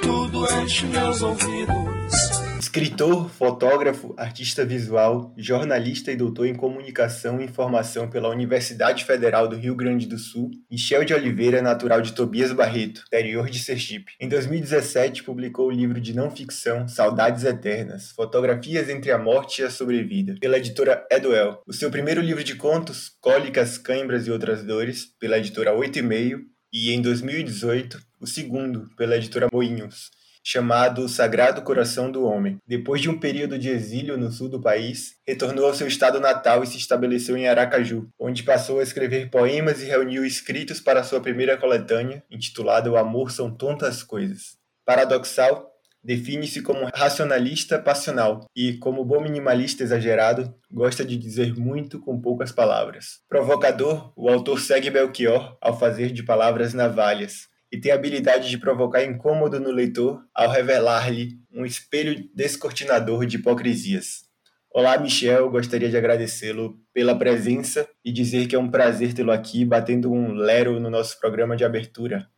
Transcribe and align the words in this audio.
tudo 0.00 0.46
enche 0.62 0.86
meus 0.86 1.20
ouvidos. 1.20 2.50
Escritor, 2.58 3.28
fotógrafo, 3.28 4.14
artista 4.16 4.64
visual, 4.64 5.34
jornalista 5.36 6.10
e 6.10 6.16
doutor 6.16 6.46
em 6.46 6.54
comunicação 6.54 7.40
e 7.40 7.44
informação 7.44 8.08
pela 8.08 8.28
Universidade 8.28 9.04
Federal 9.04 9.48
do 9.48 9.56
Rio 9.56 9.74
Grande 9.74 10.06
do 10.06 10.16
Sul, 10.16 10.50
Michel 10.70 11.04
de 11.04 11.12
Oliveira 11.12 11.60
natural 11.60 12.00
de 12.00 12.12
Tobias 12.12 12.52
Barreto, 12.52 13.02
interior 13.06 13.50
de 13.50 13.58
Sergipe. 13.58 14.12
Em 14.20 14.28
2017, 14.28 15.22
publicou 15.24 15.66
o 15.66 15.72
livro 15.72 16.00
de 16.00 16.14
não 16.14 16.30
ficção 16.30 16.88
Saudades 16.88 17.44
Eternas, 17.44 18.12
Fotografias 18.12 18.88
entre 18.88 19.10
a 19.10 19.18
Morte 19.18 19.60
e 19.60 19.64
a 19.64 19.70
Sobrevida, 19.70 20.36
pela 20.40 20.56
editora 20.56 21.04
Eduel. 21.10 21.60
O 21.66 21.72
seu 21.72 21.90
primeiro 21.90 22.22
livro 22.22 22.44
de 22.44 22.54
contos, 22.54 23.10
Cólicas, 23.20 23.76
Cãibras 23.76 24.26
e 24.26 24.30
Outras 24.30 24.64
Dores, 24.64 25.06
pela 25.18 25.38
editora 25.38 25.74
Oito 25.74 25.98
e 25.98 26.02
Meio, 26.02 26.46
e 26.72 26.92
em 26.92 27.02
2018, 27.02 28.00
o 28.20 28.26
segundo, 28.26 28.88
pela 28.96 29.16
editora 29.16 29.48
Moinhos, 29.52 30.10
chamado 30.42 31.08
Sagrado 31.08 31.62
Coração 31.62 32.10
do 32.10 32.24
Homem. 32.24 32.58
Depois 32.66 33.00
de 33.00 33.10
um 33.10 33.18
período 33.18 33.58
de 33.58 33.68
exílio 33.68 34.16
no 34.16 34.30
sul 34.30 34.48
do 34.48 34.60
país, 34.60 35.16
retornou 35.26 35.66
ao 35.66 35.74
seu 35.74 35.86
estado 35.86 36.20
natal 36.20 36.62
e 36.62 36.66
se 36.66 36.78
estabeleceu 36.78 37.36
em 37.36 37.48
Aracaju, 37.48 38.08
onde 38.18 38.42
passou 38.42 38.80
a 38.80 38.82
escrever 38.82 39.30
poemas 39.30 39.82
e 39.82 39.86
reuniu 39.86 40.24
escritos 40.24 40.80
para 40.80 41.04
sua 41.04 41.20
primeira 41.20 41.56
coletânea, 41.56 42.22
intitulada 42.30 42.90
O 42.90 42.96
Amor 42.96 43.30
São 43.30 43.50
Tontas 43.52 44.02
Coisas. 44.02 44.58
Paradoxal, 44.84 45.69
define-se 46.02 46.62
como 46.62 46.88
racionalista 46.94 47.78
passional 47.78 48.46
e, 48.56 48.74
como 48.78 49.04
bom 49.04 49.20
minimalista 49.20 49.82
exagerado, 49.82 50.54
gosta 50.70 51.04
de 51.04 51.16
dizer 51.16 51.56
muito 51.56 52.00
com 52.00 52.20
poucas 52.20 52.52
palavras. 52.52 53.20
Provocador, 53.28 54.12
o 54.16 54.28
autor 54.28 54.60
segue 54.60 54.90
Belchior 54.90 55.56
ao 55.60 55.78
fazer 55.78 56.12
de 56.12 56.22
palavras 56.22 56.74
navalhas, 56.74 57.50
e 57.72 57.78
tem 57.78 57.92
a 57.92 57.94
habilidade 57.94 58.50
de 58.50 58.58
provocar 58.58 59.04
incômodo 59.04 59.60
no 59.60 59.70
leitor 59.70 60.22
ao 60.34 60.50
revelar-lhe 60.50 61.38
um 61.52 61.64
espelho 61.64 62.28
descortinador 62.34 63.24
de 63.26 63.36
hipocrisias. 63.36 64.28
Olá, 64.72 64.98
Michel, 64.98 65.50
gostaria 65.50 65.88
de 65.88 65.96
agradecê-lo 65.96 66.78
pela 66.92 67.16
presença 67.16 67.88
e 68.04 68.12
dizer 68.12 68.46
que 68.46 68.54
é 68.54 68.58
um 68.58 68.70
prazer 68.70 69.12
tê-lo 69.12 69.32
aqui 69.32 69.64
batendo 69.64 70.12
um 70.12 70.32
lero 70.32 70.78
no 70.80 70.90
nosso 70.90 71.18
programa 71.18 71.56
de 71.56 71.64
abertura. 71.64 72.28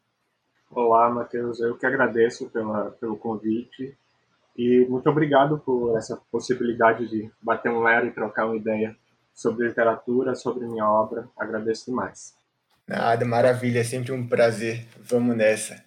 Olá, 0.75 1.11
Matheus, 1.11 1.61
eu 1.61 1.77
que 1.77 1.84
agradeço 1.84 2.48
pela, 2.48 2.92
pelo 2.92 3.15
convite 3.15 3.95
e 4.56 4.87
muito 4.89 5.06
obrigado 5.11 5.59
por 5.59 5.98
essa 5.98 6.19
possibilidade 6.31 7.06
de 7.11 7.31
bater 7.42 7.70
um 7.70 7.83
lero 7.83 8.06
e 8.06 8.11
trocar 8.11 8.47
uma 8.47 8.56
ideia 8.56 8.97
sobre 9.34 9.69
literatura, 9.69 10.34
sobre 10.34 10.67
minha 10.67 10.89
obra. 10.89 11.29
Agradeço 11.39 11.91
demais. 11.91 12.34
Nada, 12.89 13.23
maravilha, 13.27 13.81
é 13.81 13.84
sempre 13.84 14.12
um 14.12 14.27
prazer. 14.27 14.87
Vamos 14.98 15.37
nessa. 15.37 15.84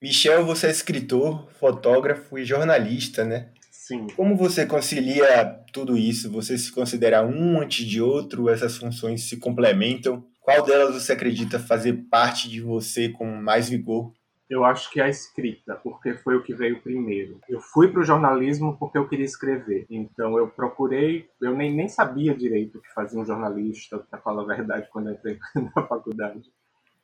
Michel, 0.00 0.44
você 0.44 0.66
é 0.66 0.70
escritor, 0.70 1.50
fotógrafo 1.52 2.38
e 2.38 2.44
jornalista, 2.44 3.24
né? 3.24 3.48
Sim. 3.86 4.08
Como 4.16 4.36
você 4.36 4.66
concilia 4.66 5.44
tudo 5.72 5.96
isso? 5.96 6.28
Você 6.32 6.58
se 6.58 6.72
considera 6.72 7.24
um 7.24 7.60
antes 7.60 7.86
de 7.86 8.02
outro? 8.02 8.48
Essas 8.48 8.76
funções 8.76 9.28
se 9.28 9.36
complementam? 9.36 10.26
Qual 10.40 10.64
delas 10.64 10.92
você 10.92 11.12
acredita 11.12 11.60
fazer 11.60 11.92
parte 12.10 12.50
de 12.50 12.60
você 12.60 13.10
com 13.10 13.24
mais 13.24 13.68
vigor? 13.68 14.12
Eu 14.50 14.64
acho 14.64 14.90
que 14.90 15.00
a 15.00 15.08
escrita, 15.08 15.76
porque 15.76 16.14
foi 16.14 16.34
o 16.34 16.42
que 16.42 16.52
veio 16.52 16.82
primeiro. 16.82 17.40
Eu 17.48 17.60
fui 17.60 17.86
para 17.86 18.00
o 18.00 18.04
jornalismo 18.04 18.76
porque 18.76 18.98
eu 18.98 19.08
queria 19.08 19.24
escrever. 19.24 19.86
Então 19.88 20.36
eu 20.36 20.48
procurei, 20.48 21.28
eu 21.40 21.56
nem, 21.56 21.72
nem 21.72 21.88
sabia 21.88 22.34
direito 22.34 22.78
o 22.78 22.82
que 22.82 22.92
fazia 22.92 23.20
um 23.20 23.24
jornalista, 23.24 24.00
para 24.00 24.18
falar 24.18 24.42
a 24.42 24.56
verdade, 24.56 24.88
quando 24.90 25.10
eu 25.10 25.14
entrei 25.14 25.38
na 25.54 25.86
faculdade. 25.86 26.42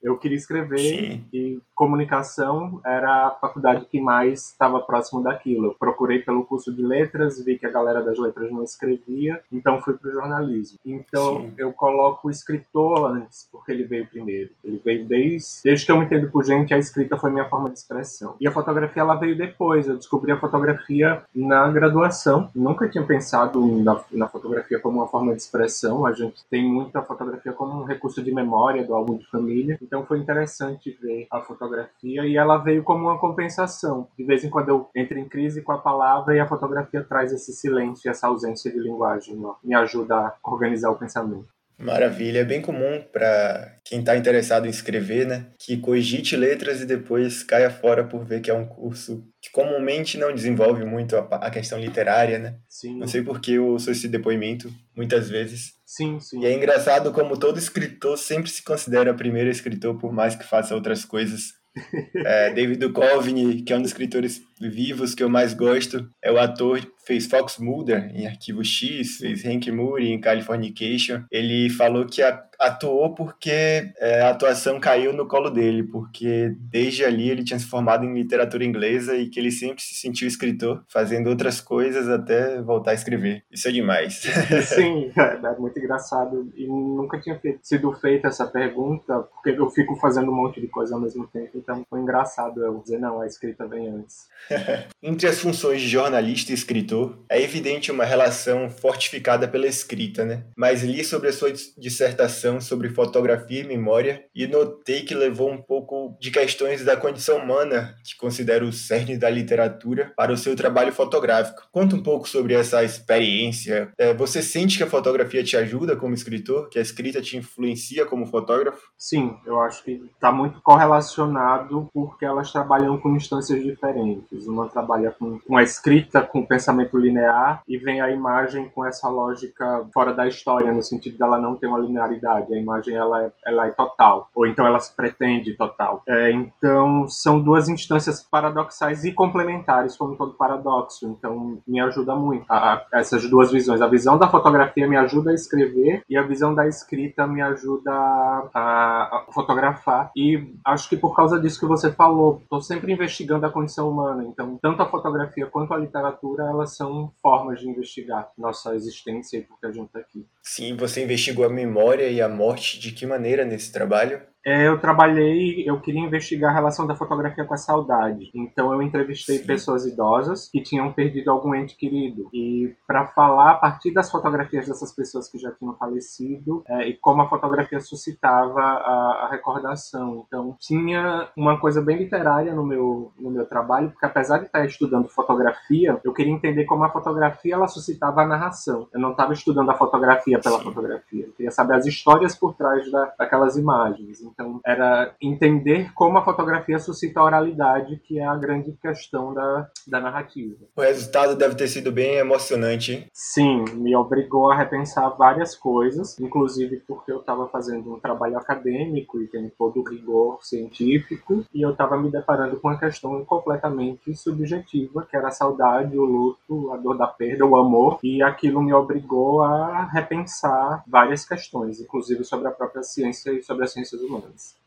Eu 0.02 0.16
queria 0.18 0.36
escrever 0.36 0.78
Sim. 0.78 1.24
e 1.32 1.60
comunicação 1.74 2.80
era 2.84 3.28
a 3.28 3.30
faculdade 3.30 3.86
que 3.86 4.00
mais 4.00 4.50
estava 4.50 4.80
próximo 4.80 5.22
daquilo. 5.22 5.66
Eu 5.66 5.74
procurei 5.74 6.18
pelo 6.18 6.44
curso 6.44 6.72
de 6.72 6.82
letras, 6.82 7.42
vi 7.44 7.58
que 7.58 7.66
a 7.66 7.70
galera 7.70 8.02
das 8.02 8.18
letras 8.18 8.50
não 8.50 8.62
escrevia, 8.62 9.40
então 9.52 9.80
fui 9.80 9.94
para 9.94 10.10
o 10.10 10.12
jornalismo. 10.12 10.78
Então 10.84 11.42
Sim. 11.42 11.52
eu 11.56 11.72
coloco 11.72 12.28
o 12.28 12.30
escritor 12.30 13.12
antes, 13.12 13.48
porque 13.50 13.72
ele 13.72 13.84
veio 13.84 14.06
primeiro. 14.06 14.50
Ele 14.64 14.80
veio 14.84 15.04
desde, 15.06 15.62
desde 15.64 15.86
que 15.86 15.92
eu 15.92 15.98
me 15.98 16.04
entendo 16.04 16.30
por 16.30 16.44
gente, 16.44 16.74
a 16.74 16.78
escrita 16.78 17.16
foi 17.16 17.30
minha 17.30 17.48
forma 17.48 17.70
de 17.70 17.78
expressão. 17.78 18.34
E 18.40 18.46
a 18.46 18.52
fotografia 18.52 19.02
ela 19.02 19.14
veio 19.14 19.36
depois. 19.36 19.88
Eu 19.88 19.96
descobri 19.96 20.32
a 20.32 20.38
fotografia 20.38 21.22
na 21.34 21.68
graduação. 21.70 22.50
Nunca 22.54 22.88
tinha 22.88 23.04
pensado 23.04 23.64
na, 23.82 24.00
na 24.10 24.28
fotografia 24.28 24.78
como 24.78 24.98
uma 24.98 25.08
forma 25.08 25.34
de 25.34 25.42
expressão. 25.42 26.06
A 26.06 26.12
gente 26.12 26.44
tem 26.50 26.64
muita 26.64 27.02
fotografia 27.02 27.52
como 27.52 27.80
um 27.80 27.84
recurso 27.84 28.22
de 28.22 28.32
memória 28.32 28.84
do 28.84 28.94
álbum 28.94 29.16
de 29.16 29.26
família. 29.28 29.78
Então 29.92 30.06
foi 30.06 30.20
interessante 30.20 30.96
ver 31.02 31.26
a 31.30 31.42
fotografia 31.42 32.24
e 32.24 32.34
ela 32.34 32.56
veio 32.56 32.82
como 32.82 33.02
uma 33.02 33.18
compensação. 33.18 34.08
De 34.16 34.24
vez 34.24 34.42
em 34.42 34.48
quando 34.48 34.70
eu 34.70 34.88
entro 34.96 35.18
em 35.18 35.28
crise 35.28 35.60
com 35.60 35.70
a 35.70 35.76
palavra 35.76 36.34
e 36.34 36.40
a 36.40 36.48
fotografia 36.48 37.04
traz 37.04 37.30
esse 37.30 37.52
silêncio 37.52 38.08
e 38.08 38.10
essa 38.10 38.26
ausência 38.26 38.72
de 38.72 38.78
linguagem. 38.78 39.38
Ó. 39.44 39.56
Me 39.62 39.74
ajuda 39.74 40.14
a 40.14 40.34
organizar 40.44 40.90
o 40.90 40.96
pensamento. 40.96 41.46
Maravilha, 41.78 42.38
é 42.38 42.44
bem 42.44 42.62
comum 42.62 43.04
para 43.12 43.76
quem 43.84 44.00
está 44.00 44.16
interessado 44.16 44.66
em 44.66 44.70
escrever, 44.70 45.26
né, 45.26 45.46
que 45.58 45.76
cogite 45.76 46.36
letras 46.36 46.80
e 46.80 46.86
depois 46.86 47.42
caia 47.42 47.70
fora 47.70 48.04
por 48.04 48.24
ver 48.24 48.40
que 48.40 48.50
é 48.50 48.54
um 48.54 48.64
curso 48.64 49.22
que 49.42 49.50
comumente 49.50 50.16
não 50.16 50.32
desenvolve 50.32 50.84
muito 50.84 51.16
a, 51.16 51.20
a 51.20 51.50
questão 51.50 51.78
literária, 51.78 52.38
né? 52.38 52.54
Sim. 52.68 52.96
Não 52.96 53.08
sei 53.08 53.22
por 53.22 53.40
que 53.40 53.54
eu 53.54 53.76
sou 53.80 53.92
esse 53.92 54.06
depoimento 54.06 54.72
muitas 54.96 55.28
vezes. 55.28 55.72
Sim, 55.84 56.20
sim. 56.20 56.42
E 56.42 56.46
é 56.46 56.54
engraçado 56.54 57.12
como 57.12 57.36
todo 57.36 57.58
escritor 57.58 58.16
sempre 58.16 58.48
se 58.48 58.62
considera 58.62 59.12
primeiro 59.12 59.50
escritor 59.50 59.98
por 59.98 60.12
mais 60.12 60.36
que 60.36 60.44
faça 60.44 60.76
outras 60.76 61.04
coisas. 61.04 61.54
é, 62.24 62.52
David 62.52 62.78
Duchovny, 62.78 63.62
que 63.62 63.72
é 63.72 63.76
um 63.76 63.82
dos 63.82 63.90
escritores 63.90 64.40
vivos 64.60 65.12
que 65.12 65.24
eu 65.24 65.28
mais 65.28 65.54
gosto, 65.54 66.08
é 66.22 66.30
o 66.30 66.38
ator 66.38 66.80
fez 67.04 67.26
Fox 67.26 67.58
Mulder 67.58 68.10
em 68.14 68.26
Arquivo 68.26 68.64
X, 68.64 69.18
fez 69.18 69.44
Hank 69.44 69.70
Moore 69.70 70.10
em 70.10 70.20
Californication. 70.20 71.22
Ele 71.30 71.68
falou 71.70 72.06
que 72.06 72.22
atuou 72.62 73.14
porque 73.14 73.50
é, 73.98 74.22
a 74.22 74.30
atuação 74.30 74.78
caiu 74.78 75.12
no 75.12 75.26
colo 75.26 75.50
dele, 75.50 75.82
porque 75.82 76.54
desde 76.58 77.04
ali 77.04 77.28
ele 77.28 77.44
tinha 77.44 77.58
se 77.58 77.66
formado 77.66 78.04
em 78.04 78.14
literatura 78.14 78.64
inglesa 78.64 79.16
e 79.16 79.28
que 79.28 79.40
ele 79.40 79.50
sempre 79.50 79.82
se 79.82 79.94
sentiu 79.94 80.28
escritor, 80.28 80.84
fazendo 80.88 81.28
outras 81.28 81.60
coisas 81.60 82.08
até 82.08 82.60
voltar 82.62 82.92
a 82.92 82.94
escrever. 82.94 83.42
Isso 83.50 83.68
é 83.68 83.72
demais. 83.72 84.22
Sim, 84.66 85.10
é 85.16 85.58
muito 85.58 85.78
engraçado. 85.78 86.52
E 86.56 86.66
nunca 86.66 87.20
tinha 87.20 87.40
sido 87.60 87.92
feita 87.92 88.28
essa 88.28 88.46
pergunta, 88.46 89.20
porque 89.34 89.50
eu 89.50 89.68
fico 89.70 89.96
fazendo 89.96 90.30
um 90.30 90.34
monte 90.34 90.60
de 90.60 90.68
coisa 90.68 90.94
ao 90.94 91.00
mesmo 91.00 91.26
tempo, 91.26 91.50
então 91.54 91.84
foi 91.88 92.00
engraçado 92.00 92.62
eu 92.62 92.78
dizer, 92.78 92.98
não, 92.98 93.20
a 93.20 93.26
escrita 93.26 93.66
vem 93.66 93.88
antes. 93.88 94.28
Entre 95.02 95.28
as 95.28 95.40
funções 95.40 95.80
de 95.80 95.88
jornalista 95.88 96.52
e 96.52 96.54
escritor, 96.54 97.01
é 97.28 97.40
evidente 97.40 97.90
uma 97.90 98.04
relação 98.04 98.68
fortificada 98.70 99.48
pela 99.48 99.66
escrita, 99.66 100.24
né? 100.24 100.44
Mas 100.56 100.82
li 100.82 101.04
sobre 101.04 101.28
a 101.28 101.32
sua 101.32 101.52
dissertação 101.78 102.60
sobre 102.60 102.88
fotografia 102.88 103.60
e 103.60 103.66
memória 103.66 104.24
e 104.34 104.46
notei 104.46 105.02
que 105.02 105.14
levou 105.14 105.50
um 105.50 105.60
pouco 105.60 106.16
de 106.20 106.30
questões 106.30 106.84
da 106.84 106.96
condição 106.96 107.38
humana, 107.38 107.94
que 108.04 108.16
considero 108.16 108.66
o 108.66 108.72
cerne 108.72 109.16
da 109.16 109.30
literatura, 109.30 110.12
para 110.16 110.32
o 110.32 110.36
seu 110.36 110.54
trabalho 110.56 110.92
fotográfico. 110.92 111.62
Conta 111.72 111.96
um 111.96 112.02
pouco 112.02 112.28
sobre 112.28 112.54
essa 112.54 112.82
experiência. 112.84 113.92
É, 113.98 114.12
você 114.14 114.42
sente 114.42 114.76
que 114.76 114.84
a 114.84 114.90
fotografia 114.90 115.42
te 115.42 115.56
ajuda 115.56 115.96
como 115.96 116.14
escritor? 116.14 116.68
Que 116.68 116.78
a 116.78 116.82
escrita 116.82 117.20
te 117.20 117.36
influencia 117.36 118.04
como 118.04 118.26
fotógrafo? 118.26 118.80
Sim, 118.98 119.36
eu 119.46 119.60
acho 119.60 119.82
que 119.84 120.02
está 120.14 120.32
muito 120.32 120.60
correlacionado 120.60 121.88
porque 121.92 122.24
elas 122.24 122.52
trabalham 122.52 122.98
com 122.98 123.16
instâncias 123.16 123.62
diferentes. 123.62 124.46
Uma 124.46 124.68
trabalha 124.68 125.14
com, 125.18 125.38
com 125.40 125.56
a 125.56 125.62
escrita, 125.62 126.22
com 126.22 126.40
o 126.40 126.46
pensamento 126.46 126.81
linear, 126.94 127.62
e 127.68 127.76
vem 127.76 128.00
a 128.00 128.10
imagem 128.10 128.68
com 128.74 128.84
essa 128.84 129.08
lógica 129.08 129.86
fora 129.92 130.12
da 130.12 130.26
história, 130.26 130.72
no 130.72 130.82
sentido 130.82 131.18
dela 131.18 131.38
não 131.38 131.56
ter 131.56 131.66
uma 131.66 131.78
linearidade. 131.78 132.52
A 132.52 132.58
imagem 132.58 132.94
ela 132.94 133.24
é, 133.24 133.32
ela 133.44 133.66
é 133.66 133.70
total, 133.70 134.28
ou 134.34 134.46
então 134.46 134.66
ela 134.66 134.78
se 134.78 134.94
pretende 134.94 135.54
total. 135.54 136.02
É, 136.08 136.30
então, 136.30 137.08
são 137.08 137.40
duas 137.40 137.68
instâncias 137.68 138.22
paradoxais 138.22 139.04
e 139.04 139.12
complementares, 139.12 139.96
como 139.96 140.16
todo 140.16 140.34
paradoxo. 140.34 141.06
Então, 141.06 141.58
me 141.66 141.80
ajuda 141.80 142.14
muito 142.14 142.44
a, 142.48 142.74
a, 142.74 142.86
essas 142.94 143.28
duas 143.28 143.50
visões. 143.50 143.80
A 143.80 143.86
visão 143.86 144.18
da 144.18 144.28
fotografia 144.28 144.88
me 144.88 144.96
ajuda 144.96 145.30
a 145.30 145.34
escrever, 145.34 146.02
e 146.08 146.16
a 146.16 146.22
visão 146.22 146.54
da 146.54 146.66
escrita 146.66 147.26
me 147.26 147.42
ajuda 147.42 147.92
a, 147.92 148.50
a 148.54 149.24
fotografar. 149.32 150.10
E 150.16 150.54
acho 150.64 150.88
que 150.88 150.96
por 150.96 151.14
causa 151.14 151.40
disso 151.40 151.60
que 151.60 151.66
você 151.66 151.90
falou, 151.92 152.40
estou 152.42 152.60
sempre 152.60 152.92
investigando 152.92 153.46
a 153.46 153.50
condição 153.50 153.90
humana. 153.90 154.24
Então, 154.24 154.58
tanto 154.60 154.82
a 154.82 154.86
fotografia 154.88 155.46
quanto 155.46 155.74
a 155.74 155.78
literatura, 155.78 156.44
elas 156.44 156.71
são 156.74 157.12
formas 157.20 157.60
de 157.60 157.68
investigar 157.68 158.30
nossa 158.36 158.74
existência 158.74 159.38
e 159.38 159.42
por 159.42 159.58
que 159.60 159.66
a 159.66 159.72
gente 159.72 159.86
está 159.86 160.00
aqui. 160.00 160.26
Sim, 160.42 160.76
você 160.76 161.02
investigou 161.02 161.44
a 161.44 161.48
memória 161.48 162.08
e 162.08 162.20
a 162.20 162.28
morte 162.28 162.78
de 162.78 162.92
que 162.92 163.06
maneira 163.06 163.44
nesse 163.44 163.72
trabalho? 163.72 164.22
É, 164.44 164.66
eu 164.66 164.78
trabalhei, 164.78 165.62
eu 165.68 165.80
queria 165.80 166.00
investigar 166.00 166.50
a 166.50 166.54
relação 166.54 166.86
da 166.86 166.96
fotografia 166.96 167.44
com 167.44 167.54
a 167.54 167.56
saudade. 167.58 168.30
Então 168.34 168.72
eu 168.72 168.82
entrevistei 168.82 169.38
Sim. 169.38 169.46
pessoas 169.46 169.86
idosas 169.86 170.48
que 170.50 170.60
tinham 170.60 170.92
perdido 170.92 171.30
algum 171.30 171.54
ente 171.54 171.76
querido. 171.76 172.28
E 172.32 172.74
para 172.86 173.06
falar 173.08 173.52
a 173.52 173.54
partir 173.54 173.92
das 173.92 174.10
fotografias 174.10 174.66
dessas 174.66 174.92
pessoas 174.92 175.28
que 175.28 175.38
já 175.38 175.50
tinham 175.52 175.74
falecido 175.74 176.62
é, 176.66 176.88
e 176.88 176.94
como 176.94 177.22
a 177.22 177.28
fotografia 177.28 177.80
suscitava 177.80 178.60
a, 178.60 179.24
a, 179.24 179.28
recordação. 179.30 180.24
Então 180.26 180.56
tinha 180.58 181.28
uma 181.36 181.58
coisa 181.58 181.80
bem 181.80 181.98
literária 181.98 182.52
no 182.52 182.64
meu, 182.64 183.12
no 183.18 183.30
meu 183.30 183.46
trabalho, 183.46 183.90
porque 183.90 184.06
apesar 184.06 184.38
de 184.38 184.46
estar 184.46 184.64
estudando 184.66 185.08
fotografia, 185.08 186.00
eu 186.02 186.12
queria 186.12 186.32
entender 186.32 186.64
como 186.64 186.84
a 186.84 186.90
fotografia 186.90 187.54
ela 187.54 187.68
suscitava 187.68 188.22
a 188.22 188.26
narração. 188.26 188.88
Eu 188.92 189.00
não 189.00 189.12
estava 189.12 189.32
estudando 189.32 189.70
a 189.70 189.74
fotografia 189.74 190.40
pela 190.40 190.58
Sim. 190.58 190.64
fotografia. 190.64 191.26
Eu 191.26 191.32
queria 191.32 191.50
saber 191.50 191.74
as 191.74 191.86
histórias 191.86 192.34
por 192.34 192.54
trás 192.54 192.90
da, 192.90 193.14
daquelas 193.18 193.56
imagens. 193.56 194.20
Então, 194.32 194.60
era 194.64 195.14
entender 195.20 195.92
como 195.94 196.18
a 196.18 196.24
fotografia 196.24 196.78
suscita 196.78 197.20
a 197.20 197.24
oralidade, 197.24 198.00
que 198.04 198.18
é 198.18 198.24
a 198.24 198.36
grande 198.36 198.72
questão 198.80 199.34
da, 199.34 199.68
da 199.86 200.00
narrativa. 200.00 200.56
O 200.76 200.80
resultado 200.80 201.36
deve 201.36 201.54
ter 201.54 201.68
sido 201.68 201.92
bem 201.92 202.16
emocionante. 202.16 203.06
Sim, 203.12 203.64
me 203.74 203.94
obrigou 203.94 204.50
a 204.50 204.56
repensar 204.56 205.16
várias 205.16 205.54
coisas, 205.54 206.18
inclusive 206.18 206.82
porque 206.86 207.12
eu 207.12 207.20
estava 207.20 207.48
fazendo 207.48 207.94
um 207.94 208.00
trabalho 208.00 208.38
acadêmico 208.38 209.20
e 209.20 209.26
tem 209.26 209.50
todo 209.58 209.80
o 209.80 209.88
rigor 209.88 210.38
científico, 210.42 211.44
e 211.52 211.62
eu 211.62 211.70
estava 211.70 211.96
me 211.96 212.10
deparando 212.10 212.58
com 212.58 212.68
uma 212.68 212.78
questão 212.78 213.24
completamente 213.24 214.14
subjetiva, 214.14 215.06
que 215.08 215.16
era 215.16 215.28
a 215.28 215.32
saudade, 215.32 215.98
o 215.98 216.04
luto, 216.04 216.72
a 216.72 216.76
dor 216.76 216.96
da 216.96 217.06
perda, 217.06 217.44
o 217.44 217.56
amor, 217.56 217.98
e 218.02 218.22
aquilo 218.22 218.62
me 218.62 218.72
obrigou 218.72 219.42
a 219.42 219.84
repensar 219.84 220.82
várias 220.86 221.24
questões, 221.24 221.80
inclusive 221.80 222.24
sobre 222.24 222.48
a 222.48 222.50
própria 222.50 222.82
ciência 222.82 223.32
e 223.32 223.42
sobre 223.42 223.64
as 223.64 223.72
ciências 223.72 224.00
humanas. 224.00 224.21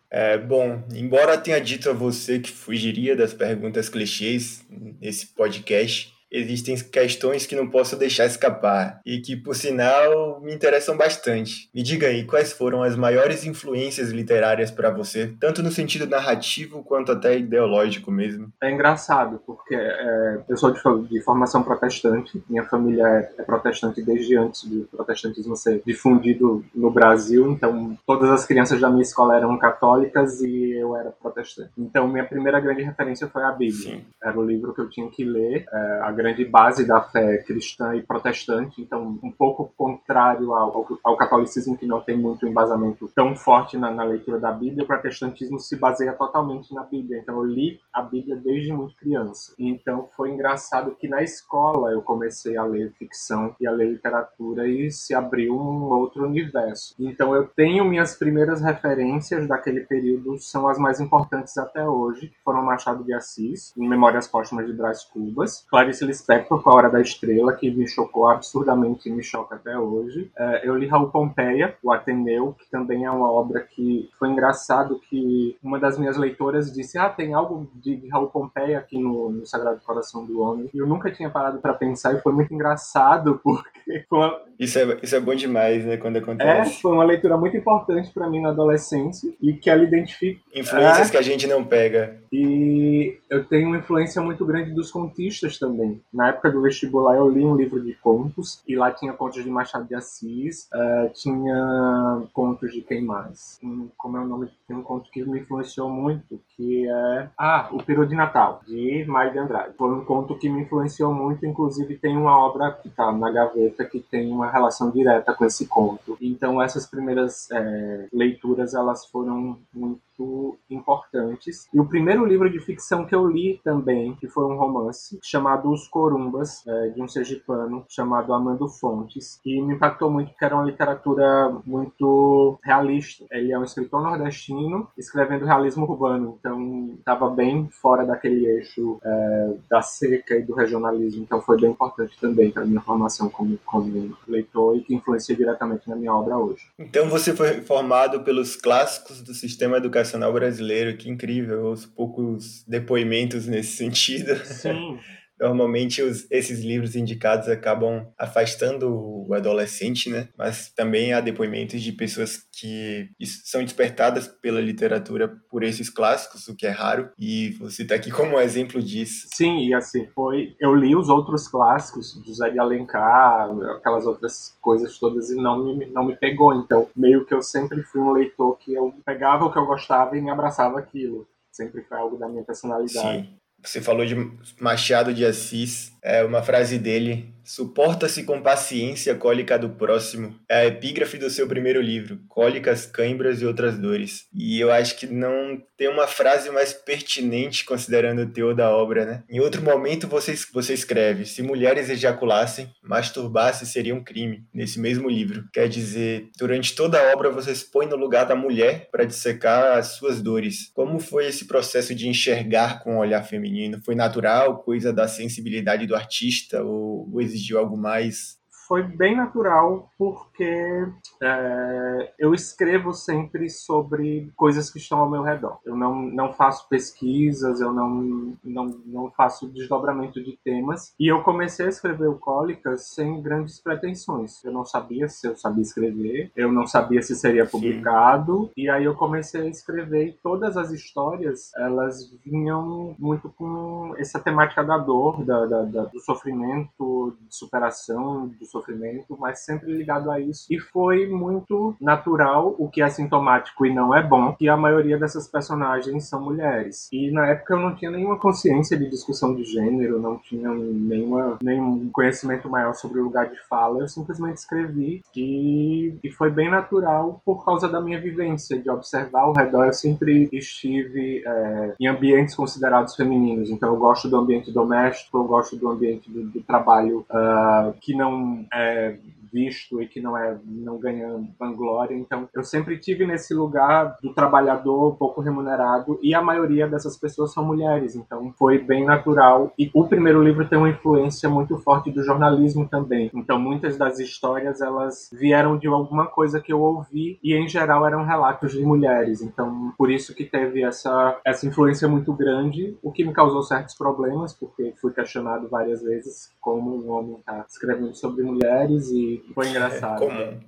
É, 0.10 0.38
bom, 0.38 0.84
embora 0.94 1.38
tenha 1.38 1.60
dito 1.60 1.90
a 1.90 1.94
você 1.94 2.40
que 2.40 2.52
fugiria 2.52 3.16
das 3.16 3.34
perguntas 3.34 3.90
clichês 3.90 4.66
nesse 4.69 5.28
podcast, 5.28 6.15
existem 6.38 6.76
questões 6.76 7.46
que 7.46 7.56
não 7.56 7.68
posso 7.68 7.96
deixar 7.96 8.26
escapar 8.26 9.00
e 9.06 9.20
que, 9.20 9.36
por 9.36 9.56
sinal, 9.56 10.42
me 10.42 10.54
interessam 10.54 10.98
bastante. 10.98 11.70
Me 11.74 11.82
diga 11.82 12.08
aí, 12.08 12.24
quais 12.24 12.52
foram 12.54 12.84
as 12.84 12.96
maiores 12.96 13.46
influências 13.46 14.10
literárias 14.10 14.72
para 14.72 14.90
você, 14.90 15.34
tanto 15.40 15.64
no 15.64 15.72
sentido 15.72 16.08
narrativo 16.08 16.84
quanto 16.84 17.12
até 17.12 17.38
ideológico 17.38 18.12
mesmo? 18.12 18.52
É 18.62 18.72
engraçado, 18.72 19.42
porque 19.46 19.76
é, 19.76 20.40
eu 20.50 20.58
sou 20.58 20.72
de, 20.72 21.10
de, 21.10 21.22
formação 21.22 21.64
protestante, 21.64 22.44
minha 22.50 22.64
família 22.64 23.08
é, 23.08 23.34
é, 23.38 23.44
protestante 23.44 24.02
desde 24.02 24.38
antes 24.38 24.64
do 24.64 24.86
protestantismo 24.86 25.56
ser 25.56 25.81
difundido 25.86 26.64
no 26.74 26.92
Brasil, 26.92 27.52
então 27.52 27.98
todas 28.06 28.30
as 28.30 28.46
crianças 28.46 28.80
da 28.80 28.90
minha 28.90 29.02
escola 29.02 29.36
eram 29.36 29.58
católicas 29.58 30.42
e 30.42 30.72
eu 30.74 30.96
era 30.96 31.12
protestante. 31.12 31.72
Então 31.78 32.08
minha 32.08 32.26
primeira 32.26 32.60
grande 32.60 32.84
referência 32.84 33.28
foi 33.28 33.44
a 33.44 33.52
Bíblia. 33.52 33.96
Sim. 33.96 34.06
Era 34.24 34.38
o 34.38 34.46
livro 34.46 34.74
que 34.74 34.81
eu 34.81 34.90
tinha 34.90 35.10
que 35.10 35.24
ler, 35.24 35.66
é, 35.72 36.00
a 36.02 36.12
grande 36.25 36.44
base 36.44 36.88
da 36.88 37.01
fé 37.01 37.38
cristã 37.38 37.95
e 37.95 38.01
protestante, 38.01 38.81
então 38.81 39.19
um 39.22 39.31
pouco 39.31 39.72
contrário 39.77 40.54
ao, 40.54 40.88
ao 41.04 41.16
catolicismo, 41.16 41.77
que 41.77 41.86
não 41.86 42.01
tem 42.01 42.18
muito 42.18 42.48
embasamento 42.48 43.07
tão 43.13 43.36
forte 43.36 43.77
na, 43.77 43.92
na, 43.92 44.04
leitura 44.04 44.39
da 44.39 44.51
Bíblia, 44.51 44.83
o 44.83 44.88
protestantismo 44.88 45.60
se 45.60 45.75
baseia 45.75 46.13
totalmente 46.13 46.74
na 46.74 46.83
Bíblia. 46.83 47.19
Então 47.19 47.38
eu 47.38 47.45
li 47.45 47.80
a 47.94 48.01
Bíblia 48.01 48.36
desde 48.36 48.74
muito 48.74 48.95
criança. 48.95 49.54
Então 49.60 50.10
foi 50.18 50.31
engraçado 50.31 50.95
que 51.00 51.07
na 51.07 51.22
escola 51.22 51.92
eu 51.92 52.01
comecei 52.01 52.57
a 52.57 52.63
ler 52.63 52.92
ficção 52.98 53.56
e 53.60 53.68
a 53.68 53.71
ler 53.71 53.92
literatura 53.92 54.68
e 54.68 54.89
se 54.89 55.13
abriu 55.13 55.54
um 55.56 55.83
outro 55.83 56.25
universo. 56.25 56.95
Então 56.98 57.36
eu 57.36 57.48
tenho 57.48 57.86
minhas 57.86 58.16
primeiras 58.16 58.62
referências 58.62 59.48
daquele 59.48 59.81
período, 59.81 60.39
são 60.39 60.68
as 60.68 60.80
mais 60.80 61.00
importantes 61.00 61.56
até 61.57 61.88
hoje, 61.88 62.30
que 62.30 62.44
foram 62.44 62.63
Machado 62.63 63.04
de 63.04 63.13
Assis, 63.13 63.74
em 63.78 63.88
Memórias 63.88 64.28
Póstumas 64.28 64.66
de 64.66 64.74
Brás 64.74 65.04
Cubas, 65.04 65.66
Clarice 65.69 66.05
Lispector 66.06 66.62
com 66.62 66.69
A 66.69 66.75
Hora 66.75 66.90
da 66.90 67.02
Estrela, 67.02 67.54
que 67.54 67.69
me 67.69 67.88
chocou 67.88 68.28
absurdamente 68.28 69.10
e 69.10 69.12
me 69.12 69.24
choca 69.24 69.56
até 69.56 69.78
hoje. 69.78 70.31
É, 70.38 70.62
eu 70.68 70.75
li 70.75 70.88
Raul 70.88 71.10
Pompeia, 71.10 71.75
O 71.84 71.92
Ateneu, 71.92 72.56
que 72.57 72.69
também 72.69 73.06
é 73.06 73.12
uma 73.12 73.31
obra 73.31 73.62
que 73.62 74.10
foi 74.18 74.30
engraçado 74.30 75.00
que 75.10 75.57
uma 75.63 75.80
das 75.80 75.98
minhas 75.98 76.18
leitoras 76.18 76.72
disse 76.72 76.98
ah, 76.98 77.10
tem 77.10 77.34
algo 77.34 77.68
de 77.75 78.07
Raul 78.10 78.28
Pompeia 78.28 78.80
aqui 78.80 78.98
no, 78.98 79.30
no 79.30 79.46
Sagrado 79.46 79.81
Coração 79.86 80.25
do 80.25 80.42
Homem. 80.42 80.69
E 80.74 80.78
eu 80.78 80.88
nunca 80.88 81.12
tinha 81.12 81.30
parado 81.30 81.60
para 81.60 81.74
pensar 81.74 82.13
e 82.13 82.22
foi 82.22 82.34
muito 82.34 82.54
engraçado 82.54 83.40
porque 83.44 84.06
uma... 84.12 84.40
Isso 84.57 84.80
é, 84.80 85.00
isso 85.02 85.16
é 85.16 85.19
bom 85.19 85.36
demais, 85.36 85.84
né, 85.86 85.98
quando 85.98 86.18
acontece. 86.18 86.78
É, 86.78 86.81
foi 86.81 86.94
uma 86.94 87.04
leitura 87.04 87.38
muito 87.38 87.57
importante 87.57 88.12
para 88.13 88.30
mim 88.30 88.42
na 88.42 88.50
adolescência 88.50 89.34
e 89.42 89.54
que 89.54 89.69
ela 89.69 89.84
identifica... 89.84 90.40
Influências 90.54 91.10
é, 91.10 91.12
que 91.12 91.18
a 91.18 91.22
gente 91.22 91.46
não 91.46 91.63
pega. 91.63 92.18
E 92.31 93.18
eu 93.30 93.44
tenho 93.44 93.68
uma 93.68 93.78
influência 93.78 94.22
muito 94.22 94.46
grande 94.46 94.72
dos 94.72 94.92
contistas 94.92 95.57
também. 95.57 95.94
Na 96.13 96.30
época 96.30 96.51
do 96.51 96.62
vestibular 96.62 97.15
eu 97.15 97.30
li 97.30 97.45
um 97.45 97.56
livro 97.56 97.81
de 97.81 97.94
contos 97.94 98.62
e 98.68 98.75
lá 98.75 98.92
tinha 98.92 99.13
contos 99.13 99.44
de 99.44 99.50
Machado 99.50 99.88
de 99.88 99.95
Assis, 99.95 100.69
uh, 100.74 101.09
tinha 101.13 102.24
contos 102.33 102.71
de 102.71 102.81
quem 102.81 103.03
mais? 103.03 103.59
Um, 103.63 103.89
como 103.97 104.18
é 104.18 104.21
o 104.21 104.27
nome? 104.27 104.50
Tem 104.68 104.75
um 104.75 104.83
conto 104.83 105.09
que 105.12 105.24
me 105.24 105.39
influenciou 105.39 105.89
muito, 105.89 106.39
que 106.56 106.88
é 106.88 107.30
ah, 107.38 107.69
o 107.71 107.83
Peru 107.83 108.06
de 108.06 108.15
Natal 108.15 108.62
de 108.68 109.06
Mário 109.06 109.31
de 109.31 109.39
Andrade. 109.39 109.74
Foi 109.77 109.94
um 109.94 110.06
conto 110.06 110.38
que 110.38 110.50
me 110.50 110.62
influenciou 110.62 111.13
muito, 111.13 111.45
inclusive 111.45 111.97
tem 111.97 112.18
uma 112.18 112.38
obra 112.38 112.71
que 112.71 112.88
está 112.88 113.12
na 113.12 113.31
gaveta 113.31 113.86
que 113.86 114.00
tem 114.00 114.31
uma 114.31 114.50
relação 114.50 114.92
direta 114.92 115.33
com 115.33 115.45
esse 115.45 115.68
conto. 115.68 116.18
Então 116.21 116.62
essas 116.62 116.86
primeiras 116.86 117.50
é, 117.51 118.07
leituras 118.12 118.74
elas 118.74 119.06
foram 119.06 119.57
muito 119.74 120.05
muito 120.18 120.58
importantes. 120.70 121.68
E 121.74 121.80
o 121.80 121.86
primeiro 121.86 122.26
livro 122.26 122.50
de 122.50 122.60
ficção 122.60 123.06
que 123.06 123.14
eu 123.14 123.28
li 123.28 123.60
também, 123.64 124.16
que 124.16 124.28
foi 124.28 124.46
um 124.46 124.58
romance, 124.58 125.20
chamado 125.22 125.72
Os 125.72 125.88
Corumbas, 125.88 126.66
é, 126.68 126.90
de 126.90 127.02
um 127.02 127.08
sergipano 127.08 127.86
chamado 127.90 128.34
Amando 128.34 128.68
Fontes, 128.68 129.40
e 129.46 129.62
me 129.62 129.76
impactou 129.76 130.10
muito 130.10 130.30
porque 130.30 130.46
era 130.46 130.56
uma 130.56 130.66
literatura 130.66 131.56
muito 131.66 132.60
realista. 132.64 133.26
Ele 133.32 133.52
é 133.52 133.60
um 133.60 133.64
escritor 133.64 134.02
nordestino 134.02 134.88
escrevendo 134.98 135.46
realismo 135.46 135.86
urbano, 135.86 136.38
então 136.40 136.96
estava 136.98 137.30
bem 137.30 137.68
fora 137.70 138.06
daquele 138.06 138.46
eixo 138.46 139.00
é, 139.04 139.54
da 139.70 139.82
seca 139.82 140.36
e 140.36 140.44
do 140.44 140.54
regionalismo, 140.54 141.24
então 141.24 141.42
foi 141.42 141.60
bem 141.60 141.72
importante 141.72 142.18
também 142.20 142.52
para 142.52 142.66
minha 142.66 142.82
formação 142.82 143.30
como, 143.30 143.58
como 143.66 144.16
leitor 144.28 144.78
e 144.78 144.82
que 144.82 144.96
influencia 144.96 145.36
diretamente 145.36 145.90
na 145.90 145.96
minha 145.96 146.14
obra 146.14 146.38
hoje. 146.38 146.68
Então 146.78 147.10
você 147.10 147.34
foi 147.34 147.62
formado 147.62 148.22
pelos 148.22 148.56
clássicos 148.56 149.22
do 149.22 149.34
sistema 149.34 149.78
educacional 149.78 150.05
educacional 150.06 150.31
brasileiro, 150.31 150.96
que 150.96 151.10
incrível, 151.10 151.72
os 151.72 151.86
poucos 151.86 152.63
depoimentos 152.68 153.48
nesse 153.48 153.75
sentido. 153.75 154.36
Sim. 154.46 155.00
Normalmente 155.40 156.02
os, 156.02 156.30
esses 156.32 156.64
livros 156.64 156.96
indicados 156.96 157.48
acabam 157.48 158.08
afastando 158.18 158.90
o 158.90 159.34
adolescente, 159.34 160.10
né? 160.10 160.30
Mas 160.38 160.72
também 160.74 161.14
há 161.14 161.20
depoimentos 161.20 161.82
de 161.82 161.92
pessoas 161.92 162.46
que 162.52 163.10
são 163.44 163.64
despertadas 163.64 164.28
pela 164.28 164.62
literatura 164.62 165.28
por 165.50 165.64
esses 165.64 165.90
clássicos, 165.90 166.48
o 166.48 166.56
que 166.56 166.66
é 166.66 166.70
raro, 166.70 167.10
e 167.18 167.52
você 167.59 167.83
está 167.83 167.95
aqui 167.95 168.12
como 168.12 168.36
um 168.36 168.40
exemplo 168.40 168.81
disso. 168.81 169.28
Sim, 169.33 169.68
e 169.68 169.74
assim, 169.74 170.07
foi. 170.14 170.56
Eu 170.59 170.76
li 170.76 170.95
os 170.95 171.09
outros 171.09 171.48
clássicos, 171.48 172.19
José 172.26 172.50
de 172.50 172.59
Alencar, 172.59 173.50
aquelas 173.78 174.06
outras 174.06 174.57
coisas 174.62 174.98
todas, 174.98 175.30
e 175.30 175.36
não 175.36 175.64
me, 175.64 175.86
não 175.88 176.06
me 176.06 176.16
pegou. 176.16 176.54
Então, 176.54 176.88
meio 176.95 177.26
que 177.26 177.33
eu 177.33 177.42
sempre 177.42 177.83
fui 177.83 178.02
um 178.02 178.12
leitor 178.12 178.57
que 178.57 178.74
eu 178.74 178.94
pegava 179.06 179.45
o 179.45 179.52
que 179.52 179.57
eu 179.57 179.66
gostava 179.66 180.18
e 180.18 180.21
me 180.21 180.30
abraçava 180.30 180.80
aquilo. 180.80 181.28
Sempre 181.52 181.83
foi 181.83 181.98
algo 181.98 182.18
da 182.18 182.28
minha 182.28 182.44
personalidade. 182.44 183.28
Sim. 183.28 183.44
Você 183.66 183.81
falou 183.81 184.06
de 184.06 184.16
Machado 184.60 185.14
de 185.14 185.26
Assis, 185.26 185.92
é 186.06 186.24
uma 186.24 186.44
frase 186.44 186.78
dele 186.78 187.35
Suporta-se 187.45 188.24
com 188.24 188.42
paciência 188.42 189.14
a 189.14 189.16
cólica 189.16 189.57
do 189.57 189.69
próximo. 189.69 190.35
É 190.50 190.62
a 190.62 190.66
epígrafe 190.66 191.16
do 191.19 191.30
seu 191.30 191.47
primeiro 191.47 191.80
livro, 191.80 192.19
Cólicas, 192.28 192.88
Cãibras 192.88 193.40
e 193.40 193.45
Outras 193.45 193.78
Dores. 193.78 194.26
E 194.33 194.59
eu 194.59 194.71
acho 194.71 194.97
que 194.97 195.06
não 195.06 195.62
tem 195.78 195.88
uma 195.88 196.07
frase 196.07 196.50
mais 196.50 196.74
pertinente 196.74 197.64
considerando 197.64 198.24
o 198.24 198.26
teor 198.26 198.56
da 198.56 198.76
obra, 198.76 199.06
né? 199.06 199.24
Em 199.30 199.40
outro 199.40 199.62
momento 199.62 200.07
você, 200.07 200.33
você 200.52 200.74
escreve: 200.74 201.26
Se 201.26 201.44
mulheres 201.44 201.88
ejaculassem, 201.88 202.71
masturbar-se 202.81 203.66
seria 203.68 203.94
um 203.94 204.04
crime. 204.04 204.44
Nesse 204.52 204.80
mesmo 204.80 205.07
livro. 205.07 205.45
Quer 205.54 205.69
dizer, 205.69 206.30
durante 206.40 206.74
toda 206.74 207.00
a 207.00 207.14
obra 207.14 207.30
você 207.30 207.54
se 207.54 207.69
põe 207.69 207.85
no 207.85 207.95
lugar 207.95 208.26
da 208.26 208.35
mulher 208.35 208.90
para 208.92 209.06
dissecar 209.06 209.78
as 209.78 209.90
suas 209.90 210.19
dores. 210.19 210.71
Como 210.74 210.97
foi 210.97 211.28
esse 211.28 211.45
processo 211.45 211.94
de 211.94 212.07
enxergar 212.07 212.81
com 212.83 212.95
o 212.95 213.00
olhar 213.00 213.21
feminino? 213.21 213.80
Foi 213.85 213.94
natural, 213.94 214.64
coisa 214.64 214.92
da 214.92 215.07
sensibilidade 215.07 215.85
do 215.85 215.94
artista 215.95 216.64
ou, 216.64 217.09
ou 217.11 217.21
exigiu 217.21 217.57
algo 217.59 217.78
mais? 217.78 218.37
Foi 218.68 218.84
bem 218.84 219.16
natural 219.16 219.90
porque 219.98 220.88
é, 221.22 222.14
eu 222.18 222.34
escrevo 222.34 222.94
sempre 222.94 223.50
sobre 223.50 224.31
coisas 224.36 224.69
que 224.69 224.80
estão 224.80 225.00
ao 225.00 225.10
meu 225.10 225.22
redor. 225.22 225.60
Eu 225.66 225.76
não, 225.76 226.02
não 226.02 226.34
faço 226.34 226.68
pesquisas, 226.68 227.62
eu 227.62 227.72
não, 227.72 228.36
não, 228.44 228.66
não 228.86 229.12
faço 229.12 229.48
desdobramento 229.48 230.24
de 230.24 230.38
temas. 230.44 230.94
E 231.00 231.07
eu 231.07 231.22
comecei 231.22 231.66
a 231.66 231.69
escrever 231.69 232.07
o 232.07 232.18
Cólicas 232.18 232.88
sem 232.94 233.22
grandes 233.22 233.60
pretensões. 233.60 234.44
Eu 234.44 234.52
não 234.52 234.66
sabia 234.66 235.07
se 235.07 235.28
eu 235.28 235.36
sabia 235.36 235.62
escrever, 235.62 236.31
eu 236.36 236.52
não 236.52 236.66
sabia 236.66 237.02
se 237.02 237.16
seria 237.16 237.45
publicado. 237.45 238.45
Sim. 238.45 238.52
E 238.57 238.69
aí 238.69 238.86
eu 238.86 238.95
comecei 238.95 239.42
a 239.42 239.48
escrever 239.48 240.07
e 240.07 240.14
todas 240.14 240.57
as 240.57 240.72
histórias, 240.72 241.52
elas 241.56 242.12
vinham 242.26 242.95
muito 242.98 243.30
com 243.30 243.94
essa 243.98 244.19
temática 244.19 244.64
da 244.64 244.78
dor, 244.78 245.24
da, 245.24 245.45
da, 245.45 245.64
da 245.64 245.86
do 245.86 246.00
sofrimento, 246.00 247.16
de 247.22 247.36
superação 247.36 248.28
do 248.28 248.45
sofrimento, 248.56 249.18
mas 249.19 249.40
sempre 249.40 249.71
ligado 249.74 250.09
a 250.09 250.19
isso. 250.19 250.45
E 250.50 250.59
foi 250.59 251.07
muito 251.07 251.76
natural, 251.81 252.56
o 252.57 252.69
que 252.69 252.81
é 252.81 252.90
sintomático 252.90 253.66
e 253.66 253.74
não 253.74 253.95
é 253.95 254.02
bom, 254.02 254.33
que 254.33 254.47
a 254.47 254.56
maioria 254.56 254.97
dessas 254.97 255.28
personagens 255.28 256.07
são 256.07 256.21
mulheres. 256.21 256.88
E 256.92 257.12
na 257.12 257.28
época 257.28 257.54
eu 257.54 257.59
não 257.59 257.76
tinha 257.76 257.92
nenhuma 257.92 258.18
consciência 258.18 258.78
de 258.78 258.90
discussão 258.90 259.35
de 259.35 259.44
gênero, 259.44 260.02
não 260.02 260.18
tinha 260.18 260.50
nenhuma, 260.50 261.38
nenhum 261.42 261.90
conhecimento 261.92 262.50
maior 262.50 262.74
sobre 262.74 263.00
o 263.00 263.04
lugar 263.04 263.30
de 263.30 263.40
fala, 263.47 263.80
eu 263.80 263.88
simplesmente 263.88 264.38
escrevi 264.38 265.02
e, 265.16 265.97
e 266.04 266.12
foi 266.12 266.30
bem 266.30 266.50
natural 266.50 267.21
por 267.26 267.44
causa 267.44 267.68
da 267.68 267.81
minha 267.81 268.00
vivência, 268.00 268.59
de 268.59 268.69
observar 268.69 269.21
ao 269.21 269.33
redor. 269.33 269.66
Eu 269.66 269.74
sempre 269.74 270.30
estive 270.31 271.24
é, 271.26 271.74
em 271.80 271.88
ambientes 271.88 272.35
considerados 272.35 272.95
femininos, 272.95 273.50
então 273.50 273.69
eu 273.69 273.78
gosto 273.78 274.09
do 274.09 274.18
ambiente 274.18 274.52
doméstico, 274.52 275.18
eu 275.18 275.24
gosto 275.26 275.56
do 275.56 275.69
ambiente 275.69 276.09
do, 276.09 276.24
do 276.24 276.42
trabalho 276.42 277.06
uh, 277.09 277.74
que 277.81 277.95
não 277.95 278.44
é 278.54 278.97
visto 279.32 279.82
e 279.82 279.88
que 279.88 280.02
não 280.02 280.18
é 280.18 280.38
não 280.46 280.78
ganha 280.78 281.08
vanglória. 281.40 281.96
Então, 281.96 282.28
eu 282.34 282.44
sempre 282.44 282.78
tive 282.78 283.06
nesse 283.06 283.34
lugar 283.34 283.98
do 284.02 284.14
trabalhador 284.14 284.96
pouco 284.98 285.22
remunerado 285.22 286.00
e 286.02 286.14
a 286.14 286.22
maioria 286.22 286.68
dessas 286.68 286.98
pessoas 286.98 287.34
são 287.34 287.46
mulheres. 287.46 287.96
Então, 287.96 288.34
foi 288.38 288.58
bem 288.58 288.86
natural. 288.86 289.54
E 289.58 289.70
o 289.74 289.88
primeiro 289.88 290.24
livro 290.24 290.48
tem 290.48 290.58
uma 290.58 290.70
influência 290.70 291.30
muito 291.30 291.58
forte 291.58 291.92
do 291.92 292.04
jornalismo 292.04 292.68
também. 292.68 293.10
Então, 293.14 293.40
muitas 293.40 293.78
das 293.78 294.00
histórias 294.00 294.62
elas 294.62 295.10
vieram 295.12 295.58
de 295.58 295.68
alguma 295.68 296.08
coisa 296.08 296.42
que 296.42 296.52
eu 296.54 296.62
ouvi 296.62 297.20
e 297.24 297.34
em 297.34 297.48
geral 297.48 297.86
eram 297.86 298.04
relatos 298.04 298.52
de 298.52 298.64
mulheres. 298.64 299.22
Então, 299.22 299.74
por 299.78 299.92
isso 299.92 300.14
que 300.14 300.24
teve 300.24 300.64
essa 300.64 301.20
essa 301.26 301.48
influência 301.48 301.88
muito 301.88 302.14
grande, 302.14 302.78
o 302.82 302.92
que 302.92 303.04
me 303.04 303.14
causou 303.14 303.44
certos 303.44 303.76
problemas, 303.76 304.34
porque 304.34 304.74
fui 304.80 304.92
questionado 304.94 305.48
várias 305.50 305.82
vezes 305.82 306.34
como 306.40 306.76
um 306.76 306.92
homem 306.92 307.16
está 307.18 307.46
escrevendo 307.48 307.96
sobre 307.96 308.24
mulheres 308.24 308.90
e 308.92 309.15
foi 309.34 309.50
engraçado. 309.50 310.04
É 310.04 310.07
comum. 310.07 310.40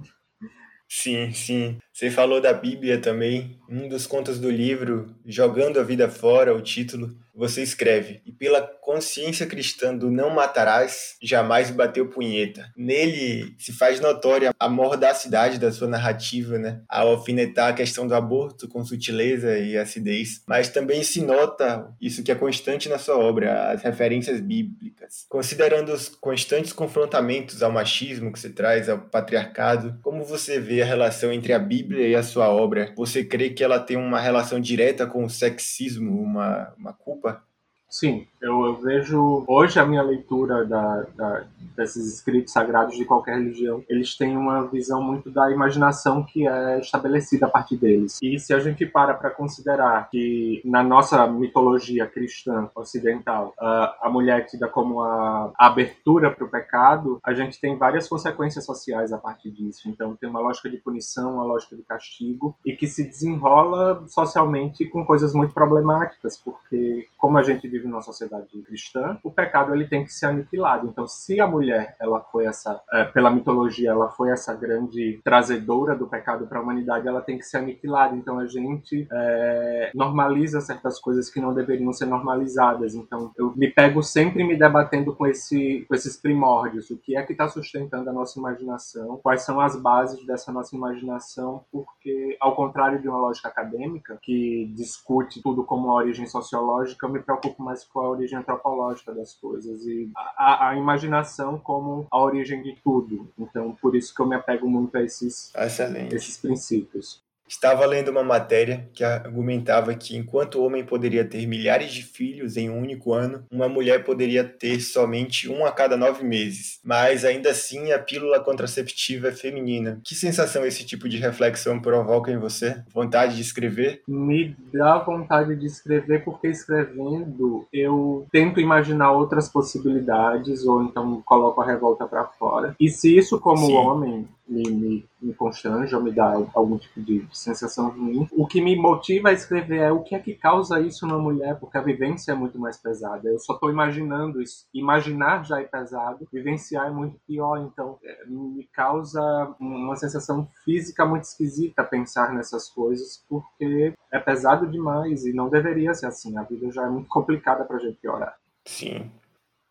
Sim, 0.90 1.32
sim. 1.34 1.78
Você 1.92 2.10
falou 2.10 2.40
da 2.40 2.54
Bíblia 2.54 3.00
também. 3.00 3.60
Um 3.70 3.90
dos 3.90 4.08
contos 4.08 4.40
do 4.40 4.50
livro, 4.50 5.14
Jogando 5.26 5.80
a 5.80 5.84
Vida 5.84 6.10
Fora, 6.10 6.56
o 6.56 6.62
título, 6.62 7.10
você 7.38 7.62
escreve: 7.62 8.22
E 8.26 8.32
pela 8.32 8.62
consciência 8.62 9.46
cristã 9.46 9.96
do 9.96 10.10
não 10.10 10.30
matarás, 10.30 11.16
jamais 11.22 11.70
bateu 11.70 12.10
punheta. 12.10 12.72
Nele 12.76 13.54
se 13.60 13.72
faz 13.72 14.00
notória 14.00 14.54
a 14.60 14.68
mordacidade 14.68 15.60
da 15.60 15.72
sua 15.72 15.88
narrativa, 15.88 16.58
né? 16.58 16.82
Ao 16.90 17.10
alfinetar 17.10 17.70
a 17.70 17.74
questão 17.74 18.08
do 18.08 18.16
aborto 18.16 18.68
com 18.68 18.84
sutileza 18.84 19.58
e 19.58 19.78
acidez. 19.78 20.42
Mas 20.48 20.70
também 20.70 21.04
se 21.04 21.22
nota 21.22 21.94
isso 22.02 22.24
que 22.24 22.32
é 22.32 22.36
constante 22.36 22.90
na 22.90 22.98
sua 22.98 23.18
obra, 23.18 23.72
as 23.72 23.84
referências 23.84 24.40
bíblicas. 24.40 25.26
Considerando 25.30 25.94
os 25.94 26.10
constantes 26.10 26.74
confrontamentos 26.74 27.62
ao 27.62 27.72
machismo 27.72 28.32
que 28.32 28.40
você 28.40 28.50
traz, 28.50 28.90
ao 28.90 29.00
patriarcado, 29.00 30.00
como 30.02 30.24
você 30.24 30.60
vê 30.60 30.82
a 30.82 30.86
relação 30.86 31.32
entre 31.32 31.54
a 31.54 31.60
Bíblia 31.60 32.08
e 32.08 32.16
a 32.16 32.24
sua 32.24 32.50
obra? 32.50 32.94
Você 32.96 33.24
crê 33.24 33.50
que 33.50 33.64
ela 33.64 33.80
tem 33.80 33.98
uma 33.98 34.20
relação 34.20 34.60
direta 34.60 35.06
com 35.06 35.24
o 35.24 35.30
sexismo, 35.30 36.20
uma, 36.22 36.74
uma 36.78 36.94
culpa? 36.94 37.27
группа 37.28 37.44
Sim, 37.90 38.28
eu, 38.42 38.66
eu, 38.66 38.76
vejo 38.76 39.44
hoje 39.48 39.80
a 39.80 39.86
minha 39.86 40.02
leitura 40.02 40.66
da, 40.66 41.06
da, 41.16 41.44
desses 41.76 42.14
escritos 42.14 42.52
sagrados 42.52 42.96
de 42.96 43.06
qualquer 43.06 43.38
religião, 43.38 43.84
eles 43.88 44.16
têm 44.16 44.36
uma 44.36 44.68
visão 44.68 45.02
muito 45.02 45.32
da 45.32 45.50
imaginação 45.50 46.24
que 46.24 46.48
é 46.48 46.80
estabelecida 46.80 47.46
a 47.46 47.50
partir 47.50 47.78
deles. 47.78 48.20
E 48.22 48.38
se 48.40 48.54
a 48.54 48.60
gente 48.60 48.86
para 48.86 49.14
para 49.14 49.30
considerar 49.30 50.10
que 50.10 50.62
na 50.66 50.84
nossa 50.84 51.26
mitologia 51.28 52.06
cristã 52.06 52.70
ocidental 52.76 53.54
a, 53.58 53.98
a 54.04 54.10
mulher 54.10 54.40
é 54.40 54.44
tida 54.44 54.68
como 54.68 55.02
a 55.02 55.52
abertura 55.58 56.30
para 56.30 56.46
o 56.46 56.50
pecado, 56.50 57.20
a 57.24 57.34
gente 57.34 57.60
tem 57.60 57.78
várias 57.78 58.08
consequências 58.08 58.66
sociais 58.66 59.14
a 59.14 59.18
partir 59.18 59.50
disso. 59.50 59.90
Então 59.90 60.16
tem 60.16 60.30
uma 60.30 60.42
lógica 60.42 60.70
de 60.70 60.78
punição, 60.78 61.36
uma 61.36 61.44
lógica 61.44 61.76
de 61.76 61.84
castigo 61.84 62.56
e 62.66 62.76
que 62.76 62.86
se 62.86 63.08
desenrola 63.08 64.04
socialmente 64.08 64.86
com 64.86 65.06
coisas 65.06 65.34
muito 65.34 65.54
problemáticas, 65.54 66.38
porque 66.38 67.08
como 67.18 67.38
a 67.38 67.44
gente 67.44 67.68
vive 67.78 67.88
numa 67.88 68.02
sociedade 68.02 68.48
cristã, 68.64 69.18
o 69.24 69.32
pecado 69.32 69.74
ele 69.74 69.88
tem 69.88 70.04
que 70.04 70.14
ser 70.14 70.28
aniquilado. 70.28 70.88
Então, 70.88 71.08
se 71.08 71.40
a 71.40 71.48
mulher, 71.48 71.96
ela 72.00 72.20
foi 72.20 72.46
essa, 72.46 72.82
é, 72.92 73.04
pela 73.06 73.30
mitologia, 73.30 73.92
ela 73.92 74.10
foi 74.10 74.32
essa 74.32 74.54
grande 74.54 75.20
trazedora 75.24 75.96
do 75.96 76.08
pecado 76.08 76.48
para 76.48 76.60
a 76.60 76.62
humanidade, 76.62 77.08
ela 77.08 77.22
tem 77.22 77.38
que 77.38 77.46
ser 77.46 77.58
aniquilada. 77.58 78.16
Então, 78.16 78.40
a 78.40 78.48
gente 78.48 79.08
é, 79.12 79.92
normaliza 79.94 80.62
certas 80.62 81.00
coisas 81.00 81.30
que 81.30 81.40
não 81.40 81.54
deveriam 81.54 81.94
ser 81.94 82.06
normalizadas. 82.06 82.96
Então, 82.96 83.32
eu 83.38 83.54
me 83.56 83.70
pego 83.70 84.02
sempre 84.02 84.44
me 84.44 84.58
debatendo 84.58 85.16
com, 85.16 85.28
esse, 85.28 85.86
com 85.88 85.96
esses 85.96 86.18
primórdios. 86.18 86.90
O 86.90 86.98
que 86.98 87.16
é 87.16 87.24
que 87.24 87.32
está 87.32 87.48
sustentando 87.48 88.10
a 88.10 88.14
nossa 88.14 88.40
imaginação? 88.40 89.20
Quais 89.22 89.44
são 89.44 89.60
as 89.62 89.76
bases 89.76 90.26
dessa 90.26 90.52
nossa 90.52 90.76
imaginação? 90.76 91.64
Porque, 91.72 92.36
ao 92.40 92.56
contrário 92.56 93.02
de 93.02 93.08
uma 93.08 93.18
lógica 93.18 93.48
acadêmica, 93.48 94.18
que 94.22 94.72
discute 94.76 95.42
tudo 95.42 95.64
como 95.64 95.88
uma 95.88 95.96
origem 95.96 96.26
sociológica, 96.26 97.06
eu 97.06 97.12
me 97.12 97.20
preocupo 97.20 97.64
mais 97.68 97.84
com 97.84 98.00
a 98.00 98.10
origem 98.10 98.38
antropológica 98.38 99.14
das 99.14 99.34
coisas 99.34 99.86
e 99.86 100.10
a, 100.16 100.70
a, 100.70 100.76
imaginação 100.78 101.60
como 101.60 102.08
a 102.10 102.22
origem 102.22 102.64
de 102.64 102.76
tudo. 102.82 103.30
Então, 103.38 103.76
por 103.82 103.96
isso 103.96 104.16
que 104.16 104.22
eu 104.22 104.26
me 104.26 104.36
apego 104.36 104.70
muito 104.70 104.98
a 104.98 105.04
esses, 105.04 105.54
Excelente. 105.54 106.16
esses 106.16 106.38
princípios. 106.38 107.22
Estava 107.48 107.86
lendo 107.86 108.10
uma 108.10 108.24
matéria 108.24 108.90
que 108.94 109.04
argumentava 109.04 109.94
que 109.96 110.18
enquanto 110.18 110.56
o 110.56 110.66
homem 110.66 110.84
poderia 110.84 111.24
ter 111.24 111.46
milhares 111.48 111.92
de 111.92 112.04
filhos 112.04 112.58
em 112.58 112.70
um 112.70 112.80
único 112.80 113.14
ano, 113.14 113.46
uma 113.52 113.70
mulher 113.70 114.04
poderia 114.04 114.44
ter 114.44 114.80
somente 114.82 115.50
um 115.50 115.66
a 115.66 115.72
cada 115.72 115.96
nove 115.96 116.24
meses. 116.24 116.80
Mas 116.84 117.24
ainda 117.24 117.52
assim 117.52 117.92
a 117.92 118.00
pílula 118.00 118.40
contraceptiva 118.40 119.30
é 119.30 119.32
feminina. 119.32 120.00
Que 120.04 120.16
sensação 120.16 120.66
esse 120.66 120.86
tipo 120.86 121.08
de 121.08 121.18
reflexão 121.18 121.80
provoca 121.80 122.32
em 122.32 122.38
você? 122.38 122.84
Vontade 122.94 123.36
de 123.36 123.42
escrever? 123.42 124.02
Me 124.08 124.56
dá 124.74 124.98
vontade 124.98 125.56
de 125.56 125.66
escrever 125.66 126.24
porque 126.24 126.48
escrevendo 126.48 127.68
eu 127.72 128.28
tento 128.32 128.60
imaginar 128.60 129.12
outras 129.12 129.50
possibilidades 129.50 130.66
ou 130.66 130.84
então 130.84 131.22
coloco 131.26 131.62
a 131.62 131.66
revolta 131.66 132.06
para 132.06 132.26
fora. 132.26 132.76
E 132.80 132.90
se 132.90 133.16
isso 133.18 133.40
como 133.40 133.66
Sim. 133.66 133.76
homem 133.76 134.28
me, 134.48 134.64
me, 134.72 135.10
me 135.22 135.34
constrange 135.34 135.96
ou 135.96 136.02
me 136.02 136.12
dá 136.12 136.34
algum 136.54 136.78
tipo 136.78 137.02
de 137.02 137.28
sensação 137.32 137.90
ruim. 137.90 138.28
O 138.32 138.48
que 138.48 138.62
me 138.62 138.76
motiva 138.76 139.30
a 139.30 139.34
escrever 139.34 139.80
é 139.80 139.92
o 139.92 140.04
que 140.04 140.16
é 140.16 140.20
que 140.20 140.34
causa 140.34 140.80
isso 140.80 141.06
na 141.06 141.18
mulher, 141.18 141.60
porque 141.60 141.78
a 141.78 141.82
vivência 141.82 142.32
é 142.32 142.36
muito 142.36 142.58
mais 142.58 142.78
pesada. 142.78 143.28
Eu 143.28 143.40
só 143.40 143.54
estou 143.54 143.70
imaginando 143.70 144.42
isso. 144.42 144.66
Imaginar 144.74 145.44
já 145.44 145.60
é 145.60 145.66
pesado, 145.66 146.28
vivenciar 146.32 146.88
é 146.88 146.92
muito 146.92 147.20
pior. 147.28 147.58
Então, 147.60 148.00
é, 148.04 148.26
me 148.26 148.64
causa 148.74 149.22
uma 149.60 149.96
sensação 149.96 150.48
física 150.64 151.06
muito 151.06 151.24
esquisita 151.24 151.84
pensar 151.84 152.34
nessas 152.34 152.70
coisas, 152.70 153.24
porque 153.28 153.94
é 154.12 154.20
pesado 154.20 154.68
demais 154.68 155.26
e 155.26 155.34
não 155.34 155.50
deveria 155.50 155.94
ser 155.94 156.08
assim. 156.08 156.38
A 156.38 156.44
vida 156.44 156.72
já 156.72 156.86
é 156.86 156.90
muito 156.90 157.10
complicada 157.10 157.66
para 157.66 157.78
a 157.78 157.80
gente 157.80 157.98
piorar. 157.98 158.38
Sim. 158.66 159.12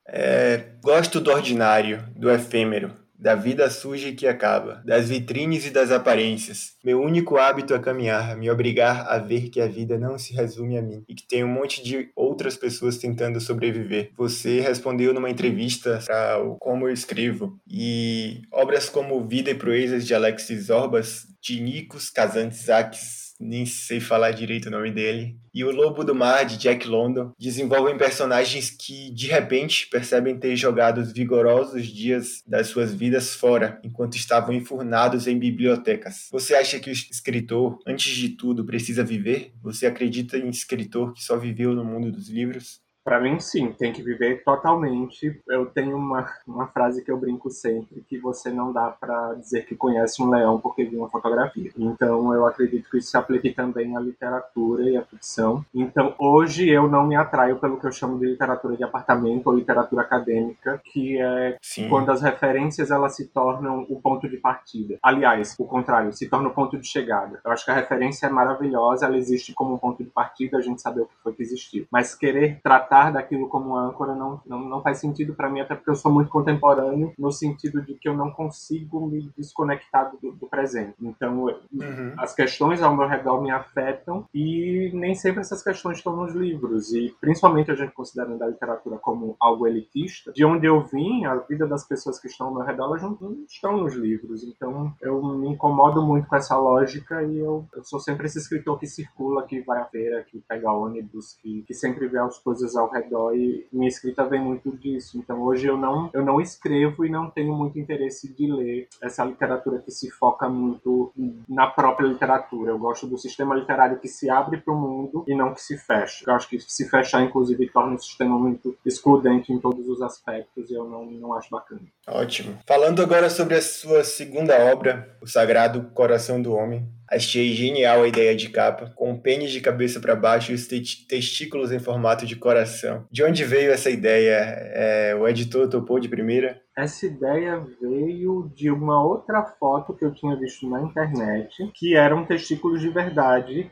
É, 0.09 0.71
gosto 0.85 1.21
do 1.21 1.33
ordinário, 1.33 2.05
do 2.15 2.31
efêmero 2.31 3.06
da 3.19 3.35
vida 3.35 3.69
suja 3.71 4.13
que 4.13 4.27
acaba, 4.27 4.83
das 4.85 5.09
vitrines 5.09 5.67
e 5.67 5.71
das 5.71 5.91
aparências. 5.91 6.75
Meu 6.85 7.01
único 7.01 7.37
hábito 7.37 7.75
é 7.75 7.79
caminhar, 7.79 8.37
me 8.37 8.51
obrigar 8.51 9.07
a 9.09 9.19
ver 9.19 9.49
que 9.49 9.61
a 9.61 9.67
vida 9.67 9.99
não 9.99 10.19
se 10.19 10.35
resume 10.35 10.79
a 10.79 10.83
mim 10.83 11.05
e 11.09 11.15
que 11.15 11.27
tem 11.27 11.45
um 11.45 11.49
monte 11.49 11.83
de 11.83 12.11
outras 12.15 12.57
pessoas 12.57 12.99
tentando 12.99 13.41
sobreviver. 13.41 14.11
Você 14.17 14.61
respondeu 14.61 15.13
numa 15.13 15.31
entrevista 15.31 16.01
para 16.07 16.43
o 16.43 16.57
Como 16.57 16.87
Eu 16.87 16.93
Escrevo 16.93 17.59
e 17.69 18.43
obras 18.53 18.89
como 18.89 19.27
Vida 19.27 19.51
e 19.51 19.55
Proezas 19.55 20.07
de 20.07 20.15
Alexis 20.15 20.71
Orbas, 20.71 21.27
de 21.41 21.61
Nikos 21.61 22.11
Kazantzakis 22.11 23.26
nem 23.41 23.67
sei 23.67 24.01
falar 24.01 24.31
direito 24.33 24.67
o 24.67 24.71
nome 24.71 24.91
dele, 24.91 25.37
e 25.53 25.65
o 25.65 25.71
Lobo 25.71 26.05
do 26.05 26.15
Mar, 26.15 26.45
de 26.45 26.59
Jack 26.59 26.87
London, 26.87 27.33
desenvolvem 27.39 27.97
personagens 27.97 28.71
que, 28.71 29.11
de 29.13 29.27
repente, 29.27 29.87
percebem 29.89 30.39
ter 30.39 30.55
jogado 30.55 30.99
os 30.99 31.13
vigorosos 31.13 31.87
dias 31.87 32.43
das 32.47 32.67
suas 32.67 32.93
vidas 32.93 33.35
fora, 33.35 33.81
enquanto 33.83 34.17
estavam 34.17 34.55
enfurnados 34.55 35.27
em 35.27 35.39
bibliotecas. 35.39 36.29
Você 36.31 36.55
acha 36.55 36.79
que 36.79 36.91
o 36.91 36.93
escritor, 36.93 37.79
antes 37.87 38.15
de 38.15 38.31
tudo, 38.31 38.67
precisa 38.67 39.03
viver? 39.03 39.53
Você 39.63 39.87
acredita 39.87 40.37
em 40.37 40.51
escritor 40.51 41.15
que 41.15 41.25
só 41.25 41.39
viveu 41.39 41.75
no 41.75 41.85
mundo 41.85 42.13
dos 42.13 42.29
livros? 42.29 42.85
Para 43.07 43.21
mim, 43.21 43.39
sim, 43.39 43.71
tem 43.71 43.93
que 43.93 44.03
viver 44.03 44.43
totalmente. 44.43 45.41
Eu 45.49 45.67
tenho 45.67 45.97
uma, 45.97 46.29
uma 46.45 46.67
frase 46.67 47.05
que 47.05 47.13
eu 47.13 47.17
brinco 47.17 47.49
sempre, 47.49 48.05
que 48.09 48.19
você 48.19 48.51
não 48.51 48.73
dá 48.73 48.89
para 48.89 49.35
dizer 49.35 49.65
que 49.65 49.77
conhece 49.77 50.21
um 50.21 50.29
leão 50.29 50.59
porque 50.59 50.85
viu 50.85 50.99
uma 50.99 51.09
fotografia. 51.09 51.71
Então, 51.79 52.35
eu 52.35 52.45
acredito 52.45 52.91
que 52.91 52.99
isso 52.99 53.13
se 53.13 53.17
aplique 53.17 53.53
também 53.53 53.97
à 53.97 54.01
literatura 54.01 54.91
e 54.91 54.97
à 54.97 55.05
ficção. 55.05 55.65
Então, 55.73 56.17
hoje 56.19 56.69
eu 56.69 56.89
não 56.89 57.07
me 57.07 57.15
atraio 57.15 57.61
pelo 57.61 57.79
que 57.79 57.87
eu 57.87 57.93
chamo 57.93 58.19
de 58.19 58.27
literatura 58.27 58.77
de 58.77 58.83
apartamento 58.83 59.47
ou 59.47 59.55
literatura 59.55 60.03
acadêmica, 60.03 60.83
que 60.87 61.17
é 61.17 61.59
sim. 61.63 61.89
quando 61.89 62.11
as 62.11 62.23
referências 62.23 62.91
elas 62.91 63.15
se 63.15 63.29
tornam 63.29 63.87
o 63.89 64.01
ponto 64.01 64.29
de 64.29 64.37
partida. 64.37 64.99
Aliás, 65.01 65.55
o 65.61 65.65
contrário, 65.65 66.13
se 66.13 66.29
torna 66.29 66.49
o 66.49 66.53
ponto 66.53 66.77
de 66.77 66.89
chegada. 66.89 67.39
Eu 67.45 67.53
acho 67.53 67.65
que 67.65 67.71
a 67.71 67.75
referência 67.75 68.27
é 68.27 68.31
maravilhosa, 68.31 69.07
ela 69.07 69.17
existe 69.17 69.55
como 69.55 69.75
um 69.75 69.79
ponto 69.79 70.03
de 70.03 70.11
partida, 70.11 70.59
a 70.59 70.61
gente 70.61 70.83
saber 70.83 71.03
o 71.03 71.07
que 71.07 71.15
foi 71.23 71.33
que 71.33 71.43
existiu. 71.45 71.87
Mas 71.89 72.13
querer 72.13 72.59
tratar 72.65 72.96
daquilo 73.13 73.49
como 73.49 73.77
âncora 73.77 74.15
não, 74.15 74.41
não, 74.47 74.61
não 74.61 74.83
faz 74.83 74.99
sentido 74.99 75.35
para 75.35 75.51
mim, 75.51 75.61
até 75.61 75.75
porque 75.75 75.91
eu 75.91 75.95
sou 75.95 76.13
muito 76.13 76.31
contemporâneo, 76.31 77.13
no 77.19 77.31
sentido 77.31 77.83
de 77.83 77.95
que 77.95 78.09
eu 78.09 78.17
não 78.17 78.31
consigo 78.31 79.07
me 79.07 79.31
desconectar 79.37 80.13
do, 80.21 80.33
do 80.33 80.47
presente. 80.47 80.95
Então, 81.01 81.45
uhum. 81.45 82.15
as 82.19 82.35
questões 82.35 82.83
ao 82.83 82.97
meu 82.97 83.07
redor 83.07 83.41
me 83.43 83.51
afetam 83.51 84.25
e 84.35 84.91
nem 84.95 85.15
sempre 85.15 85.41
essas 85.41 85.63
questões 85.63 85.99
estão 85.99 86.17
nos 86.17 86.35
livros. 86.35 86.93
E 86.93 87.15
principalmente 87.21 87.71
a 87.71 87.75
gente 87.75 87.93
considerando 87.93 88.43
a 88.43 88.49
literatura 88.49 88.99
como 88.99 89.37
algo 89.41 89.67
elitista, 89.67 90.33
de 90.33 90.45
onde 90.45 90.67
eu 90.67 90.83
vim, 90.83 91.25
a 91.25 91.37
vida 91.37 91.67
das 91.67 91.87
pessoas 91.87 92.19
que 92.19 92.29
estão 92.29 92.49
ao 92.49 92.55
meu 92.55 92.65
redor, 92.65 92.87
elas 92.87 93.03
não, 93.03 93.17
não 93.21 93.33
estão 93.49 93.77
nos 93.77 93.95
livros. 93.95 94.43
Então, 94.43 94.93
eu 95.01 95.23
me 95.23 95.49
incomodo 95.49 96.03
muito 96.03 96.27
com 96.29 96.37
essa 96.37 96.57
lógica 96.57 97.23
e 97.23 97.39
eu, 97.39 97.67
eu 97.75 97.85
sou 97.85 98.01
sempre 98.01 98.27
esse 98.27 98.39
escritor 98.39 98.79
que 98.79 98.87
circula, 98.87 99.47
que 99.47 99.61
vai 99.61 99.81
à 99.81 99.85
feira, 99.85 100.25
que 100.25 100.43
pega 100.49 100.73
ônibus, 100.73 101.39
que, 101.43 101.63
que 101.63 101.75
sempre 101.75 102.07
vê 102.09 102.19
as 102.19 102.39
coisas 102.39 102.77
ao 102.77 102.86
redor 102.91 103.35
e 103.35 103.67
minha 103.73 103.89
escrita 103.89 104.25
vem 104.25 104.41
muito 104.41 104.77
disso. 104.77 105.19
Então 105.19 105.43
hoje 105.43 105.67
eu 105.67 105.77
não, 105.77 106.11
eu 106.13 106.25
não 106.25 106.41
escrevo 106.41 107.05
e 107.05 107.11
não 107.11 107.31
tenho 107.31 107.55
muito 107.55 107.79
interesse 107.79 108.33
de 108.33 108.51
ler 108.51 108.89
essa 109.03 109.25
literatura 109.25 109.79
que 109.79 109.91
se 109.91 110.11
foca 110.11 110.49
muito 110.49 111.13
na 111.49 111.67
própria 111.67 112.07
literatura. 112.07 112.71
Eu 112.71 112.79
gosto 112.79 113.07
do 113.07 113.19
sistema 113.19 113.55
literário 113.55 113.99
que 113.99 114.09
se 114.09 114.31
abre 114.31 114.59
para 114.59 114.75
o 114.75 114.79
mundo 114.79 115.25
e 115.27 115.35
não 115.35 115.55
que 115.55 115.63
se 115.63 115.77
fecha. 115.77 116.25
Eu 116.27 116.35
acho 116.35 116.49
que 116.49 116.59
se 116.61 116.89
fechar, 116.89 117.23
inclusive, 117.23 117.69
torna 117.71 117.95
um 117.95 117.99
sistema 117.99 118.39
muito 118.39 118.77
excludente 118.85 119.53
em 119.53 119.59
todos 119.59 119.89
os 119.89 120.03
aspectos 120.03 120.71
e 120.71 120.75
eu 120.75 120.85
não, 120.85 121.07
não 121.07 121.35
acho 121.35 121.51
bacana. 121.51 121.83
Ótimo. 122.07 122.59
Falando 122.67 123.03
agora 123.03 123.29
sobre 123.31 123.57
a 123.57 123.63
sua 123.63 124.05
segunda 124.05 124.57
obra, 124.73 125.17
O 125.21 125.27
Sagrado 125.27 125.91
Coração 125.95 126.41
do 126.41 126.53
Homem, 126.53 126.87
Achei 127.11 127.53
genial 127.53 128.03
a 128.03 128.09
ideia 128.09 128.35
de 128.35 128.49
capa, 128.49 128.93
com 128.97 129.13
o 129.13 129.21
pênis 129.21 129.51
de 129.51 129.61
cabeça 129.61 130.01
para 130.01 130.17
baixo 130.17 130.51
e 130.51 130.55
os 130.55 130.67
testículos 130.67 131.71
em 131.71 131.79
formato 131.79 132.27
de 132.27 132.35
coração. 132.37 133.07
De 133.11 133.23
onde 133.23 133.45
veio 133.45 133.71
essa 133.71 133.91
ideia? 133.91 134.35
É, 134.75 135.15
o 135.15 135.27
editor 135.29 135.69
topou 135.69 136.01
de 136.01 136.09
primeira? 136.09 136.61
Essa 136.77 137.07
ideia 137.07 137.65
veio 137.81 138.51
de 138.55 138.71
uma 138.71 139.03
outra 139.05 139.43
foto 139.59 139.95
que 139.95 140.05
eu 140.05 140.13
tinha 140.13 140.37
visto 140.37 140.69
na 140.69 140.83
internet, 140.83 141.71
que 141.75 141.95
eram 141.95 142.25
testículos 142.25 142.81
de 142.81 142.89
verdade. 142.89 143.71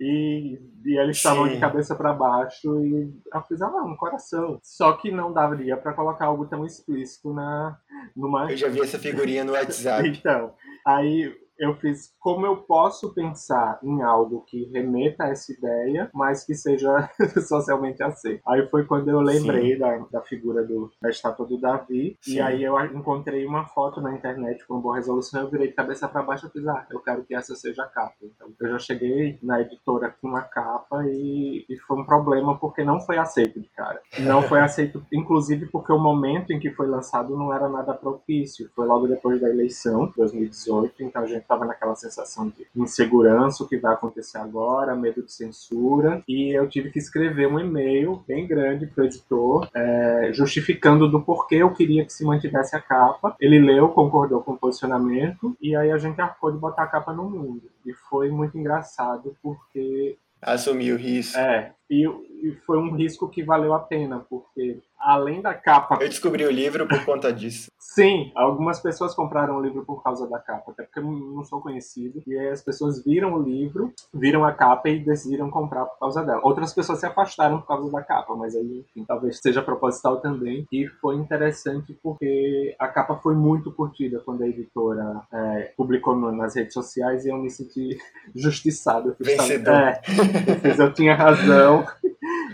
E, 0.00 0.58
e 0.84 0.98
eles 0.98 1.18
estavam 1.18 1.46
de 1.48 1.58
cabeça 1.58 1.94
para 1.94 2.12
baixo 2.12 2.80
e 2.84 3.12
eu 3.32 3.42
fiz, 3.42 3.60
ah, 3.60 3.84
um 3.84 3.96
coração. 3.96 4.58
Só 4.62 4.92
que 4.94 5.10
não 5.10 5.32
daria 5.32 5.76
para 5.76 5.92
colocar 5.92 6.26
algo 6.26 6.46
tão 6.46 6.64
explícito 6.64 7.32
na 7.32 7.78
numa. 8.16 8.50
Eu 8.50 8.56
já 8.56 8.68
vi 8.68 8.80
essa 8.80 8.98
figurinha 8.98 9.44
no 9.44 9.52
WhatsApp. 9.52 10.08
então, 10.08 10.54
aí 10.86 11.32
eu 11.58 11.74
fiz 11.76 12.12
como 12.18 12.46
eu 12.46 12.56
posso 12.56 13.12
pensar 13.14 13.78
em 13.82 14.02
algo 14.02 14.44
que 14.46 14.64
remeta 14.72 15.24
a 15.24 15.28
essa 15.28 15.52
ideia, 15.52 16.10
mas 16.12 16.44
que 16.44 16.54
seja 16.54 17.10
socialmente 17.46 18.02
aceito. 18.02 18.42
Aí 18.46 18.66
foi 18.68 18.84
quando 18.84 19.08
eu 19.08 19.20
lembrei 19.20 19.78
da, 19.78 19.98
da 20.10 20.22
figura 20.22 20.64
do, 20.64 20.90
da 21.00 21.10
estátua 21.10 21.46
do 21.46 21.58
Davi, 21.58 22.16
Sim. 22.20 22.36
e 22.36 22.40
aí 22.40 22.62
eu 22.62 22.78
encontrei 22.86 23.46
uma 23.46 23.66
foto 23.66 24.00
na 24.00 24.14
internet 24.14 24.66
com 24.66 24.80
boa 24.80 24.96
resolução, 24.96 25.42
eu 25.42 25.50
virei 25.50 25.68
de 25.68 25.74
cabeça 25.74 26.08
para 26.08 26.22
baixo 26.22 26.46
e 26.46 26.50
fiz, 26.50 26.66
ah, 26.66 26.86
eu 26.90 27.00
quero 27.00 27.24
que 27.24 27.34
essa 27.34 27.54
seja 27.54 27.84
a 27.84 27.88
capa. 27.88 28.14
Então 28.22 28.52
eu 28.60 28.68
já 28.70 28.78
cheguei 28.78 29.38
na 29.42 29.60
editora 29.60 30.14
com 30.20 30.28
uma 30.28 30.42
capa 30.42 31.04
e, 31.06 31.64
e 31.68 31.76
foi 31.86 31.98
um 31.98 32.04
problema 32.04 32.58
porque 32.58 32.82
não 32.82 33.00
foi 33.00 33.18
aceito 33.18 33.60
de 33.60 33.68
cara. 33.68 34.00
Não 34.20 34.42
foi 34.42 34.60
aceito, 34.64 35.04
inclusive 35.12 35.66
porque 35.66 35.92
o 35.92 35.98
momento 35.98 36.52
em 36.52 36.58
que 36.58 36.70
foi 36.70 36.86
lançado 36.86 37.36
não 37.36 37.52
era 37.52 37.68
nada 37.68 37.94
propício. 37.94 38.70
Foi 38.74 38.86
logo 38.86 39.06
depois 39.06 39.40
da 39.40 39.48
eleição, 39.48 40.12
2018, 40.16 41.02
então 41.02 41.22
a 41.22 41.26
gente 41.26 41.43
estava 41.44 41.64
naquela 41.64 41.94
sensação 41.94 42.48
de 42.48 42.66
insegurança, 42.74 43.62
o 43.62 43.68
que 43.68 43.76
vai 43.76 43.94
acontecer 43.94 44.38
agora, 44.38 44.96
medo 44.96 45.22
de 45.22 45.32
censura, 45.32 46.22
e 46.26 46.50
eu 46.56 46.68
tive 46.68 46.90
que 46.90 46.98
escrever 46.98 47.46
um 47.46 47.60
e-mail 47.60 48.22
bem 48.26 48.46
grande 48.46 48.86
para 48.86 49.02
o 49.02 49.06
editor, 49.06 49.68
é, 49.74 50.30
justificando 50.32 51.08
do 51.08 51.20
porquê 51.20 51.56
eu 51.56 51.72
queria 51.72 52.04
que 52.04 52.12
se 52.12 52.24
mantivesse 52.24 52.74
a 52.74 52.80
capa. 52.80 53.36
Ele 53.40 53.58
leu, 53.58 53.88
concordou 53.88 54.42
com 54.42 54.52
o 54.52 54.58
posicionamento, 54.58 55.56
e 55.60 55.76
aí 55.76 55.90
a 55.90 55.98
gente 55.98 56.20
arcou 56.20 56.50
de 56.50 56.58
botar 56.58 56.84
a 56.84 56.88
capa 56.88 57.12
no 57.12 57.28
mundo. 57.28 57.62
E 57.86 57.92
foi 57.92 58.30
muito 58.30 58.58
engraçado, 58.58 59.36
porque 59.42 60.16
assumiu 60.40 60.96
o 60.96 60.98
risco. 60.98 61.38
É, 61.38 61.72
e, 61.90 62.06
e, 62.44 62.54
foi 62.66 62.78
um 62.78 62.94
risco 62.94 63.28
que 63.28 63.42
valeu 63.42 63.74
a 63.74 63.78
pena, 63.78 64.24
porque 64.28 64.80
além 64.98 65.40
da 65.40 65.54
capa. 65.54 65.98
Eu 66.00 66.08
descobri 66.08 66.44
o 66.44 66.50
livro 66.50 66.86
por 66.86 67.04
conta 67.04 67.32
disso. 67.32 67.70
Sim, 67.78 68.32
algumas 68.34 68.80
pessoas 68.80 69.14
compraram 69.14 69.56
o 69.56 69.62
livro 69.62 69.84
por 69.84 70.02
causa 70.02 70.28
da 70.28 70.38
capa, 70.38 70.72
até 70.72 70.82
porque 70.82 70.98
eu 70.98 71.04
não 71.04 71.44
sou 71.44 71.60
conhecido. 71.60 72.22
E 72.26 72.36
aí 72.36 72.48
as 72.48 72.62
pessoas 72.62 73.04
viram 73.04 73.34
o 73.34 73.42
livro, 73.42 73.92
viram 74.12 74.44
a 74.44 74.52
capa 74.52 74.88
e 74.88 74.98
decidiram 74.98 75.50
comprar 75.50 75.84
por 75.84 75.98
causa 75.98 76.24
dela. 76.24 76.40
Outras 76.42 76.72
pessoas 76.72 76.98
se 76.98 77.06
afastaram 77.06 77.60
por 77.60 77.68
causa 77.68 77.90
da 77.92 78.02
capa, 78.02 78.34
mas 78.34 78.56
aí, 78.56 78.80
enfim, 78.80 79.04
talvez 79.06 79.38
seja 79.40 79.62
proposital 79.62 80.20
também. 80.20 80.66
E 80.72 80.88
foi 81.00 81.16
interessante 81.16 81.96
porque 82.02 82.74
a 82.78 82.88
capa 82.88 83.16
foi 83.16 83.34
muito 83.34 83.70
curtida 83.70 84.20
quando 84.24 84.42
a 84.42 84.48
editora 84.48 85.22
é, 85.32 85.72
publicou 85.76 86.16
no, 86.16 86.32
nas 86.32 86.56
redes 86.56 86.74
sociais 86.74 87.24
e 87.24 87.28
eu 87.28 87.36
me 87.36 87.50
senti 87.50 87.96
justiçado. 88.34 89.10
Eu 89.10 89.16
Vencedor. 89.24 89.74
É, 89.74 90.00
eu, 90.48 90.56
fiz, 90.56 90.78
eu 90.78 90.92
tinha 90.92 91.14
razão 91.14 91.84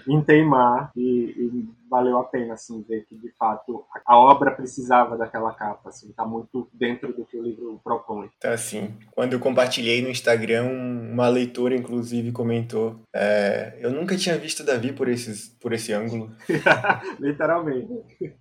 em 0.06 0.20
teimar 0.22 0.90
e, 0.96 1.00
e 1.00 1.79
valeu 1.90 2.18
a 2.18 2.24
pena 2.24 2.54
assim 2.54 2.82
ver 2.88 3.04
que 3.06 3.16
de 3.16 3.30
fato 3.36 3.84
a 4.06 4.16
obra 4.16 4.52
precisava 4.52 5.16
daquela 5.16 5.52
capa, 5.52 5.88
assim, 5.88 6.12
tá 6.12 6.24
muito 6.24 6.68
dentro 6.72 7.12
do 7.12 7.26
que 7.26 7.36
o 7.36 7.42
livro 7.42 7.80
propõe. 7.82 8.30
Tá 8.40 8.52
assim. 8.52 8.94
Quando 9.10 9.32
eu 9.32 9.40
compartilhei 9.40 10.00
no 10.00 10.08
Instagram, 10.08 10.70
uma 10.70 11.28
leitora 11.28 11.74
inclusive 11.74 12.30
comentou: 12.30 13.00
é, 13.14 13.76
eu 13.80 13.90
nunca 13.90 14.16
tinha 14.16 14.38
visto 14.38 14.62
Davi 14.62 14.92
por 14.92 15.08
esses 15.08 15.48
por 15.60 15.72
esse 15.72 15.92
ângulo. 15.92 16.30
Literalmente. 17.18 17.88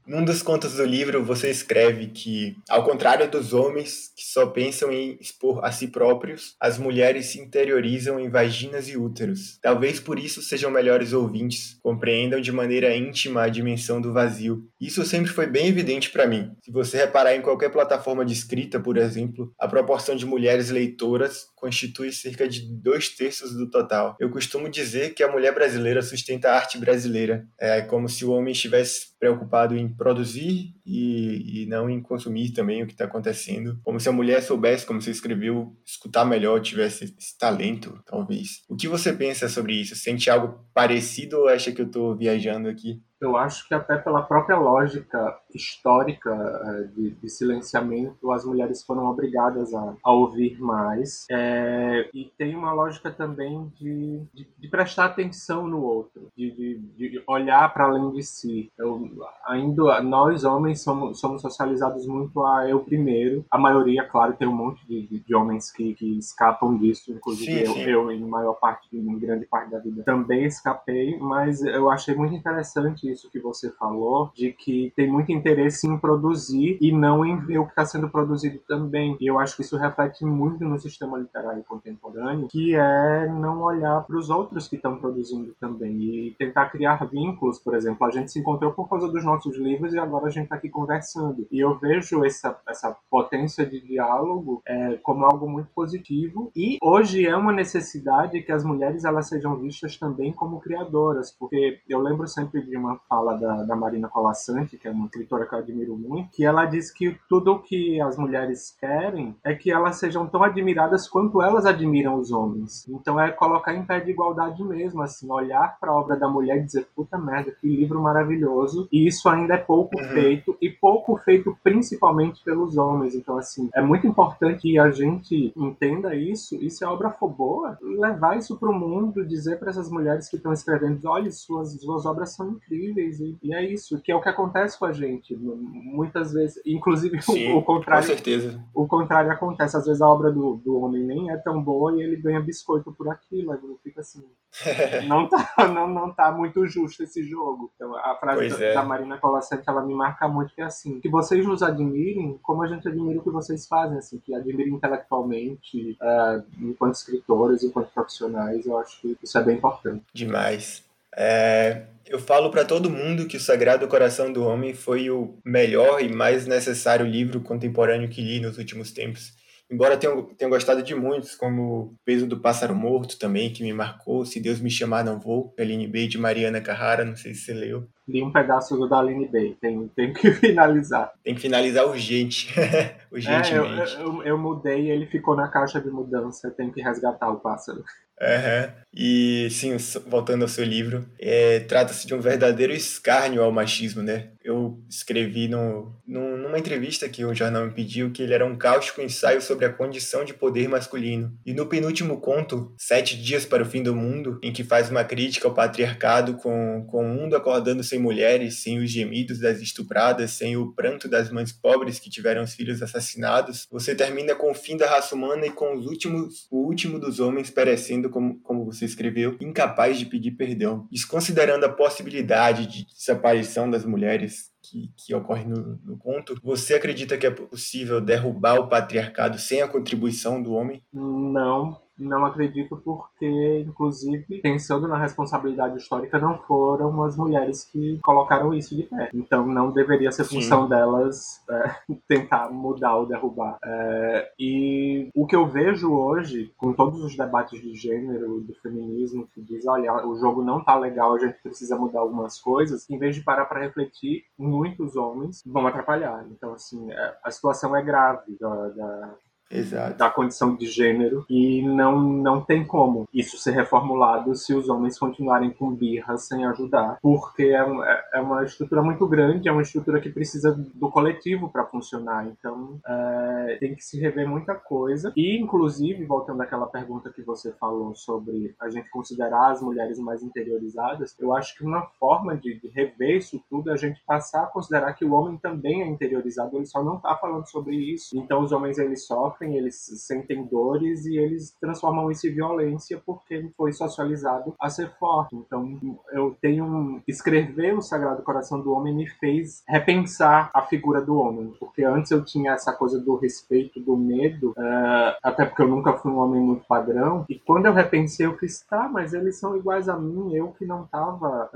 Num 0.05 0.23
dos 0.23 0.43
contos 0.43 0.75
do 0.75 0.85
livro, 0.85 1.23
você 1.23 1.49
escreve 1.49 2.07
que, 2.07 2.55
ao 2.69 2.83
contrário 2.83 3.29
dos 3.29 3.53
homens 3.53 4.13
que 4.15 4.23
só 4.23 4.45
pensam 4.45 4.91
em 4.91 5.17
expor 5.19 5.63
a 5.65 5.71
si 5.71 5.87
próprios, 5.87 6.55
as 6.59 6.77
mulheres 6.77 7.27
se 7.27 7.39
interiorizam 7.39 8.19
em 8.19 8.29
vaginas 8.29 8.87
e 8.87 8.97
úteros. 8.97 9.57
Talvez 9.61 9.99
por 9.99 10.19
isso 10.19 10.41
sejam 10.41 10.69
melhores 10.69 11.13
ouvintes, 11.13 11.79
compreendam 11.81 12.39
de 12.39 12.51
maneira 12.51 12.95
íntima 12.95 13.38
a 13.43 13.49
dimensão 13.49 14.01
do 14.01 14.13
vazio. 14.13 14.63
Isso 14.79 15.03
sempre 15.05 15.31
foi 15.31 15.47
bem 15.47 15.67
evidente 15.67 16.09
para 16.09 16.27
mim. 16.27 16.51
Se 16.63 16.71
você 16.71 16.97
reparar 16.97 17.35
em 17.35 17.41
qualquer 17.41 17.69
plataforma 17.69 18.25
de 18.25 18.33
escrita, 18.33 18.79
por 18.79 18.97
exemplo, 18.97 19.53
a 19.59 19.67
proporção 19.67 20.15
de 20.15 20.25
mulheres 20.25 20.69
leitoras 20.69 21.45
constitui 21.55 22.11
cerca 22.11 22.47
de 22.47 22.61
dois 22.61 23.09
terços 23.09 23.53
do 23.53 23.69
total. 23.69 24.15
Eu 24.19 24.29
costumo 24.29 24.69
dizer 24.69 25.13
que 25.13 25.23
a 25.23 25.31
mulher 25.31 25.53
brasileira 25.53 26.01
sustenta 26.01 26.49
a 26.49 26.55
arte 26.55 26.77
brasileira. 26.77 27.45
É 27.59 27.81
como 27.81 28.07
se 28.07 28.23
o 28.25 28.31
homem 28.31 28.53
estivesse 28.53 29.09
preocupado 29.19 29.75
em 29.75 29.93
produzir 29.93 30.73
e, 30.85 31.63
e 31.63 31.65
não 31.65 31.89
em 31.89 32.01
consumir 32.01 32.51
também 32.51 32.81
o 32.81 32.87
que 32.87 32.93
está 32.93 33.05
acontecendo. 33.05 33.79
Como 33.83 33.99
se 33.99 34.07
a 34.07 34.13
mulher 34.13 34.41
soubesse, 34.41 34.85
como 34.85 35.01
você 35.01 35.11
escreveu, 35.11 35.75
escutar 35.85 36.25
melhor, 36.25 36.61
tivesse 36.61 37.13
esse 37.19 37.37
talento, 37.37 38.01
talvez. 38.05 38.61
O 38.69 38.75
que 38.75 38.87
você 38.87 39.11
pensa 39.11 39.49
sobre 39.49 39.73
isso? 39.73 39.95
Sente 39.95 40.29
algo 40.29 40.65
parecido 40.73 41.39
ou 41.39 41.47
acha 41.49 41.71
que 41.71 41.81
eu 41.81 41.87
estou 41.87 42.15
viajando 42.15 42.69
aqui? 42.69 43.01
Eu 43.21 43.35
acho 43.35 43.67
que 43.67 43.73
até 43.73 43.97
pela 43.97 44.21
própria 44.21 44.57
lógica 44.57 45.37
histórica 45.53 46.31
é, 46.31 46.83
de, 46.83 47.11
de 47.11 47.29
silenciamento, 47.29 48.31
as 48.31 48.45
mulheres 48.45 48.83
foram 48.83 49.05
obrigadas 49.05 49.73
a, 49.73 49.95
a 50.03 50.11
ouvir 50.11 50.59
mais. 50.59 51.25
É, 51.29 52.09
e 52.13 52.31
tem 52.37 52.55
uma 52.55 52.71
lógica 52.71 53.11
também 53.11 53.71
de, 53.77 54.21
de, 54.33 54.47
de 54.57 54.67
prestar 54.69 55.05
atenção 55.05 55.67
no 55.67 55.81
outro, 55.81 56.29
de, 56.37 56.77
de 56.95 57.23
olhar 57.27 57.73
para 57.73 57.85
além 57.85 58.11
de 58.11 58.23
si. 58.23 58.71
Eu, 58.77 59.09
ainda 59.45 60.01
nós, 60.01 60.43
homens, 60.43 60.81
somos, 60.81 61.19
somos 61.19 61.41
socializados 61.41 62.05
muito 62.07 62.45
a 62.45 62.69
eu 62.69 62.79
primeiro. 62.79 63.45
A 63.51 63.57
maioria, 63.57 64.03
claro, 64.03 64.33
tem 64.33 64.47
um 64.47 64.55
monte 64.55 64.85
de, 64.87 65.35
homens 65.35 65.71
que, 65.71 65.93
que 65.93 66.17
escapam 66.17 66.77
disso, 66.77 67.11
inclusive 67.11 67.65
sim, 67.65 67.73
sim. 67.73 67.81
Eu, 67.81 68.03
eu, 68.03 68.11
em 68.11 68.23
maior 68.25 68.53
parte, 68.53 68.87
em 68.93 69.19
grande 69.19 69.45
parte 69.45 69.71
da 69.71 69.79
vida, 69.79 70.03
também 70.03 70.45
escapei, 70.45 71.17
mas 71.19 71.61
eu 71.61 71.89
achei 71.89 72.15
muito 72.15 72.35
interessante 72.35 73.08
isso 73.11 73.29
que 73.29 73.39
você 73.39 73.71
falou, 73.71 74.31
de 74.35 74.51
que 74.53 74.91
tem 74.95 75.09
muito 75.09 75.31
interesse 75.31 75.87
em 75.87 75.97
produzir 75.97 76.77
e 76.81 76.91
não 76.91 77.25
em 77.25 77.37
ver 77.37 77.59
o 77.59 77.65
que 77.65 77.71
está 77.71 77.85
sendo 77.85 78.09
produzido 78.09 78.59
também. 78.67 79.17
E 79.19 79.27
eu 79.27 79.39
acho 79.39 79.55
que 79.55 79.61
isso 79.61 79.77
reflete 79.77 80.25
muito 80.25 80.63
no 80.63 80.79
sistema 80.79 81.17
literário 81.17 81.63
contemporâneo, 81.63 82.47
que 82.47 82.75
é 82.75 83.27
não 83.27 83.61
olhar 83.61 84.03
para 84.05 84.17
os 84.17 84.29
outros 84.29 84.67
que 84.67 84.75
estão 84.75 84.97
produzindo 84.97 85.55
também 85.59 86.01
e 86.01 86.35
tentar 86.37 86.69
criar 86.69 87.05
vínculos, 87.05 87.59
por 87.59 87.75
exemplo. 87.75 88.05
A 88.05 88.11
gente 88.11 88.31
se 88.31 88.39
encontrou 88.39 88.71
por 88.71 88.89
causa 88.89 89.07
dos 89.07 89.23
nossos 89.23 89.57
livros 89.57 89.93
e 89.93 89.99
agora 89.99 90.27
a 90.27 90.29
gente 90.29 90.45
está 90.45 90.55
aqui 90.55 90.69
conversando. 90.69 91.47
E 91.51 91.59
eu 91.59 91.77
vejo 91.77 92.23
essa, 92.23 92.59
essa 92.67 92.95
potência 93.09 93.65
de 93.65 93.79
diálogo 93.81 94.61
é, 94.67 94.97
como 95.03 95.25
algo 95.25 95.49
muito 95.49 95.69
positivo 95.73 96.51
e 96.55 96.77
hoje 96.81 97.25
é 97.25 97.35
uma 97.35 97.51
necessidade 97.51 98.41
que 98.41 98.51
as 98.51 98.63
mulheres 98.63 99.03
elas 99.03 99.27
sejam 99.27 99.57
vistas 99.57 99.97
também 99.97 100.31
como 100.31 100.59
criadoras, 100.59 101.31
porque 101.31 101.79
eu 101.87 101.99
lembro 101.99 102.27
sempre 102.27 102.61
de 102.61 102.77
uma 102.77 102.98
fala 103.07 103.35
da, 103.35 103.63
da 103.63 103.75
Marina 103.75 104.07
Colassante, 104.07 104.77
que 104.77 104.87
é 104.87 104.91
uma 104.91 105.05
escritora 105.05 105.45
que 105.45 105.53
eu 105.53 105.59
admiro 105.59 105.97
muito, 105.97 106.31
que 106.31 106.45
ela 106.45 106.65
diz 106.65 106.91
que 106.91 107.17
tudo 107.29 107.53
o 107.53 107.59
que 107.59 107.99
as 108.01 108.17
mulheres 108.17 108.75
querem 108.79 109.35
é 109.43 109.53
que 109.53 109.71
elas 109.71 109.97
sejam 109.97 110.27
tão 110.27 110.43
admiradas 110.43 111.07
quanto 111.07 111.41
elas 111.41 111.65
admiram 111.65 112.15
os 112.15 112.31
homens. 112.31 112.87
Então 112.89 113.19
é 113.19 113.31
colocar 113.31 113.73
em 113.73 113.85
pé 113.85 113.99
de 113.99 114.11
igualdade 114.11 114.63
mesmo, 114.63 115.01
assim, 115.01 115.29
olhar 115.31 115.77
para 115.79 115.91
a 115.91 115.95
obra 115.95 116.15
da 116.15 116.27
mulher 116.27 116.57
e 116.57 116.65
dizer, 116.65 116.87
puta 116.95 117.17
merda, 117.17 117.51
que 117.51 117.67
livro 117.67 118.01
maravilhoso. 118.01 118.87
E 118.91 119.07
isso 119.07 119.29
ainda 119.29 119.55
é 119.55 119.57
pouco 119.57 119.97
uhum. 119.97 120.07
feito, 120.09 120.57
e 120.61 120.69
pouco 120.69 121.17
feito 121.17 121.57
principalmente 121.63 122.43
pelos 122.43 122.77
homens. 122.77 123.15
Então, 123.15 123.37
assim, 123.37 123.69
é 123.73 123.81
muito 123.81 124.07
importante 124.07 124.59
que 124.59 124.77
a 124.77 124.91
gente 124.91 125.53
entenda 125.55 126.13
isso, 126.15 126.55
e 126.55 126.69
se 126.69 126.83
a 126.83 126.91
obra 126.91 127.09
for 127.09 127.29
boa, 127.29 127.77
levar 127.81 128.37
isso 128.37 128.57
para 128.57 128.69
o 128.69 128.73
mundo, 128.73 129.25
dizer 129.25 129.57
para 129.57 129.69
essas 129.69 129.89
mulheres 129.89 130.29
que 130.29 130.35
estão 130.35 130.51
escrevendo, 130.51 131.07
olha, 131.07 131.31
suas, 131.31 131.73
suas 131.79 132.05
obras 132.05 132.35
são 132.35 132.49
incríveis, 132.49 132.88
e, 132.97 133.37
e, 133.43 133.53
é 133.53 133.63
isso, 133.65 134.01
que 134.01 134.11
é 134.11 134.15
o 134.15 134.21
que 134.21 134.29
acontece 134.29 134.77
com 134.77 134.85
a 134.85 134.91
gente. 134.91 135.35
Muitas 135.35 136.33
vezes, 136.33 136.61
inclusive 136.65 137.21
Sim, 137.21 137.53
o, 137.53 137.57
o 137.57 137.63
contrário. 137.63 138.07
Com 138.07 138.13
certeza. 138.13 138.63
O 138.73 138.87
contrário 138.87 139.31
acontece. 139.31 139.77
Às 139.77 139.85
vezes 139.85 140.01
a 140.01 140.07
obra 140.07 140.31
do, 140.31 140.55
do 140.57 140.79
homem 140.79 141.03
nem 141.03 141.31
é 141.31 141.37
tão 141.37 141.61
boa 141.61 141.95
e 141.95 142.01
ele 142.01 142.17
ganha 142.17 142.39
biscoito 142.39 142.91
por 142.91 143.09
aquilo. 143.09 143.51
Aí 143.51 143.59
fica 143.83 144.01
assim. 144.01 144.23
não, 145.07 145.27
tá, 145.27 145.53
não, 145.73 145.87
não 145.87 146.11
tá 146.11 146.31
muito 146.31 146.65
justo 146.65 147.03
esse 147.03 147.23
jogo. 147.23 147.71
Então, 147.75 147.95
a 147.95 148.15
frase 148.15 148.49
da, 148.49 148.65
é. 148.65 148.73
da, 148.73 148.83
Marina 148.83 149.17
Colassante, 149.17 149.63
ela 149.67 149.85
me 149.85 149.93
marca 149.93 150.27
muito 150.27 150.53
que 150.53 150.61
é 150.61 150.65
assim, 150.65 150.99
que 150.99 151.09
vocês 151.09 151.45
nos 151.45 151.61
admirem 151.61 152.39
como 152.41 152.63
a 152.63 152.67
gente 152.67 152.87
admira 152.87 153.19
o 153.19 153.23
que 153.23 153.29
vocês 153.29 153.67
fazem, 153.67 153.97
assim, 153.97 154.19
que 154.19 154.33
admirem 154.33 154.73
intelectualmente, 154.73 155.97
uh, 156.01 156.43
enquanto 156.59 156.95
escritores, 156.95 157.63
enquanto 157.63 157.91
profissionais, 157.91 158.65
eu 158.65 158.77
acho 158.77 158.99
que 159.01 159.17
isso 159.21 159.37
é 159.37 159.43
bem 159.43 159.57
importante. 159.57 160.03
Demais. 160.13 160.88
É, 161.15 161.83
eu 162.05 162.19
falo 162.19 162.49
para 162.49 162.65
todo 162.65 162.89
mundo 162.89 163.27
que 163.27 163.37
o 163.37 163.39
Sagrado 163.39 163.87
Coração 163.87 164.33
do 164.33 164.43
Homem 164.43 164.73
foi 164.73 165.09
o 165.09 165.37
melhor 165.45 166.01
e 166.01 166.09
mais 166.09 166.47
necessário 166.47 167.05
livro 167.05 167.41
contemporâneo 167.41 168.09
que 168.09 168.21
li 168.21 168.39
nos 168.39 168.57
últimos 168.57 168.91
tempos. 168.91 169.33
Embora 169.71 169.95
tenha, 169.95 170.15
tenha 170.35 170.49
gostado 170.49 170.81
de 170.81 170.95
muitos, 170.95 171.35
como 171.35 171.95
Peso 172.03 172.25
do 172.25 172.39
Pássaro 172.39 172.75
Morto 172.75 173.19
também, 173.19 173.53
que 173.53 173.61
me 173.61 173.71
marcou, 173.71 174.25
Se 174.25 174.39
Deus 174.39 174.59
Me 174.59 174.71
Chamar 174.71 175.05
Não 175.05 175.19
Vou, 175.19 175.53
Bay, 175.55 176.07
de 176.07 176.17
Mariana 176.17 176.59
Carrara, 176.59 177.05
não 177.05 177.15
sei 177.15 177.35
se 177.35 177.41
você 177.41 177.53
leu. 177.53 177.87
Li 178.09 178.23
um 178.23 178.31
pedaço 178.31 178.75
do 178.75 178.89
da 178.89 178.99
Aline 178.99 179.27
Bay, 179.27 179.55
tem, 179.61 179.87
tem 179.89 180.11
que 180.11 180.31
finalizar. 180.41 181.11
Tem 181.23 181.35
que 181.35 181.41
finalizar 181.41 181.85
urgente, 181.85 182.53
urgentemente. 183.11 183.95
É, 183.95 184.01
eu, 184.01 184.15
eu, 184.15 184.23
eu 184.23 184.37
mudei 184.37 184.87
e 184.87 184.89
ele 184.89 185.05
ficou 185.05 185.35
na 185.35 185.47
caixa 185.47 185.79
de 185.79 185.89
mudança, 185.89 186.49
tem 186.49 186.71
que 186.71 186.81
resgatar 186.81 187.29
o 187.29 187.39
pássaro. 187.39 187.83
Uhum. 188.21 188.71
E 188.93 189.47
sim, 189.51 189.77
voltando 190.07 190.41
ao 190.41 190.47
seu 190.47 190.65
livro, 190.65 191.05
é, 191.19 191.61
trata-se 191.61 192.05
de 192.05 192.13
um 192.13 192.19
verdadeiro 192.19 192.73
escárnio 192.73 193.41
ao 193.41 193.51
machismo, 193.51 194.01
né? 194.01 194.31
Eu 194.43 194.79
escrevi 194.89 195.47
no, 195.47 195.95
no, 196.05 196.37
numa 196.37 196.57
entrevista 196.57 197.07
que 197.07 197.23
o 197.23 197.33
jornal 197.33 197.65
me 197.65 197.71
pediu 197.71 198.11
que 198.11 198.23
ele 198.23 198.33
era 198.33 198.45
um 198.45 198.57
cáustico 198.57 199.01
ensaio 199.01 199.41
sobre 199.41 199.65
a 199.65 199.71
condição 199.71 200.25
de 200.25 200.33
poder 200.33 200.67
masculino. 200.67 201.31
E 201.45 201.53
no 201.53 201.67
penúltimo 201.67 202.19
conto, 202.19 202.73
Sete 202.77 203.15
Dias 203.15 203.45
para 203.45 203.63
o 203.63 203.65
Fim 203.65 203.83
do 203.83 203.95
Mundo, 203.95 204.39
em 204.43 204.51
que 204.51 204.63
faz 204.63 204.89
uma 204.89 205.03
crítica 205.03 205.47
ao 205.47 205.53
patriarcado 205.53 206.33
com, 206.35 206.85
com 206.89 207.05
o 207.05 207.07
mundo 207.07 207.35
acordando 207.35 207.83
sem 207.83 207.98
mulheres, 207.99 208.61
sem 208.61 208.79
os 208.79 208.89
gemidos 208.89 209.39
das 209.39 209.61
estupradas, 209.61 210.31
sem 210.31 210.57
o 210.57 210.73
pranto 210.73 211.07
das 211.07 211.29
mães 211.31 211.51
pobres 211.51 211.99
que 211.99 212.09
tiveram 212.09 212.43
os 212.43 212.53
filhos 212.53 212.81
assassinados, 212.81 213.67
você 213.71 213.93
termina 213.93 214.35
com 214.35 214.51
o 214.51 214.55
fim 214.55 214.77
da 214.77 214.89
raça 214.89 215.15
humana 215.15 215.45
e 215.45 215.51
com 215.51 215.75
os 215.75 215.85
últimos, 215.85 216.47
o 216.49 216.65
último 216.65 216.99
dos 216.99 217.19
homens 217.19 217.49
perecendo 217.49 218.09
como, 218.09 218.39
como 218.41 218.65
você 218.65 218.85
escreveu, 218.85 219.37
incapaz 219.39 219.97
de 219.97 220.05
pedir 220.05 220.31
perdão. 220.31 220.87
Desconsiderando 220.91 221.65
a 221.65 221.69
possibilidade 221.73 222.65
de 222.65 222.85
desaparição 222.85 223.69
das 223.69 223.85
mulheres 223.85 224.49
que, 224.61 224.91
que 224.97 225.15
ocorre 225.15 225.45
no, 225.45 225.79
no, 225.83 225.97
conto, 225.97 226.37
você 226.43 226.75
acredita 226.75 227.17
que 227.17 227.25
é 227.25 227.31
possível 227.31 228.01
derrubar 228.01 228.59
o 228.59 228.67
patriarcado 228.67 229.39
sem 229.39 229.61
a 229.61 229.67
contribuição 229.67 230.41
do 230.41 230.53
homem? 230.53 230.83
Não, 230.93 231.81
não 231.99 232.25
acredito 232.25 232.77
porque, 232.77 233.65
inclusive, 233.67 234.41
pensando 234.41 234.87
na 234.87 234.97
responsabilidade 234.97 235.77
histórica, 235.77 236.19
não 236.19 236.37
foram 236.39 237.03
as 237.03 237.17
mulheres 237.17 237.63
que 237.63 237.99
colocaram 238.01 238.53
isso 238.53 238.75
de 238.75 238.83
pé. 238.83 239.09
Então 239.13 239.45
não 239.45 239.71
deveria 239.71 240.11
ser 240.11 240.23
função 240.23 240.63
Sim. 240.63 240.69
delas 240.69 241.43
é, 241.49 241.75
tentar 242.07 242.49
mudar 242.51 242.95
ou 242.95 243.05
derrubar. 243.05 243.57
É, 243.63 244.31
e 244.39 245.09
o 245.13 245.25
que 245.25 245.35
eu 245.35 245.45
vejo 245.47 245.91
hoje, 245.91 246.51
com 246.57 246.73
todos 246.73 247.03
os 247.03 247.15
debates 247.15 247.61
de 247.61 247.73
gênero, 247.75 248.39
do 248.41 248.53
feminismo, 248.55 249.27
que 249.33 249.41
diz, 249.41 249.65
olha, 249.67 250.05
o 250.05 250.15
jogo 250.15 250.43
não 250.43 250.63
tá 250.63 250.77
legal, 250.77 251.15
a 251.15 251.19
gente 251.19 251.41
precisa 251.41 251.77
mudar 251.77 251.99
algumas 251.99 252.39
coisas, 252.39 252.89
em 252.89 252.97
vez 252.97 253.15
de 253.15 253.21
parar 253.21 253.45
para 253.45 253.61
refletir, 253.61 254.23
muitos 254.37 254.95
homens 254.95 255.43
vão 255.45 255.67
atrapalhar. 255.67 256.25
Então, 256.31 256.53
assim, 256.53 256.91
é, 256.91 257.17
a 257.23 257.31
situação 257.31 257.75
é 257.75 257.81
grave 257.81 258.37
da, 258.39 258.69
da 258.69 259.15
Exato. 259.49 259.97
da 259.97 260.09
condição 260.09 260.55
de 260.55 260.67
gênero 260.67 261.25
e 261.29 261.61
não, 261.63 261.99
não 261.99 262.41
tem 262.41 262.65
como 262.65 263.07
isso 263.13 263.37
ser 263.37 263.51
reformulado 263.51 264.35
se 264.35 264.53
os 264.53 264.69
homens 264.69 264.97
continuarem 264.97 265.49
com 265.49 265.73
birra 265.73 266.17
sem 266.17 266.45
ajudar, 266.45 266.99
porque 267.01 267.43
é, 267.43 267.61
é, 267.61 268.09
é 268.13 268.21
uma 268.21 268.43
estrutura 268.43 268.81
muito 268.81 269.07
grande, 269.07 269.49
é 269.49 269.51
uma 269.51 269.61
estrutura 269.61 269.99
que 269.99 270.09
precisa 270.09 270.51
do 270.51 270.89
coletivo 270.89 271.49
para 271.49 271.65
funcionar, 271.65 272.27
então 272.27 272.79
é, 272.85 273.57
tem 273.59 273.73
que 273.73 273.83
se 273.83 273.99
rever 273.99 274.27
muita 274.27 274.53
coisa. 274.53 275.11
E 275.15 275.37
inclusive, 275.37 276.05
voltando 276.05 276.41
àquela 276.41 276.67
pergunta 276.67 277.11
que 277.11 277.21
você 277.21 277.51
falou 277.53 277.95
sobre 277.95 278.55
a 278.59 278.69
gente 278.69 278.89
considerar 278.89 279.51
as 279.51 279.61
mulheres 279.61 279.97
mais 279.99 280.21
interiorizadas, 280.21 281.15
eu 281.19 281.33
acho 281.35 281.57
que 281.57 281.63
uma 281.63 281.81
forma 281.99 282.37
de, 282.37 282.59
de 282.59 282.67
rever 282.67 283.17
isso 283.17 283.41
tudo 283.49 283.71
é 283.71 283.73
a 283.73 283.77
gente 283.77 284.01
passar 284.05 284.43
a 284.43 284.47
considerar 284.47 284.93
que 284.93 285.05
o 285.05 285.13
homem 285.13 285.37
também 285.37 285.81
é 285.81 285.87
interiorizado, 285.87 286.55
ele 286.55 286.65
só 286.65 286.83
não 286.83 286.97
está 286.97 287.15
falando 287.15 287.49
sobre 287.49 287.75
isso, 287.75 288.17
então 288.17 288.43
os 288.43 288.51
homens 288.51 288.77
eles 288.77 289.05
sofrem 289.05 289.38
eles 289.45 289.75
sentem 289.75 290.45
dores 290.45 291.05
e 291.05 291.17
eles 291.17 291.55
transformam 291.59 292.11
isso 292.11 292.27
em 292.27 292.33
violência 292.33 293.01
porque 293.05 293.49
foi 293.55 293.71
socializado 293.71 294.55
a 294.59 294.69
ser 294.69 294.89
forte. 294.97 295.35
Então, 295.35 295.99
eu 296.11 296.35
tenho 296.41 297.01
escrever 297.07 297.75
o 297.75 297.81
Sagrado 297.81 298.23
Coração 298.23 298.61
do 298.61 298.71
Homem 298.71 298.93
me 298.93 299.07
fez 299.07 299.63
repensar 299.67 300.49
a 300.53 300.61
figura 300.61 301.01
do 301.01 301.17
homem, 301.17 301.53
porque 301.59 301.83
antes 301.83 302.11
eu 302.11 302.23
tinha 302.23 302.53
essa 302.53 302.73
coisa 302.73 302.99
do 302.99 303.15
respeito, 303.15 303.79
do 303.79 303.95
medo, 303.95 304.51
uh, 304.51 305.17
até 305.23 305.45
porque 305.45 305.61
eu 305.61 305.67
nunca 305.67 305.93
fui 305.93 306.11
um 306.11 306.17
homem 306.17 306.41
muito 306.41 306.65
padrão. 306.65 307.25
E 307.29 307.37
quando 307.39 307.65
eu 307.65 307.73
repensei, 307.73 308.25
eu 308.25 308.37
fiz, 308.37 308.61
tá, 308.61 308.89
mas 308.89 309.13
eles 309.13 309.37
são 309.37 309.55
iguais 309.55 309.89
a 309.89 309.97
mim, 309.97 310.33
eu 310.33 310.49
que 310.49 310.65
não 310.65 310.85
tava 310.85 311.49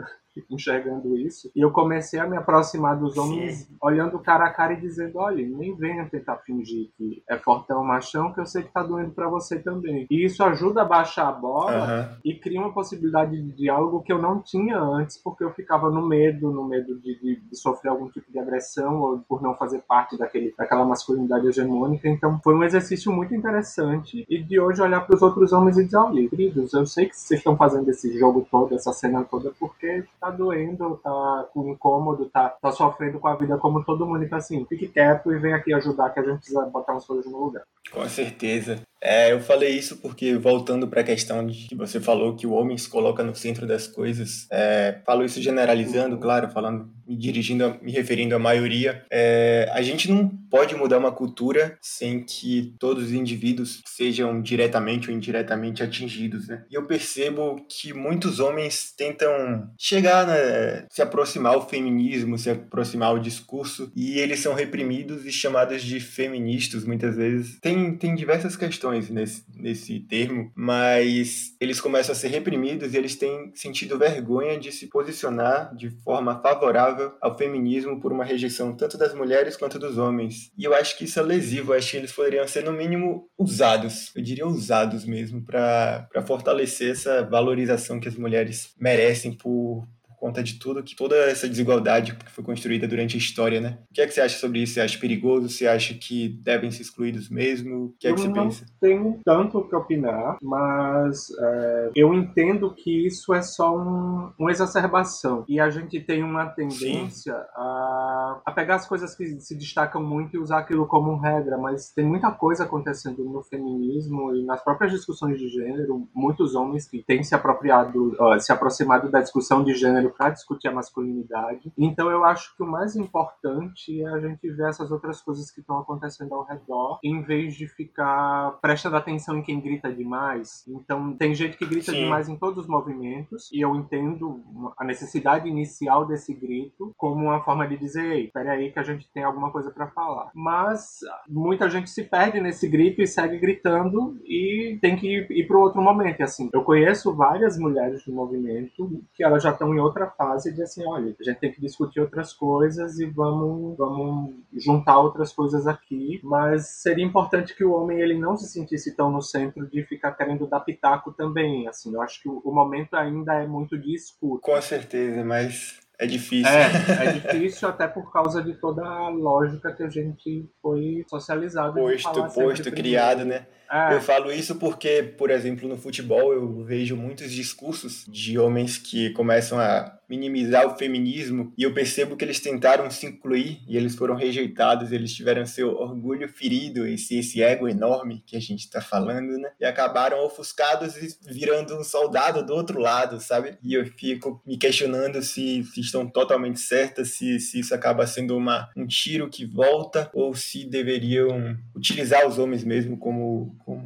enxergando 0.50 1.17
isso. 1.17 1.52
E 1.56 1.62
eu 1.62 1.72
comecei 1.72 2.19
a 2.19 2.28
me 2.28 2.38
aproximar 2.38 2.98
dos 2.98 3.17
homens 3.17 3.60
Sim. 3.60 3.76
olhando 3.82 4.19
cara 4.19 4.46
a 4.46 4.52
cara 4.52 4.74
e 4.74 4.82
dizendo: 4.82 5.19
olha, 5.19 5.46
nem 5.46 5.76
venha 5.76 6.08
tentar 6.10 6.38
fingir 6.38 6.89
que 6.98 7.24
é 7.30 7.38
fortão 7.38 7.84
machão, 7.84 8.34
que 8.34 8.39
eu 8.39 8.46
sei 8.46 8.63
que 8.63 8.72
tá 8.72 8.84
doendo 8.84 9.12
para 9.12 9.28
você 9.28 9.60
também. 9.60 10.08
E 10.10 10.26
isso 10.26 10.43
ajuda 10.43 10.82
a 10.82 10.86
baixar 10.86 11.28
a 11.28 11.32
bola 11.32 12.12
uhum. 12.12 12.17
e 12.24 12.36
cria 12.36 12.60
uma 12.60 12.74
possibilidade 12.74 13.41
de 13.41 13.52
diálogo 13.52 14.02
que 14.02 14.12
eu 14.12 14.22
não 14.22 14.41
tinha 14.41 14.80
antes, 14.80 15.17
porque 15.17 15.43
eu 15.43 15.52
ficava 15.52 15.89
no 15.89 16.08
medo, 16.08 16.52
no 16.52 16.65
medo 16.65 17.00
de, 17.00 17.19
de, 17.19 17.41
de 17.41 17.56
sofrer 17.56 17.89
algum 17.89 18.10
tipo 18.10 18.32
de 18.32 18.39
agressão 18.39 19.00
ou 19.00 19.19
por 19.19 19.41
não 19.41 19.56
fazer 19.56 19.80
parte 19.88 20.17
daquele, 20.17 20.54
daquela 20.58 20.86
masculinidade 20.86 21.48
hegemônica. 21.48 22.08
Então 22.08 22.39
foi 22.43 22.56
um 22.56 22.63
exercício 22.63 23.12
muito 23.12 23.34
interessante 23.36 24.26
e 24.30 24.41
de 24.41 24.60
hoje 24.60 24.82
olhar 24.82 25.02
para 25.02 25.15
os 25.15 25.22
outros 25.22 25.54
homens 25.54 25.78
e 25.78 25.86
dizer: 25.86 25.98
olha, 25.98 26.30
queridos, 26.30 26.74
eu 26.74 26.86
sei 26.86 27.08
que 27.08 27.15
vocês 27.15 27.39
estão 27.39 27.56
fazendo 27.56 27.89
esse 27.89 28.17
jogo 28.17 28.48
todo, 28.50 28.76
essa 28.76 28.93
cena 28.93 29.24
toda, 29.24 29.52
porque 29.60 30.04
tá 30.24 30.30
doendo, 30.30 30.98
tá 31.04 31.50
com 31.54 31.68
incômodo, 31.68 32.30
tá, 32.30 32.48
tá 32.50 32.72
sofrendo 32.72 33.20
com 33.20 33.28
a 33.28 33.36
vida 33.36 33.58
como 33.58 33.84
todo 33.84 34.06
mundo. 34.06 34.24
Então, 34.24 34.38
assim, 34.38 34.66
fique 34.66 34.88
quieto 34.88 35.34
e 35.34 35.40
vem 35.40 35.54
aqui 35.54 35.74
ajudar 35.74 36.12
que 36.12 36.20
a 36.22 36.24
gente 36.24 36.38
precisa 36.38 36.66
botar 36.68 36.94
umas 36.94 37.06
coisas 37.06 37.30
no 37.30 37.46
lugar. 37.46 37.64
Com 37.92 38.08
certeza. 38.08 38.82
É, 39.04 39.34
eu 39.34 39.42
falei 39.42 39.72
isso 39.78 39.98
porque, 39.98 40.36
voltando 40.38 40.88
para 40.88 41.02
a 41.02 41.04
questão 41.04 41.46
de 41.46 41.68
que 41.68 41.76
você 41.76 42.00
falou 42.00 42.38
que 42.38 42.48
o 42.48 42.54
homem 42.54 42.78
se 42.78 42.88
coloca 42.88 43.22
no 43.22 43.36
centro 43.36 43.68
das 43.68 43.86
coisas, 43.86 44.48
é, 44.50 45.00
falo 45.06 45.26
isso 45.26 45.42
generalizando, 45.42 46.18
claro, 46.18 46.50
falando, 46.50 46.89
me 47.06 47.18
dirigindo, 47.18 47.76
me 47.82 47.92
referindo 47.92 48.34
à 48.34 48.39
maioria, 48.39 49.04
é, 49.12 49.70
a 49.74 49.82
gente 49.82 50.10
não 50.10 50.30
pode 50.50 50.74
mudar 50.76 51.00
uma 51.00 51.12
cultura 51.12 51.78
sem 51.82 52.24
que 52.24 52.74
todos 52.80 53.06
os 53.06 53.12
indivíduos 53.12 53.82
sejam 53.86 54.42
diretamente 54.42 55.10
ou 55.10 55.16
indiretamente 55.16 55.84
atingidos, 55.84 56.48
né? 56.48 56.63
E 56.72 56.76
eu 56.76 56.86
percebo 56.86 57.66
que 57.68 57.94
muitos 57.94 58.39
homens 58.39 58.94
tentam 58.96 59.70
chegar, 59.78 60.26
né, 60.26 60.86
se 60.89 61.02
aproximar 61.02 61.56
ao 61.56 61.68
feminismo, 61.68 62.38
se 62.38 62.50
aproximar 62.50 63.10
ao 63.10 63.20
discurso, 63.20 63.92
e 63.94 64.18
eles 64.20 64.39
são 64.39 64.54
reprimidos 64.54 65.26
e 65.26 65.32
chamados 65.32 65.84
de 65.84 66.00
feministas 66.00 66.86
muitas 66.86 67.18
vezes. 67.18 67.60
Tem, 67.60 67.98
tem 67.98 68.16
diversas 68.16 68.56
questões 68.56 68.92
nesse, 68.93 69.43
nesse 69.56 69.99
termo, 70.01 70.51
mas 70.56 71.56
eles 71.60 71.79
começam 71.79 72.13
a 72.13 72.15
ser 72.15 72.29
reprimidos 72.29 72.93
e 72.93 72.97
eles 72.97 73.15
têm 73.15 73.51
sentido 73.56 73.97
vergonha 73.97 74.60
de 74.60 74.71
se 74.71 74.88
posicionar 74.88 75.75
de 75.75 75.89
forma 76.03 76.41
favorável 76.41 77.13
ao 77.21 77.38
feminismo 77.38 77.99
por 77.99 78.12
uma 78.12 78.25
rejeição 78.25 78.75
tanto 78.75 78.97
das 78.97 79.13
mulheres 79.13 79.58
quanto 79.58 79.79
dos 79.79 79.97
homens. 79.97 80.51
E 80.58 80.63
eu 80.63 80.73
acho 80.73 80.97
que 80.97 81.06
isso 81.06 81.19
é 81.19 81.23
lesivo, 81.23 81.73
eu 81.73 81.77
acho 81.77 81.91
que 81.91 81.97
eles 81.97 82.12
poderiam 82.12 82.47
ser, 82.47 82.63
no 82.63 82.73
mínimo, 82.73 83.27
usados, 83.38 84.12
eu 84.15 84.21
diria 84.21 84.47
usados 84.47 85.06
mesmo, 85.06 85.43
para 85.43 86.08
fortalecer 86.25 86.91
essa 86.91 87.23
valorização 87.23 87.99
que 87.99 88.08
as 88.08 88.15
mulheres 88.15 88.73
merecem 88.79 89.34
por 89.34 89.88
conta 90.24 90.42
de 90.42 90.58
tudo, 90.58 90.82
que 90.82 90.96
toda 90.96 91.18
essa 91.18 91.50
desigualdade 91.50 92.16
que 92.16 92.32
foi 92.32 92.42
construída 92.46 92.88
durante 92.88 93.18
a 93.18 93.20
história, 93.20 93.60
né? 93.60 93.78
O 93.92 93.94
que 93.94 94.00
é 94.00 94.08
que 94.08 94.14
você 94.14 94.22
acha 94.22 94.40
sobre 94.40 94.60
isso? 94.60 94.76
Você 94.76 94.80
acha 94.80 94.98
perigoso? 94.98 95.50
Você 95.50 95.68
acha 95.68 95.94
que 95.96 96.30
devem 96.42 96.72
ser 96.72 96.84
excluídos 96.84 97.30
mesmo? 97.30 97.88
O 97.88 97.96
que 98.00 98.08
é 98.08 98.14
que 98.14 98.22
você 98.22 98.28
não 98.30 98.46
pensa? 98.46 98.66
tenho 98.80 99.20
tanto 99.26 99.58
o 99.58 99.68
que 99.68 99.76
opinar, 99.76 100.38
mas 100.42 101.28
é, 101.38 101.92
eu 101.94 102.14
entendo 102.14 102.74
que 102.74 103.06
isso 103.06 103.34
é 103.34 103.42
só 103.42 103.78
um, 103.78 104.32
uma 104.40 104.50
exacerbação. 104.50 105.44
E 105.46 105.60
a 105.60 105.70
gente 105.70 106.00
tem 106.00 106.24
uma 106.24 106.46
tendência 106.46 107.36
a, 107.54 108.42
a, 108.46 108.52
pegar 108.54 108.76
as 108.76 108.88
coisas 108.88 109.14
que 109.16 109.42
se 109.42 109.58
destacam 109.58 110.02
muito 110.02 110.38
e 110.38 110.40
usar 110.40 110.60
aquilo 110.60 110.88
como 110.88 111.18
regra, 111.18 111.58
mas 111.58 111.92
tem 111.92 112.06
muita 112.06 112.32
coisa 112.32 112.64
acontecendo 112.64 113.26
no 113.26 113.44
feminismo 113.44 114.34
e 114.34 114.46
nas 114.46 114.64
próprias 114.64 114.94
discussões 114.94 115.38
de 115.38 115.50
gênero, 115.50 116.08
muitos 116.16 116.56
homens 116.56 116.88
que 116.88 117.04
têm 117.04 117.24
se 117.24 117.36
apropriado, 117.36 118.16
uh, 118.22 118.40
se 118.40 118.54
aproximado 118.54 119.12
da 119.12 119.20
discussão 119.20 119.66
de 119.66 119.74
gênero 119.74 120.12
para 120.17 120.30
discutir 120.30 120.67
a 120.67 120.73
masculinidade. 120.73 121.71
Então 121.78 122.10
eu 122.10 122.23
acho 122.23 122.56
que 122.56 122.63
o 122.63 122.67
mais 122.67 122.95
importante 122.95 124.02
é 124.02 124.08
a 124.08 124.19
gente 124.19 124.49
ver 124.52 124.69
essas 124.69 124.91
outras 124.91 125.21
coisas 125.21 125.52
que 125.52 125.62
estão 125.62 125.80
acontecendo 125.80 126.34
ao 126.34 126.45
redor, 126.45 126.99
em 127.04 127.21
vez 127.21 127.56
de 127.56 127.67
ficar 127.67 128.58
prestando 128.62 128.95
atenção 128.95 129.38
em 129.38 129.43
quem 129.43 129.60
grita 129.60 129.91
demais. 129.91 130.65
Então 130.67 131.15
tem 131.15 131.34
gente 131.34 131.58
que 131.58 131.65
grita 131.65 131.91
Sim. 131.91 132.04
demais 132.04 132.30
em 132.30 132.38
todos 132.38 132.63
os 132.63 132.67
movimentos, 132.67 133.49
e 133.52 133.62
eu 133.62 133.76
entendo 133.76 134.41
a 134.78 134.84
necessidade 134.84 135.47
inicial 135.47 136.06
desse 136.06 136.34
grito 136.34 136.93
como 136.97 137.26
uma 137.26 137.43
forma 137.43 137.67
de 137.67 137.78
dizer, 137.78 138.12
ei, 138.12 138.32
aí 138.54 138.71
que 138.71 138.80
a 138.80 138.84
gente 138.84 139.12
tem 139.12 139.23
alguma 139.23 139.52
coisa 139.52 139.71
para 139.71 139.88
falar. 139.88 140.32
Mas 140.34 140.99
muita 141.28 141.69
gente 141.69 141.89
se 141.89 142.04
perde 142.04 142.39
nesse 142.39 142.67
grito 142.67 143.02
e 143.02 143.08
segue 143.08 143.38
gritando 143.38 144.17
e 144.26 144.78
tem 144.82 144.95
que 144.95 145.08
ir, 145.08 145.32
ir 145.32 145.47
para 145.47 145.58
outro 145.58 145.82
momento. 145.82 146.19
E, 146.19 146.23
assim, 146.23 146.49
eu 146.54 146.63
conheço 146.63 147.15
várias 147.15 147.58
mulheres 147.58 148.04
do 148.06 148.13
movimento 148.13 149.02
que 149.13 149.23
elas 149.23 149.43
já 149.43 149.52
estão 149.52 149.73
em 149.73 149.80
outra 149.80 150.03
outra 150.04 150.10
fase 150.12 150.54
de 150.54 150.62
assim, 150.62 150.86
olha, 150.86 151.16
a 151.20 151.24
gente 151.24 151.39
tem 151.39 151.52
que 151.52 151.62
discutir 151.62 152.00
outras 152.00 152.34
coisas 152.34 153.00
e 153.00 153.06
vamos, 153.06 153.78
vamos 153.78 154.36
juntar 154.54 155.00
outras 155.00 155.32
coisas 155.32 155.68
aqui, 155.68 156.20
mas 156.24 156.68
seria 156.68 157.06
importante 157.06 157.56
que 157.56 157.63
o 157.63 157.74
homem 157.74 158.00
ele 158.00 158.18
não 158.18 158.36
se 158.36 158.48
sentisse 158.48 158.96
tão 158.96 159.12
no 159.12 159.22
centro 159.22 159.68
de 159.68 159.84
ficar 159.84 160.12
querendo 160.12 160.48
dar 160.48 160.60
pitaco 160.60 161.12
também, 161.12 161.68
assim, 161.68 161.94
eu 161.94 162.02
acho 162.02 162.22
que 162.22 162.30
o, 162.30 162.42
o 162.44 162.54
momento 162.54 162.96
ainda 162.96 163.34
é 163.36 163.48
muito 163.48 163.78
de 163.78 163.94
escuta. 163.96 164.42
Com 164.44 164.62
certeza, 164.62 165.24
mas 165.24 165.80
é 166.00 166.06
difícil. 166.06 166.52
É, 166.52 167.08
é 167.08 167.12
difícil 167.13 167.68
até 167.68 167.88
por 167.88 168.12
causa 168.12 168.44
de 168.44 168.54
toda 168.56 168.84
a 168.84 169.10
lógica 169.10 169.72
que 169.72 169.84
a 169.84 169.89
gente 169.89 170.50
foi 170.62 171.06
socializado. 171.08 171.76
Posto, 171.76 172.24
posto, 172.34 172.72
criado, 172.72 173.24
né? 173.24 173.46
É. 173.74 173.96
Eu 173.96 174.02
falo 174.02 174.32
isso 174.32 174.56
porque, 174.56 175.02
por 175.18 175.32
exemplo, 175.32 175.68
no 175.68 175.76
futebol 175.76 176.32
eu 176.32 176.64
vejo 176.64 176.96
muitos 176.96 177.32
discursos 177.32 178.06
de 178.08 178.38
homens 178.38 178.78
que 178.78 179.10
começam 179.10 179.60
a 179.60 179.98
minimizar 180.08 180.68
o 180.68 180.78
feminismo 180.78 181.52
e 181.58 181.64
eu 181.64 181.74
percebo 181.74 182.16
que 182.16 182.24
eles 182.24 182.40
tentaram 182.40 182.90
se 182.92 183.08
incluir 183.08 183.62
e 183.68 183.76
eles 183.76 183.96
foram 183.96 184.16
rejeitados, 184.16 184.92
eles 184.92 185.12
tiveram 185.12 185.44
seu 185.46 185.70
orgulho 185.70 186.28
ferido, 186.30 186.86
esse, 186.86 187.18
esse 187.18 187.42
ego 187.42 187.68
enorme 187.68 188.24
que 188.28 188.38
a 188.38 188.40
gente 188.40 188.60
está 188.60 188.80
falando, 188.80 189.38
né? 189.40 189.50
E 189.60 189.66
acabaram 189.66 190.24
ofuscados 190.24 190.96
e 190.98 191.18
virando 191.34 191.76
um 191.76 191.84
soldado 191.84 192.46
do 192.46 192.54
outro 192.54 192.80
lado, 192.80 193.20
sabe? 193.20 193.58
E 193.64 193.74
eu 193.74 193.86
fico 193.86 194.40
me 194.46 194.56
questionando 194.56 195.22
se, 195.24 195.64
se 195.64 195.82
estão 195.82 196.06
totalmente 196.08 196.60
certas, 196.60 197.10
se, 197.10 197.40
se 197.40 197.60
isso 197.60 197.74
acaba 197.74 198.06
sendo 198.06 198.38
uma, 198.38 198.70
um 198.78 198.86
tiro 198.86 199.30
que 199.30 199.46
volta 199.46 200.12
ou 200.14 200.36
se 200.36 200.64
deveriam 200.64 201.58
utilizar 201.76 202.28
os 202.28 202.38
homens 202.38 202.64
mesmo 202.64 202.98
como 202.98 203.56
como 203.63 203.86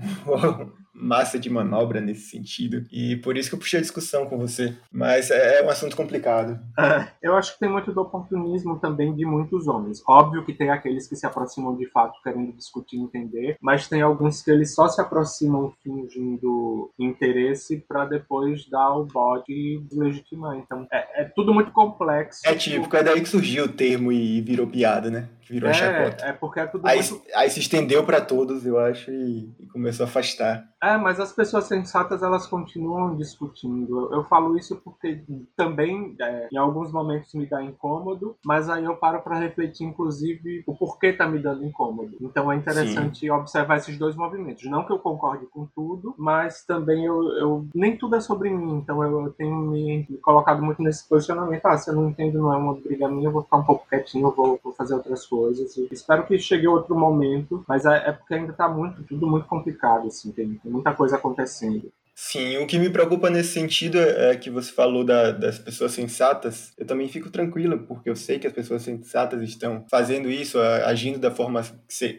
massa 0.97 1.39
de 1.39 1.49
manobra 1.49 2.01
nesse 2.01 2.29
sentido. 2.29 2.85
E 2.91 3.15
por 3.17 3.37
isso 3.37 3.49
que 3.49 3.55
eu 3.55 3.59
puxei 3.59 3.79
a 3.79 3.81
discussão 3.81 4.25
com 4.25 4.37
você. 4.37 4.75
Mas 4.91 5.29
é, 5.29 5.59
é 5.59 5.65
um 5.65 5.69
assunto 5.69 5.95
complicado. 5.95 6.59
É, 6.77 7.07
eu 7.21 7.35
acho 7.35 7.53
que 7.53 7.59
tem 7.59 7.69
muito 7.69 7.91
do 7.91 8.01
oportunismo 8.01 8.79
também 8.79 9.15
de 9.15 9.25
muitos 9.25 9.67
homens. 9.67 10.01
Óbvio 10.07 10.43
que 10.43 10.53
tem 10.53 10.69
aqueles 10.69 11.07
que 11.07 11.15
se 11.15 11.25
aproximam 11.25 11.75
de 11.75 11.89
fato 11.89 12.21
querendo 12.23 12.51
discutir 12.53 12.97
e 12.97 13.01
entender, 13.01 13.57
mas 13.61 13.87
tem 13.87 14.01
alguns 14.01 14.41
que 14.41 14.51
eles 14.51 14.73
só 14.73 14.87
se 14.87 14.99
aproximam 14.99 15.73
fingindo 15.83 16.91
interesse 16.97 17.77
para 17.87 18.05
depois 18.05 18.67
dar 18.69 18.95
o 18.95 19.05
bode 19.05 19.51
e 19.51 19.79
deslegitimar. 19.79 20.57
Então 20.57 20.87
é, 20.91 21.21
é, 21.21 21.23
tudo 21.25 21.53
muito 21.53 21.71
complexo. 21.71 22.41
É 22.45 22.55
típico, 22.55 22.95
é 22.95 23.03
daí 23.03 23.21
que 23.21 23.29
surgiu 23.29 23.65
o 23.65 23.69
termo 23.69 24.11
e 24.11 24.41
virou 24.41 24.67
piada, 24.67 25.09
né? 25.09 25.29
Virou 25.49 25.69
é, 25.69 25.73
chacota. 25.73 26.25
É 26.25 26.33
porque 26.33 26.59
é 26.59 26.65
tudo 26.65 26.87
aí, 26.87 27.01
muito... 27.01 27.23
aí 27.33 27.49
se 27.49 27.59
estendeu 27.59 28.03
para 28.03 28.19
todos, 28.19 28.65
eu 28.65 28.77
acho, 28.77 29.09
e, 29.11 29.49
e 29.59 29.65
começou 29.67 30.05
a 30.05 30.09
afastar. 30.09 30.67
É, 30.83 30.86
mas 30.95 31.19
as 31.19 31.33
pessoas 31.33 31.65
sensatas 31.65 32.21
elas 32.21 32.45
continuam 32.45 33.15
discutindo. 33.15 33.99
Eu, 33.99 34.17
eu 34.17 34.23
falo 34.25 34.57
isso 34.57 34.75
porque 34.77 35.23
também 35.55 36.15
é, 36.21 36.47
em 36.51 36.57
alguns 36.57 36.91
momentos 36.91 37.33
me 37.33 37.45
dá 37.45 37.63
incômodo, 37.63 38.35
mas 38.45 38.69
aí 38.69 38.83
eu 38.83 38.95
paro 38.95 39.21
para 39.21 39.39
refletir, 39.39 39.85
inclusive, 39.85 40.63
o 40.67 40.75
porquê 40.75 41.11
tá 41.11 41.27
me 41.27 41.39
dando 41.39 41.65
incômodo. 41.65 42.15
Então 42.21 42.51
é 42.51 42.55
interessante 42.55 43.19
Sim. 43.21 43.31
observar 43.31 43.77
esses 43.77 43.97
dois 43.97 44.15
movimentos. 44.15 44.63
Não 44.65 44.85
que 44.85 44.91
eu 44.91 44.99
concorde 44.99 45.45
com 45.47 45.65
tudo, 45.65 46.13
mas 46.17 46.63
também 46.63 47.05
eu, 47.05 47.23
eu 47.37 47.67
nem 47.73 47.97
tudo 47.97 48.15
é 48.15 48.19
sobre 48.19 48.49
mim. 48.49 48.77
Então 48.77 49.03
eu, 49.03 49.25
eu 49.25 49.31
tenho 49.33 49.55
me, 49.55 50.05
me, 50.09 50.17
colocado 50.17 50.61
muito 50.61 50.81
nesse 50.81 51.07
posicionamento. 51.07 51.65
Ah, 51.65 51.77
se 51.77 51.89
eu 51.89 51.95
não 51.95 52.09
entendo, 52.09 52.39
não 52.39 52.53
é 52.53 52.57
uma 52.57 52.75
briga 52.75 53.07
minha, 53.07 53.27
eu 53.27 53.31
vou 53.31 53.43
ficar 53.43 53.57
um 53.57 53.63
pouco 53.63 53.87
quietinho, 53.89 54.27
eu 54.27 54.31
vou, 54.31 54.59
vou 54.63 54.73
fazer 54.73 54.93
outras 54.93 55.25
coisas. 55.25 55.75
E 55.77 55.87
espero 55.91 56.25
que 56.25 56.37
chegue 56.37 56.67
outro 56.67 56.95
momento, 56.95 57.63
mas 57.67 57.85
é, 57.85 58.09
é 58.09 58.11
porque 58.11 58.33
ainda 58.33 58.53
tá 58.53 58.67
muito, 58.67 59.03
tudo 59.03 59.27
muito 59.27 59.47
complicado, 59.47 60.07
assim, 60.07 60.31
tem, 60.31 60.55
tem 60.55 60.71
muita 60.77 60.93
coisa 60.95 61.17
acontecendo. 61.17 61.91
Sim, 62.19 62.57
o 62.57 62.65
que 62.65 62.79
me 62.79 62.89
preocupa 62.89 63.29
nesse 63.29 63.53
sentido 63.53 63.99
é 63.99 64.35
que 64.35 64.49
você 64.49 64.71
falou 64.71 65.03
da, 65.03 65.29
das 65.29 65.59
pessoas 65.59 65.91
sensatas. 65.91 66.73
Eu 66.75 66.83
também 66.83 67.07
fico 67.07 67.29
tranquilo, 67.29 67.85
porque 67.87 68.09
eu 68.09 68.15
sei 68.15 68.39
que 68.39 68.47
as 68.47 68.53
pessoas 68.53 68.81
sensatas 68.81 69.39
estão 69.43 69.85
fazendo 69.87 70.27
isso, 70.27 70.59
agindo 70.59 71.19
da 71.19 71.29
forma 71.29 71.61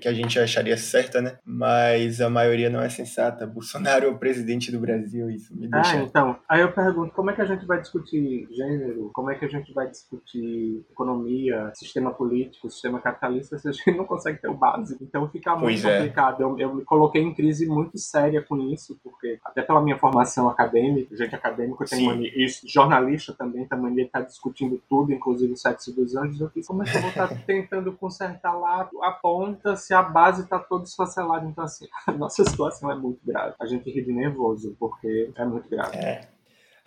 que 0.01 0.07
a 0.07 0.13
gente 0.13 0.39
acharia 0.39 0.77
certa, 0.77 1.21
né? 1.21 1.39
Mas 1.45 2.21
a 2.21 2.31
maioria 2.31 2.71
não 2.71 2.81
é 2.81 2.89
sensata. 2.89 3.45
Bolsonaro 3.59 4.07
é 4.07 4.09
o 4.09 4.17
presidente 4.17 4.71
do 4.71 4.79
Brasil, 4.79 5.29
isso 5.31 5.53
me 5.53 5.67
deixa. 5.69 5.97
Ah, 5.97 5.97
então. 5.97 6.39
Aí 6.49 6.61
eu 6.61 6.71
pergunto, 6.71 7.13
como 7.13 7.33
é 7.33 7.35
que 7.35 7.43
a 7.43 7.47
gente 7.47 7.67
vai 7.67 7.81
discutir 7.81 8.47
gênero? 8.53 9.11
Como 9.13 9.33
é 9.33 9.35
que 9.35 9.47
a 9.47 9.49
gente 9.49 9.75
vai 9.75 9.91
discutir 9.91 10.87
economia, 10.93 11.73
sistema 11.75 12.15
político, 12.15 12.71
sistema 12.71 13.01
capitalista, 13.01 13.59
se 13.59 13.69
a 13.69 13.73
gente 13.73 13.97
não 13.97 14.05
consegue 14.05 14.41
ter 14.41 14.49
o 14.49 14.55
básico? 14.55 15.03
Então 15.03 15.29
fica 15.29 15.57
muito 15.57 15.63
pois 15.65 15.85
é. 15.85 15.99
complicado. 15.99 16.41
É. 16.41 16.45
Eu, 16.45 16.57
eu 16.57 16.75
me 16.77 16.85
coloquei 16.85 17.21
em 17.21 17.35
crise 17.35 17.67
muito 17.67 17.99
séria 17.99 18.41
com 18.41 18.57
isso, 18.73 18.97
porque 19.03 19.41
até 19.45 19.61
pela 19.61 19.88
minha 19.89 19.99
formação 19.99 20.49
acadêmica, 20.49 21.17
gente 21.17 21.35
acadêmico 21.35 21.85
tem 21.85 22.05
mania, 22.05 22.31
e 22.35 22.47
jornalista 22.67 23.33
também 23.33 23.67
tem 23.67 23.79
mania 23.79 24.05
de 24.05 24.09
estar 24.09 24.21
discutindo 24.21 24.81
tudo, 24.89 25.13
inclusive 25.13 25.53
o 25.53 25.57
sexo 25.57 25.95
dos 25.95 26.15
anjos. 26.15 26.41
Eu 26.41 26.51
fiz, 26.51 26.67
como 26.67 26.83
é 26.83 26.87
que 26.87 26.97
eu 26.97 27.01
vou 27.01 27.11
estar 27.11 27.29
tentando 27.47 27.93
consertar 27.93 28.53
lá 28.53 28.89
a 29.03 29.11
ponta 29.13 29.77
se 29.77 29.95
a 29.95 30.03
base 30.03 30.43
está 30.43 30.59
toda 30.59 30.85
esfacelada? 30.85 31.47
Então, 31.47 31.65
assim, 31.65 31.87
a 32.07 32.13
nossa 32.13 32.45
situação 32.45 32.93
é 32.93 32.95
muito 32.95 33.21
grave. 33.25 33.55
A 33.59 33.67
gente 33.67 33.91
ri 33.91 34.05
de 34.05 34.13
nervoso, 34.13 34.77
porque 34.79 35.33
é 35.35 35.45
muito 35.45 35.69
grave. 35.69 35.97
É. 35.97 36.38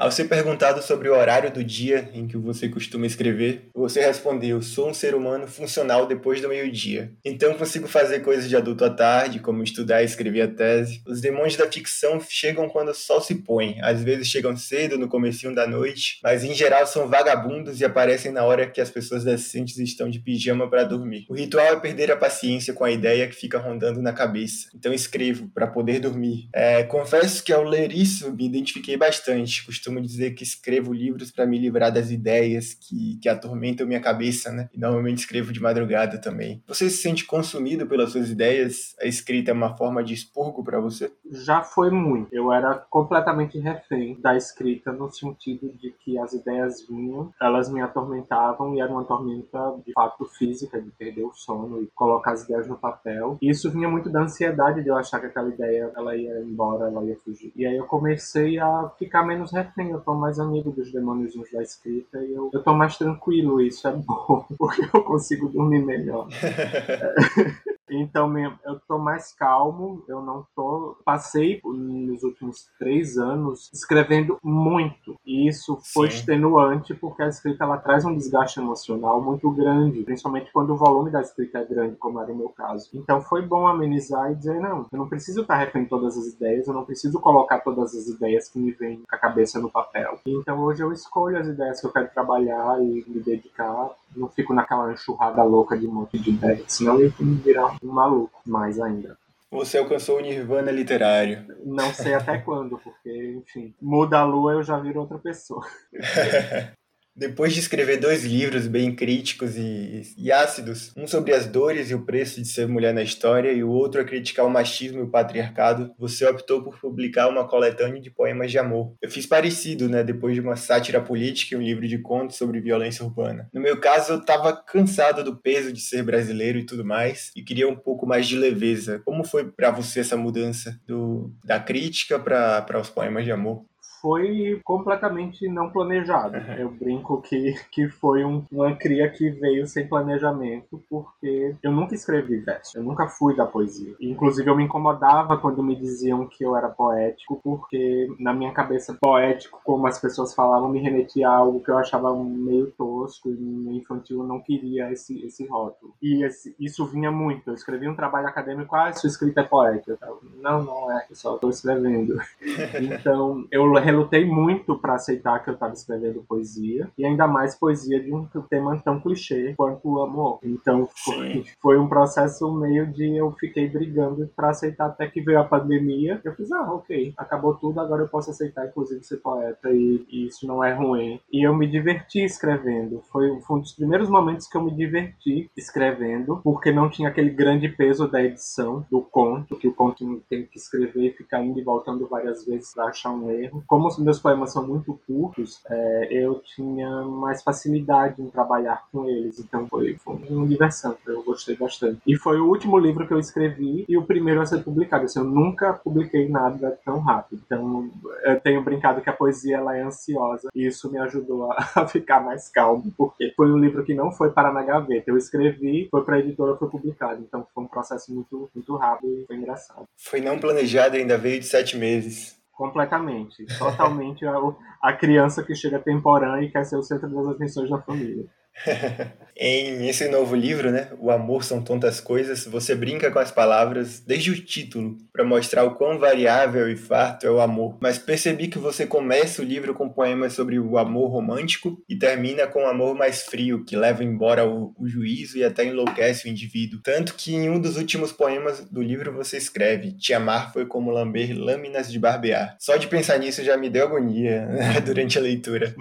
Ao 0.02 0.10
ser 0.10 0.26
perguntado 0.26 0.82
sobre 0.82 1.10
o 1.10 1.16
horário 1.16 1.52
do 1.52 1.64
dia 1.64 2.10
em 2.12 2.26
que 2.26 2.36
você 2.36 2.68
costuma 2.68 3.06
escrever, 3.06 3.70
você 3.72 4.02
respondeu: 4.02 4.60
sou 4.60 4.90
um 4.90 4.96
ser 4.96 5.14
humano 5.14 5.46
funcional 5.46 6.08
depois 6.08 6.42
do 6.42 6.50
meio-dia. 6.50 7.12
Então 7.24 7.54
consigo 7.54 7.88
fazer 7.88 8.22
coisas 8.22 8.50
de 8.50 8.56
adulto 8.56 8.84
à 8.84 8.90
tarde, 8.90 9.40
como 9.40 9.62
estudar 9.62 10.02
e 10.02 10.06
escrever 10.06 10.42
a 10.42 10.48
tese. 10.48 11.04
Os 11.06 11.22
demônios 11.22 11.56
da 11.56 11.72
ficção 11.72 12.20
chegam 12.28 12.68
quando 12.68 12.90
o 12.90 12.96
sol 12.96 13.22
se 13.22 13.36
põe. 13.36 13.78
Às 13.80 14.02
vezes 14.02 14.28
chegam 14.28 14.58
cedo, 14.58 14.98
no 14.98 15.08
comecinho 15.08 15.54
da 15.54 15.68
noite, 15.68 16.20
mas 16.24 16.44
em 16.44 16.56
geral 16.56 16.88
são 16.88 17.08
vagabundos 17.08 17.80
e 17.80 17.86
aparecem 17.86 18.32
na 18.32 18.44
hora 18.44 18.66
que 18.66 18.82
as 18.82 18.90
pessoas 18.90 19.24
decentes 19.24 19.78
estão 19.78 20.10
de 20.10 20.18
pijama 20.18 20.68
para 20.68 20.84
dormir. 20.84 21.28
O 21.30 21.36
ritual 21.36 21.68
é 21.68 21.80
perder 21.80 22.12
a 22.12 22.18
paciência 22.18 22.74
com 22.74 22.84
a 22.84 22.90
ideia 22.90 23.28
que 23.28 23.36
fica 23.36 23.60
rondando 23.60 24.02
na 24.02 24.14
cabeça. 24.14 24.68
Então 24.74 24.92
escrevo 24.92 25.48
para 25.54 25.68
poder 25.68 26.00
dormir. 26.00 26.50
É, 26.52 26.82
confesso 26.82 27.44
que 27.44 27.54
ao 27.54 27.64
ler 27.64 27.92
isso 27.92 28.32
me 28.34 28.48
identifiquei 28.48 28.98
bastante. 28.98 29.64
Costumo 29.64 29.91
dizer 30.00 30.32
que 30.32 30.44
escrevo 30.44 30.94
livros 30.94 31.32
para 31.32 31.46
me 31.46 31.58
livrar 31.58 31.92
das 31.92 32.12
ideias 32.12 32.74
que, 32.74 33.18
que 33.22 33.28
atormentam 33.28 33.88
minha 33.88 34.00
cabeça, 34.00 34.52
né? 34.52 34.70
E 34.74 34.80
normalmente 34.80 35.20
escrevo 35.20 35.52
de 35.52 35.62
madrugada 35.62 36.20
também. 36.20 36.62
Você 36.68 36.90
se 36.90 36.98
sente 37.02 37.26
consumido 37.26 37.88
pelas 37.88 38.12
suas 38.12 38.30
ideias? 38.30 38.96
A 39.02 39.06
escrita 39.06 39.52
é 39.52 39.54
uma 39.54 39.76
forma 39.76 40.04
de 40.04 40.14
expurgo 40.14 40.64
para 40.64 40.80
você? 40.80 41.12
Já 41.30 41.64
foi 41.64 41.90
muito. 41.90 42.28
Eu 42.32 42.52
era 42.52 42.76
completamente 42.90 43.60
refém 43.60 44.18
da 44.22 44.36
escrita 44.36 44.92
no 44.92 45.12
sentido 45.12 45.72
de 45.78 45.92
que 45.92 46.18
as 46.18 46.34
ideias 46.34 46.86
vinham, 46.88 47.34
elas 47.42 47.72
me 47.72 47.82
atormentavam 47.82 48.76
e 48.76 48.82
era 48.82 48.92
uma 48.92 49.04
tormenta 49.04 49.60
de 49.86 49.94
fato 49.94 50.26
física, 50.26 50.82
de 50.82 50.92
perder 50.92 51.24
o 51.24 51.34
sono 51.34 51.82
e 51.82 51.88
colocar 51.96 52.32
as 52.32 52.44
ideias 52.44 52.68
no 52.68 52.78
papel. 52.78 53.38
E 53.42 53.50
isso 53.50 53.72
vinha 53.72 53.90
muito 53.90 54.10
da 54.10 54.22
ansiedade 54.22 54.84
de 54.84 54.90
eu 54.90 54.98
achar 54.98 55.20
que 55.20 55.28
aquela 55.28 55.50
ideia 55.50 55.92
ela 55.96 56.16
ia 56.16 56.40
embora, 56.42 56.88
ela 56.88 57.04
ia 57.06 57.18
fugir. 57.24 57.52
E 57.56 57.66
aí 57.66 57.76
eu 57.76 57.86
comecei 57.86 58.60
a 58.60 58.92
ficar 58.98 59.24
menos 59.24 59.52
refém, 59.52 59.81
eu 59.90 60.00
tô 60.02 60.14
mais 60.14 60.40
amigo 60.40 60.72
dos 60.72 60.92
demônios 60.92 61.34
da 61.52 61.62
escrita 61.62 62.24
e 62.24 62.34
eu, 62.34 62.50
eu 62.54 62.64
tô 62.64 62.74
mais 62.74 62.98
tranquilo, 62.98 63.60
isso 63.62 63.88
é 63.88 63.92
bom, 63.92 64.46
porque 64.58 64.82
eu 64.94 65.04
consigo 65.04 65.50
dormir 65.50 65.84
melhor. 65.84 66.28
Então, 67.92 68.32
eu 68.66 68.80
tô 68.88 68.98
mais 68.98 69.34
calmo, 69.34 70.04
eu 70.08 70.22
não 70.22 70.46
tô. 70.56 70.98
Passei 71.04 71.60
nos 71.64 72.24
últimos 72.24 72.70
três 72.80 73.18
anos 73.18 73.70
escrevendo 73.74 74.38
muito. 74.44 75.16
E 75.26 75.48
isso 75.48 75.78
foi 75.94 76.10
Sim. 76.10 76.18
extenuante, 76.18 76.94
porque 76.94 77.22
a 77.22 77.28
escrita 77.28 77.64
ela 77.64 77.78
traz 77.78 78.06
um 78.06 78.16
desgaste 78.16 78.60
emocional 78.60 79.22
muito 79.22 79.50
grande, 79.52 80.04
principalmente 80.04 80.52
quando 80.52 80.72
o 80.72 80.78
volume 80.78 81.12
da 81.12 81.22
escrita 81.22 81.60
é 81.60 81.66
grande, 81.66 81.96
como 81.98 82.20
era 82.20 82.32
o 82.32 82.36
meu 82.36 82.50
caso. 82.50 82.90
Então, 82.94 83.22
foi 83.22 83.42
bom 83.42 83.68
amenizar 83.68 84.32
e 84.32 84.36
dizer: 84.36 84.60
não, 84.60 84.86
eu 84.92 84.98
não 84.98 85.10
preciso 85.10 85.42
estar 85.42 85.58
refém 85.58 85.86
todas 85.86 86.18
as 86.18 86.28
ideias, 86.28 86.68
eu 86.68 86.74
não 86.74 86.86
preciso 86.86 87.20
colocar 87.20 87.60
todas 87.60 87.94
as 87.94 88.08
ideias 88.08 88.48
que 88.48 88.60
me 88.60 88.72
vêm 88.72 88.98
com 88.98 89.16
a 89.16 89.20
cabeça 89.20 89.60
no 89.60 89.70
papel. 89.70 90.20
Então, 90.26 90.60
hoje 90.62 90.82
eu 90.82 90.92
escolho 90.92 91.38
as 91.38 91.48
ideias 91.48 91.82
que 91.82 91.88
eu 91.88 91.92
quero 91.92 92.10
trabalhar 92.10 92.82
e 92.82 93.04
me 93.08 93.20
dedicar 93.20 93.90
não 94.16 94.30
fico 94.30 94.54
naquela 94.54 94.92
enxurrada 94.92 95.44
louca 95.44 95.78
de 95.78 95.88
um 95.88 95.94
monte 95.94 96.20
de 96.20 96.32
ideias, 96.32 96.66
senão 96.68 97.00
eu 97.00 97.08
ia 97.08 97.14
me 97.20 97.36
virar 97.36 97.76
um 97.84 97.92
maluco 97.92 98.42
mais 98.46 98.80
ainda. 98.80 99.18
Você 99.52 99.78
alcançou 99.78 100.18
o 100.18 100.22
nirvana 100.22 100.72
literário. 100.72 101.46
Não 101.66 101.94
sei 101.94 102.14
até 102.14 102.38
quando, 102.38 102.78
porque, 102.78 103.34
enfim, 103.38 103.74
muda 103.82 104.20
a 104.20 104.24
lua 104.24 104.54
eu 104.54 104.64
já 104.64 104.80
viro 104.80 105.02
outra 105.02 105.20
pessoa. 105.20 105.66
Depois 107.16 107.54
de 107.54 107.60
escrever 107.60 107.98
dois 107.98 108.24
livros 108.24 108.68
bem 108.68 108.96
críticos 108.96 109.58
e, 109.58 110.02
e, 110.18 110.32
ácidos, 110.32 110.94
um 110.96 111.06
sobre 111.06 111.34
as 111.34 111.46
dores 111.46 111.92
e 111.92 111.96
o 111.96 112.06
preço 112.06 112.42
de 112.42 112.48
ser 112.48 112.68
mulher 112.68 112.94
na 112.94 113.04
história 113.04 113.52
e 113.52 113.64
o 113.64 113.70
outro 113.70 114.00
a 114.00 114.06
criticar 114.06 114.46
o 114.46 114.50
machismo 114.50 115.00
e 115.00 115.04
o 115.04 115.10
patriarcado, 115.10 115.94
você 116.00 116.26
optou 116.26 116.64
por 116.64 116.80
publicar 116.80 117.28
uma 117.28 117.48
coletânea 117.48 118.02
de 118.02 118.10
poemas 118.10 118.50
de 118.50 118.58
amor. 118.58 118.96
Eu 119.02 119.10
fiz 119.10 119.26
parecido, 119.26 119.90
né, 119.90 120.04
depois 120.04 120.36
de 120.36 120.42
uma 120.42 120.56
sátira 120.56 121.02
política 121.02 121.54
e 121.54 121.58
um 121.58 121.62
livro 121.62 121.88
de 121.88 121.98
contos 121.98 122.38
sobre 122.38 122.62
violência 122.62 123.04
urbana. 123.04 123.50
No 123.54 123.62
meu 123.62 123.80
caso, 123.80 124.14
eu 124.14 124.20
estava 124.20 124.56
cansado 124.56 125.24
do 125.24 125.36
peso 125.36 125.74
de 125.74 125.82
ser 125.82 126.04
brasileiro 126.04 126.60
e 126.60 126.66
tudo 126.66 126.86
mais, 126.86 127.32
e 127.36 127.44
queria 127.44 127.68
um 127.68 127.76
pouco 127.76 128.08
mais 128.08 128.28
de 128.28 128.38
leveza. 128.38 129.02
Como 129.04 129.24
foi 129.24 129.52
para 129.52 129.70
você 129.70 130.00
essa 130.00 130.16
mudança 130.16 130.80
do, 130.88 131.34
da 131.44 131.60
crítica 131.60 132.18
para 132.18 132.80
os 132.80 132.90
poemas 132.90 133.26
de 133.26 133.32
amor? 133.32 133.66
Foi 134.02 134.60
completamente 134.64 135.48
não 135.48 135.70
planejado. 135.70 136.38
Uhum. 136.38 136.54
Eu 136.56 136.70
brinco 136.72 137.22
que, 137.22 137.56
que 137.72 137.88
foi 137.88 138.24
um, 138.26 138.44
uma 138.52 138.76
cria 138.76 139.10
que 139.10 139.30
veio 139.30 139.68
sem 139.68 139.88
planejamento, 139.88 140.82
porque 140.90 141.56
eu 141.62 141.72
nunca 141.72 141.94
escrevi 141.94 142.38
verso, 142.38 142.78
eu 142.78 142.84
nunca 142.84 143.08
fui 143.08 143.36
da 143.36 143.46
poesia. 143.46 143.96
Inclusive, 144.00 144.50
eu 144.50 144.56
me 144.56 144.64
incomodava 144.64 145.38
quando 145.38 145.64
me 145.64 145.76
diziam 145.76 146.26
que 146.26 146.44
eu 146.44 146.56
era 146.56 146.70
poético, 146.70 147.40
porque 147.44 148.14
na 148.20 148.34
minha 148.34 148.52
cabeça, 148.52 148.98
poético, 149.00 149.62
como 149.64 149.88
as 149.88 150.00
pessoas 150.00 150.34
falavam, 150.34 150.70
me 150.70 150.80
remetia 150.80 151.30
a 151.30 151.36
algo 151.36 151.62
que 151.62 151.70
eu 151.70 151.78
achava 151.78 152.14
meio 152.24 152.72
tosco 152.72 153.30
e 153.30 153.34
meio 153.34 153.78
infantil, 153.78 154.22
eu 154.22 154.28
não 154.28 154.40
queria 154.40 154.92
esse, 154.92 155.24
esse 155.26 155.46
rótulo. 155.46 155.94
E 156.02 156.24
esse, 156.24 156.56
isso 156.60 156.86
vinha 156.86 157.12
muito. 157.12 157.50
Eu 157.50 157.54
escrevi 157.54 157.88
um 157.88 157.96
trabalho 157.96 158.28
acadêmico, 158.28 158.76
ah, 158.76 158.92
sua 158.94 159.08
escrita 159.08 159.42
é 159.42 159.44
poética. 159.44 159.98
Não, 160.42 160.64
não 160.64 160.92
é, 160.92 161.06
eu 161.10 161.16
só 161.16 161.36
estou 161.36 161.50
escrevendo. 161.50 162.20
então, 162.82 163.46
eu 163.52 163.66
relutei 163.92 164.26
muito 164.26 164.78
para 164.78 164.96
aceitar 164.96 165.44
que 165.44 165.50
eu 165.50 165.54
estava 165.54 165.74
escrevendo 165.74 166.24
poesia, 166.28 166.90
e 166.98 167.06
ainda 167.06 167.28
mais 167.28 167.56
poesia 167.56 168.02
de 168.02 168.14
um 168.14 168.26
tema 168.50 168.80
tão 168.84 169.00
clichê 169.00 169.54
quanto 169.56 169.88
o 169.88 170.02
amor. 170.02 170.40
Então 170.44 170.88
foi, 171.04 171.44
foi 171.62 171.78
um 171.78 171.88
processo 171.88 172.52
meio 172.54 172.88
de 172.88 173.18
eu 173.18 173.32
fiquei 173.34 173.68
brigando 173.70 174.30
para 174.36 174.50
aceitar 174.50 174.88
até 174.88 175.08
que 175.08 175.22
veio 175.22 175.40
a 175.40 175.44
pandemia. 175.44 176.20
Eu 176.24 176.34
fiz, 176.34 176.52
ah, 176.52 176.72
ok, 176.74 177.14
acabou 177.18 177.56
tudo, 177.56 177.80
agora 177.80 178.04
eu 178.04 178.08
posso 178.08 178.32
aceitar, 178.32 178.68
inclusive, 178.68 179.04
ser 179.04 179.18
poeta, 179.18 179.70
e, 179.72 180.06
e 180.10 180.28
isso 180.28 180.48
não 180.48 180.64
é 180.64 180.74
ruim. 180.74 181.20
E 181.32 181.46
eu 181.46 181.56
me 181.56 181.68
diverti 181.68 182.24
escrevendo. 182.24 183.02
Foi, 183.12 183.40
foi 183.42 183.58
um 183.58 183.62
dos 183.62 183.74
primeiros 183.74 184.10
momentos 184.10 184.48
que 184.48 184.56
eu 184.56 184.64
me 184.64 184.72
diverti 184.72 185.50
escrevendo, 185.56 186.40
porque 186.44 186.72
não 186.72 186.90
tinha 186.90 187.10
aquele 187.10 187.30
grande 187.30 187.68
peso 187.70 188.08
da 188.08 188.24
edição 188.24 188.86
do 188.90 189.02
conto, 189.02 189.56
que 189.56 189.68
o 189.68 189.74
conto 189.74 190.22
tem 190.30 190.46
que 190.46 190.58
escrever 190.58 191.08
e 191.08 191.12
ficar 191.12 191.44
indo 191.44 191.60
e 191.60 191.64
voltando 191.64 192.08
várias 192.08 192.46
vezes 192.46 192.74
para 192.74 192.86
achar 192.86 193.12
um 193.12 193.30
erro. 193.32 193.64
Como 193.68 193.81
como 193.82 193.88
os 193.88 193.98
meus 193.98 194.20
poemas 194.20 194.54
são 194.54 194.68
muito 194.68 195.00
curtos, 195.08 195.60
é, 195.68 196.08
eu 196.12 196.40
tinha 196.56 197.02
mais 197.02 197.42
facilidade 197.42 198.22
em 198.22 198.30
trabalhar 198.30 198.84
com 198.92 199.10
eles. 199.10 199.40
Então 199.40 199.68
foi, 199.68 199.96
foi 199.96 200.18
uma 200.30 200.46
diversão, 200.46 200.96
eu 201.08 201.24
gostei 201.24 201.56
bastante. 201.56 202.00
E 202.06 202.16
foi 202.16 202.40
o 202.40 202.48
último 202.48 202.78
livro 202.78 203.08
que 203.08 203.14
eu 203.14 203.20
escrevi 203.20 203.84
e 203.90 203.98
o 203.98 204.04
primeiro 204.04 204.40
a 204.40 204.46
ser 204.46 204.64
publicado. 204.64 205.06
Assim, 205.06 205.18
eu 205.18 205.26
nunca 205.26 205.74
publiquei 205.74 206.30
nada 206.30 206.78
tão 206.86 207.00
rápido. 207.00 207.42
Então 207.44 207.90
eu 208.24 208.40
tenho 208.40 208.64
brincado 208.64 209.02
que 209.02 209.10
a 209.10 209.14
poesia 209.14 209.58
ela 209.58 209.76
é 209.76 209.82
ansiosa 209.82 210.50
e 210.54 210.68
isso 210.68 210.92
me 210.92 211.00
ajudou 211.00 211.52
a, 211.52 211.88
ficar 211.90 212.24
mais 212.24 212.50
calmo, 212.50 212.94
porque 212.96 213.34
foi 213.36 213.52
um 213.52 213.58
livro 213.58 213.84
que 213.84 213.96
não 213.96 214.12
foi 214.12 214.30
para 214.30 214.54
na 214.54 214.62
gaveta. 214.62 215.10
Eu 215.10 215.18
escrevi, 215.18 215.88
foi 215.90 216.04
para 216.04 216.18
a 216.18 216.20
editora, 216.20 216.56
foi 216.56 216.70
publicado. 216.70 217.20
Então 217.22 217.48
foi 217.52 217.64
um 217.64 217.68
processo 217.68 218.14
muito, 218.14 218.48
muito 218.54 218.76
rápido 218.76 219.12
e 219.12 219.26
foi 219.26 219.38
engraçado. 219.38 219.86
Foi 219.98 220.22
não 220.22 220.38
planejado, 220.38 220.98
ainda 220.98 221.18
veio 221.18 221.40
de 221.40 221.48
sete 221.48 221.76
meses. 221.76 222.41
Completamente. 222.62 223.44
Totalmente 223.58 224.24
a, 224.24 224.36
a 224.80 224.94
criança 224.94 225.42
que 225.42 225.56
chega 225.56 225.80
temporã 225.80 226.40
e 226.44 226.52
quer 226.52 226.64
ser 226.64 226.76
o 226.76 226.84
centro 226.84 227.10
das 227.10 227.26
atenções 227.26 227.68
da 227.68 227.82
família. 227.82 228.24
em 229.36 229.88
esse 229.88 230.08
novo 230.08 230.36
livro, 230.36 230.72
né, 230.72 230.90
O 231.00 231.10
Amor 231.10 231.44
São 231.44 231.64
Tontas 231.64 232.00
Coisas, 232.00 232.46
você 232.46 232.76
brinca 232.76 233.12
com 233.12 233.20
as 233.20 233.32
palavras 233.32 234.00
desde 234.00 234.32
o 234.32 234.42
título 234.42 234.98
para 235.12 235.24
mostrar 235.24 235.64
o 235.64 235.76
quão 235.76 235.98
variável 235.98 236.70
e 236.70 236.76
farto 236.76 237.26
é 237.26 237.32
o 237.32 237.42
amor. 237.42 237.78
Mas 237.82 237.98
percebi 237.98 238.48
que 238.48 238.60
você 238.60 238.86
começa 238.86 239.42
o 239.42 239.46
livro 239.46 239.74
com 239.74 239.90
poemas 239.90 240.34
sobre 240.34 240.60
o 240.60 240.78
amor 240.78 241.10
romântico 241.10 241.82
e 241.90 241.96
termina 241.96 242.48
com 242.48 242.64
o 242.64 242.68
amor 242.68 242.96
mais 242.96 243.24
frio, 243.24 243.66
que 243.66 243.76
leva 243.76 244.04
embora 244.04 244.48
o, 244.48 244.74
o 244.78 244.88
juízo 244.88 245.38
e 245.38 245.44
até 245.44 245.66
enlouquece 245.66 246.28
o 246.28 246.32
indivíduo. 246.32 246.82
Tanto 246.84 247.16
que 247.16 247.34
em 247.34 247.50
um 247.50 247.60
dos 247.60 247.78
últimos 247.78 248.12
poemas 248.12 248.64
do 248.70 248.82
livro 248.82 249.14
você 249.14 249.38
escreve: 249.38 249.94
Te 249.94 250.14
amar 250.14 250.54
foi 250.54 250.66
como 250.66 250.92
lamber 250.92 251.38
lâminas 251.38 251.92
de 251.92 252.00
barbear. 252.00 252.56
Só 252.60 252.78
de 252.78 252.88
pensar 252.88 253.18
nisso 253.18 253.44
já 253.44 253.58
me 253.58 253.70
deu 253.70 253.86
agonia 253.86 254.46
né, 254.46 254.82
durante 254.86 255.18
a 255.18 255.22
leitura. 255.22 255.74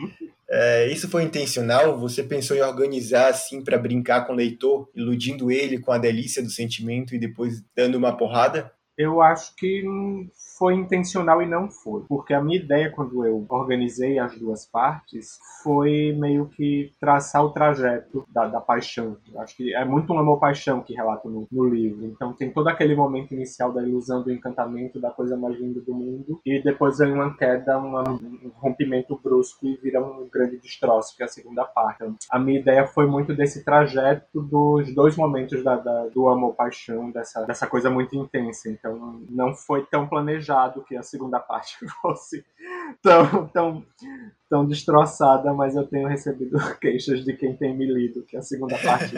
É, 0.53 0.89
isso 0.89 1.09
foi 1.09 1.23
intencional? 1.23 1.97
Você 2.01 2.25
pensou 2.25 2.57
em 2.57 2.61
organizar 2.61 3.29
assim 3.29 3.63
para 3.63 3.79
brincar 3.79 4.27
com 4.27 4.33
o 4.33 4.37
leitor, 4.37 4.91
iludindo 4.95 5.51
ele 5.51 5.79
com 5.79 5.93
a 5.93 5.99
delícia 5.99 6.43
do 6.43 6.51
sentimento 6.51 7.15
e 7.15 7.19
depois 7.19 7.63
dando 7.75 7.97
uma 7.97 8.17
porrada? 8.17 8.73
Eu 8.99 9.23
acho 9.23 9.55
que 9.55 9.83
foi 10.61 10.75
intencional 10.75 11.41
e 11.41 11.47
não 11.47 11.71
foi. 11.71 12.03
Porque 12.07 12.35
a 12.35 12.43
minha 12.43 12.59
ideia, 12.59 12.91
quando 12.91 13.25
eu 13.25 13.47
organizei 13.49 14.19
as 14.19 14.39
duas 14.39 14.67
partes, 14.67 15.39
foi 15.63 16.15
meio 16.19 16.51
que 16.51 16.93
traçar 17.01 17.43
o 17.43 17.49
trajeto 17.51 18.27
da, 18.29 18.47
da 18.47 18.61
paixão. 18.61 19.17
Eu 19.33 19.41
acho 19.41 19.57
que 19.57 19.75
é 19.75 19.83
muito 19.87 20.13
um 20.13 20.19
amor-paixão 20.19 20.83
que 20.83 20.93
relata 20.93 21.27
no, 21.31 21.49
no, 21.51 21.65
livro. 21.67 22.05
Então 22.05 22.35
tem 22.35 22.53
todo 22.53 22.69
aquele 22.69 22.95
momento 22.95 23.33
inicial 23.33 23.73
da 23.73 23.83
ilusão, 23.83 24.23
do 24.23 24.31
encantamento, 24.31 25.01
da 25.01 25.11
coisa 25.11 25.35
mais 25.35 25.59
linda 25.59 25.81
do 25.81 25.95
mundo. 25.95 26.39
E 26.45 26.63
depois 26.63 26.99
vem 26.99 27.11
uma 27.11 27.35
queda, 27.35 27.79
uma, 27.79 28.03
um 28.11 28.53
rompimento 28.57 29.19
brusco 29.23 29.67
e 29.67 29.77
vira 29.77 30.05
um 30.05 30.29
grande 30.31 30.59
destroço, 30.59 31.17
que 31.17 31.23
é 31.23 31.25
a 31.25 31.29
segunda 31.29 31.65
parte. 31.65 32.03
Então, 32.03 32.17
a 32.31 32.39
minha 32.39 32.61
ideia 32.61 32.87
foi 32.87 33.07
muito 33.07 33.35
desse 33.35 33.65
trajeto 33.65 34.43
dos 34.43 34.95
dois 34.95 35.17
momentos 35.17 35.65
da, 35.65 35.77
da 35.77 36.09
do 36.09 36.29
amor-paixão, 36.29 37.11
dessa, 37.11 37.47
dessa 37.47 37.67
coisa 37.67 37.89
muito 37.89 38.15
intensa. 38.15 38.69
Então 38.69 39.23
não 39.31 39.55
foi 39.55 39.87
tão 39.87 40.07
planejado 40.07 40.50
planejado 40.51 40.83
que 40.83 40.97
a 40.97 41.03
segunda 41.03 41.39
parte 41.39 41.77
fosse 42.03 42.45
tão, 43.01 43.47
tão, 43.49 43.87
tão 44.49 44.67
destroçada, 44.67 45.55
mas 45.55 45.77
eu 45.77 45.87
tenho 45.87 46.09
recebido 46.09 46.59
queixas 46.81 47.25
de 47.25 47.35
quem 47.35 47.55
tem 47.55 47.77
me 47.77 47.87
lido 47.87 48.25
que 48.25 48.37
a 48.37 48.43
segunda 48.43 48.77
parte 48.79 49.15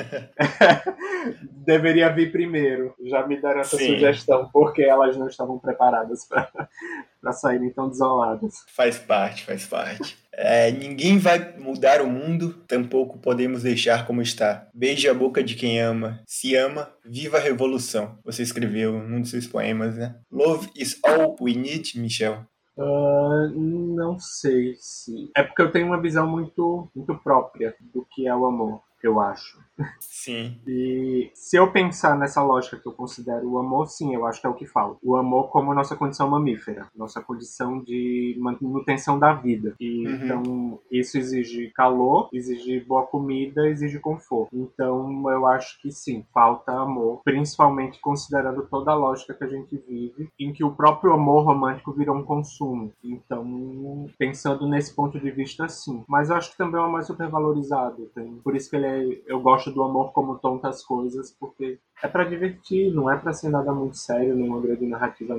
deveria 1.64 2.10
vir 2.10 2.30
primeiro. 2.30 2.94
Já 3.04 3.26
me 3.26 3.40
deram 3.40 3.60
essa 3.60 3.76
Sim. 3.76 3.94
sugestão, 3.94 4.48
porque 4.52 4.82
elas 4.82 5.16
não 5.16 5.26
estavam 5.26 5.58
preparadas 5.58 6.26
para 6.26 7.32
saírem 7.32 7.70
tão 7.70 7.88
desoladas. 7.88 8.64
Faz 8.68 8.98
parte, 8.98 9.44
faz 9.44 9.66
parte. 9.66 10.18
É, 10.44 10.72
ninguém 10.72 11.18
vai 11.18 11.56
mudar 11.56 12.02
o 12.02 12.10
mundo, 12.10 12.52
tampouco 12.66 13.16
podemos 13.16 13.62
deixar 13.62 14.04
como 14.04 14.20
está. 14.20 14.68
Beije 14.74 15.08
a 15.08 15.14
boca 15.14 15.42
de 15.42 15.54
quem 15.54 15.80
ama. 15.80 16.20
Se 16.26 16.56
ama, 16.56 16.90
viva 17.04 17.36
a 17.36 17.40
revolução. 17.40 18.18
Você 18.24 18.42
escreveu 18.42 18.98
num 18.98 19.20
dos 19.20 19.30
seus 19.30 19.46
poemas, 19.46 19.96
né? 19.96 20.16
Love 20.30 20.68
is 20.76 20.98
all 21.04 21.36
we 21.40 21.54
need, 21.54 21.96
Michel. 21.96 22.44
Uh, 22.76 23.48
não 23.54 24.18
sei 24.18 24.74
se. 24.80 25.30
É 25.36 25.44
porque 25.44 25.62
eu 25.62 25.70
tenho 25.70 25.86
uma 25.86 26.00
visão 26.00 26.26
muito, 26.26 26.90
muito 26.92 27.14
própria 27.22 27.76
do 27.94 28.04
que 28.10 28.26
é 28.26 28.34
o 28.34 28.44
amor, 28.44 28.80
eu 29.00 29.20
acho. 29.20 29.60
Sim. 30.00 30.60
E 30.66 31.30
se 31.34 31.56
eu 31.56 31.72
pensar 31.72 32.16
nessa 32.16 32.42
lógica 32.42 32.76
que 32.76 32.86
eu 32.86 32.92
considero 32.92 33.48
o 33.48 33.58
amor, 33.58 33.86
sim, 33.88 34.14
eu 34.14 34.26
acho 34.26 34.40
que 34.40 34.46
é 34.46 34.50
o 34.50 34.54
que 34.54 34.66
falta. 34.66 34.98
O 35.02 35.16
amor 35.16 35.48
como 35.50 35.74
nossa 35.74 35.96
condição 35.96 36.28
mamífera, 36.28 36.88
nossa 36.94 37.20
condição 37.20 37.82
de 37.82 38.36
manutenção 38.38 39.18
da 39.18 39.32
vida. 39.32 39.74
E, 39.80 40.06
uhum. 40.06 40.14
Então, 40.14 40.80
isso 40.90 41.18
exige 41.18 41.70
calor, 41.74 42.28
exige 42.32 42.80
boa 42.80 43.06
comida, 43.06 43.68
exige 43.68 43.98
conforto. 43.98 44.54
Então, 44.54 45.28
eu 45.30 45.46
acho 45.46 45.80
que 45.80 45.90
sim, 45.90 46.24
falta 46.32 46.72
amor, 46.72 47.20
principalmente 47.24 48.00
considerando 48.00 48.66
toda 48.66 48.92
a 48.92 48.96
lógica 48.96 49.34
que 49.34 49.44
a 49.44 49.48
gente 49.48 49.76
vive, 49.76 50.28
em 50.38 50.52
que 50.52 50.64
o 50.64 50.72
próprio 50.72 51.12
amor 51.12 51.44
romântico 51.44 51.92
virou 51.92 52.16
um 52.16 52.24
consumo. 52.24 52.92
Então, 53.02 54.06
pensando 54.18 54.68
nesse 54.68 54.94
ponto 54.94 55.18
de 55.18 55.30
vista, 55.30 55.68
sim. 55.68 56.04
Mas 56.08 56.30
eu 56.30 56.36
acho 56.36 56.52
que 56.52 56.56
também 56.56 56.82
é 56.82 56.86
mais 56.86 57.06
supervalorizado. 57.06 58.10
Por 58.42 58.54
isso 58.54 58.70
que 58.70 58.76
ele 58.76 58.86
é, 58.86 59.22
eu 59.26 59.40
gosto 59.40 59.61
do 59.70 59.82
amor 59.82 60.12
como 60.12 60.38
tontas 60.38 60.82
coisas, 60.84 61.34
porque 61.38 61.78
é 62.02 62.08
para 62.08 62.24
divertir, 62.24 62.92
não 62.92 63.10
é 63.10 63.16
para 63.16 63.32
ser 63.32 63.48
nada 63.48 63.72
muito 63.72 63.96
sério, 63.96 64.34
nenhuma 64.34 64.60
grande 64.60 64.86
narrativa. 64.86 65.34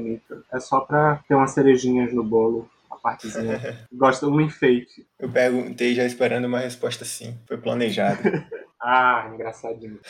É 0.52 0.60
só 0.60 0.82
para 0.82 1.24
ter 1.28 1.36
umas 1.36 1.52
cerejinhas 1.52 2.14
no 2.14 2.24
bolo, 2.24 2.70
a 2.90 2.96
partezinha. 2.96 3.60
Gosta 3.92 4.28
um 4.28 4.40
enfeite. 4.40 5.06
Eu 5.20 5.30
perguntei 5.30 5.94
já 5.94 6.06
esperando 6.06 6.46
uma 6.46 6.60
resposta 6.60 7.04
sim, 7.04 7.38
foi 7.48 7.58
planejado. 7.58 8.22
ah, 8.82 9.30
engraçadinho. 9.34 10.00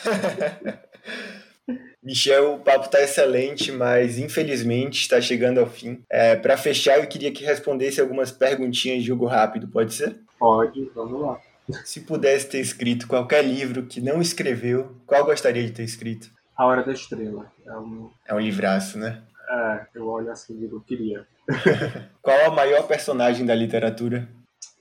Michel, 2.02 2.56
o 2.56 2.58
papo 2.58 2.84
está 2.84 3.02
excelente, 3.02 3.72
mas 3.72 4.18
infelizmente 4.18 5.00
está 5.00 5.20
chegando 5.22 5.58
ao 5.58 5.66
fim. 5.66 6.02
É, 6.10 6.36
para 6.36 6.58
fechar, 6.58 6.98
eu 6.98 7.06
queria 7.06 7.32
que 7.32 7.42
respondesse 7.42 7.98
algumas 7.98 8.30
perguntinhas 8.30 8.98
de 8.98 9.08
jogo 9.08 9.24
rápido, 9.24 9.66
pode 9.66 9.94
ser? 9.94 10.20
Pode, 10.38 10.84
vamos 10.94 11.22
lá. 11.22 11.40
Se 11.84 12.00
pudesse 12.00 12.48
ter 12.48 12.60
escrito 12.60 13.06
qualquer 13.06 13.44
livro 13.44 13.86
que 13.86 14.00
não 14.00 14.20
escreveu, 14.20 14.96
qual 15.06 15.24
gostaria 15.24 15.64
de 15.64 15.72
ter 15.72 15.84
escrito? 15.84 16.30
A 16.56 16.66
Hora 16.66 16.84
da 16.84 16.92
Estrela. 16.92 17.50
É 17.64 17.72
um, 17.78 18.10
é 18.26 18.34
um 18.34 18.40
livraço, 18.40 18.98
né? 18.98 19.22
É, 19.48 19.86
eu 19.94 20.06
olho 20.06 20.30
assim 20.30 20.54
e 20.54 20.58
digo, 20.58 20.80
queria. 20.82 21.26
qual 22.22 22.46
a 22.46 22.50
maior 22.50 22.86
personagem 22.86 23.46
da 23.46 23.54
literatura? 23.54 24.28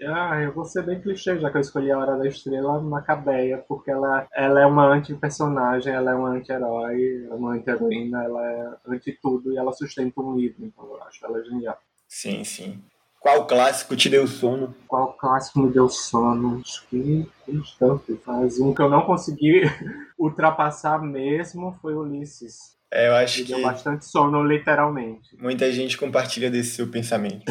Ah, 0.02 0.42
eu 0.42 0.54
vou 0.54 0.66
ser 0.66 0.84
bem 0.84 1.00
clichê, 1.02 1.40
já 1.40 1.50
que 1.50 1.58
eu 1.58 1.62
escolhi 1.62 1.92
a 1.92 1.98
Hora 1.98 2.18
da 2.18 2.28
Estrela, 2.28 2.82
Macabeia, 2.82 3.64
porque 3.68 3.90
ela, 3.90 4.28
ela 4.34 4.62
é 4.62 4.66
uma 4.66 4.86
anti-personagem, 4.88 5.94
ela 5.94 6.12
é 6.12 6.16
uma 6.16 6.30
anti-herói, 6.32 7.28
é 7.30 7.34
uma 7.34 7.54
anti-heroína, 7.54 8.24
ela 8.24 8.46
é 8.46 8.74
anti-tudo 8.88 9.54
e 9.54 9.58
ela 9.58 9.72
sustenta 9.72 10.20
um 10.20 10.36
livro, 10.36 10.66
então 10.66 10.84
eu 10.86 11.04
acho 11.04 11.26
ela 11.26 11.44
genial. 11.44 11.78
Sim, 12.08 12.44
sim. 12.44 12.84
Qual 13.24 13.48
clássico 13.48 13.96
te 13.96 14.10
deu 14.10 14.28
sono? 14.28 14.76
Qual 14.86 15.14
clássico 15.14 15.60
me 15.60 15.72
deu 15.72 15.88
sono? 15.88 16.60
Acho 16.60 16.86
que 16.90 17.26
tanto. 17.80 18.20
Mas 18.28 18.60
um 18.60 18.74
que 18.74 18.82
eu 18.82 18.90
não 18.90 19.04
consegui 19.04 19.62
ultrapassar 20.20 21.02
mesmo 21.02 21.74
foi 21.82 21.96
Ulisses. 21.96 22.76
É, 22.92 23.08
eu 23.08 23.16
acho 23.16 23.40
me 23.40 23.46
que. 23.46 23.54
Deu 23.54 23.62
bastante 23.62 24.04
sono, 24.06 24.44
literalmente. 24.44 25.38
Muita 25.40 25.72
gente 25.72 25.98
compartilha 25.98 26.52
desse 26.52 26.72
seu 26.72 26.90
pensamento. 26.90 27.50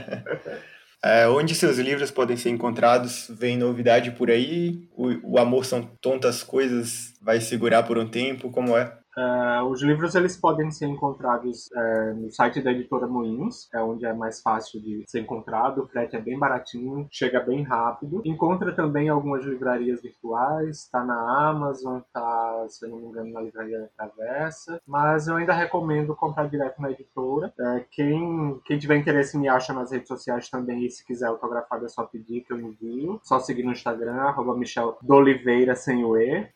é, 1.04 1.28
onde 1.28 1.54
seus 1.54 1.76
livros 1.76 2.10
podem 2.10 2.38
ser 2.38 2.48
encontrados? 2.48 3.26
Vem 3.28 3.58
novidade 3.58 4.12
por 4.12 4.30
aí? 4.30 4.88
O, 4.96 5.34
o 5.34 5.38
amor 5.38 5.66
são 5.66 5.82
tontas 6.00 6.42
coisas? 6.42 7.12
Vai 7.20 7.38
segurar 7.42 7.82
por 7.82 7.98
um 7.98 8.08
tempo? 8.08 8.50
Como 8.50 8.74
é? 8.78 8.99
Uh, 9.16 9.64
os 9.64 9.82
livros 9.82 10.14
eles 10.14 10.36
podem 10.36 10.70
ser 10.70 10.86
encontrados 10.86 11.68
uh, 11.72 12.14
no 12.14 12.30
site 12.30 12.62
da 12.62 12.70
editora 12.70 13.06
Moinhos, 13.06 13.68
é 13.74 13.82
onde 13.82 14.06
é 14.06 14.12
mais 14.12 14.40
fácil 14.40 14.80
de 14.80 15.04
ser 15.06 15.20
encontrado. 15.20 15.82
O 15.82 15.86
frete 15.86 16.16
é 16.16 16.20
bem 16.20 16.38
baratinho, 16.38 17.08
chega 17.10 17.40
bem 17.40 17.62
rápido. 17.62 18.22
Encontra 18.24 18.72
também 18.72 19.08
algumas 19.08 19.44
livrarias 19.44 20.00
virtuais, 20.00 20.84
está 20.84 21.04
na 21.04 21.48
Amazon, 21.48 21.98
está, 21.98 22.66
se 22.68 22.84
eu 22.86 22.90
não 22.90 22.98
me 22.98 23.06
engano, 23.06 23.32
na 23.32 23.40
livraria 23.40 23.90
Travessa. 23.96 24.80
Mas 24.86 25.26
eu 25.26 25.36
ainda 25.36 25.52
recomendo 25.52 26.14
comprar 26.14 26.48
direto 26.48 26.80
na 26.80 26.90
editora. 26.90 27.52
Uh, 27.58 27.84
quem, 27.90 28.60
quem 28.64 28.78
tiver 28.78 28.96
interesse 28.96 29.36
me 29.36 29.48
acha 29.48 29.72
nas 29.72 29.90
redes 29.90 30.08
sociais 30.08 30.48
também, 30.48 30.84
e 30.84 30.90
se 30.90 31.04
quiser 31.04 31.26
autografado 31.26 31.84
é 31.84 31.88
só 31.88 32.04
pedir 32.04 32.42
que 32.42 32.52
eu 32.52 32.60
envio. 32.60 33.20
Só 33.24 33.40
seguir 33.40 33.64
no 33.64 33.72
Instagram, 33.72 34.22
arroba 34.22 34.56
Michel 34.56 34.96
D'Oliveira 35.02 35.74
sem 35.74 36.04
o 36.04 36.16
E. 36.16 36.48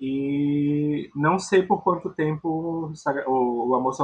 e 0.00 1.10
não 1.14 1.38
sei 1.38 1.63
por 1.66 1.82
quanto 1.82 2.10
tempo 2.10 2.48
o, 2.48 2.92
o 3.68 3.74
Amor 3.74 3.94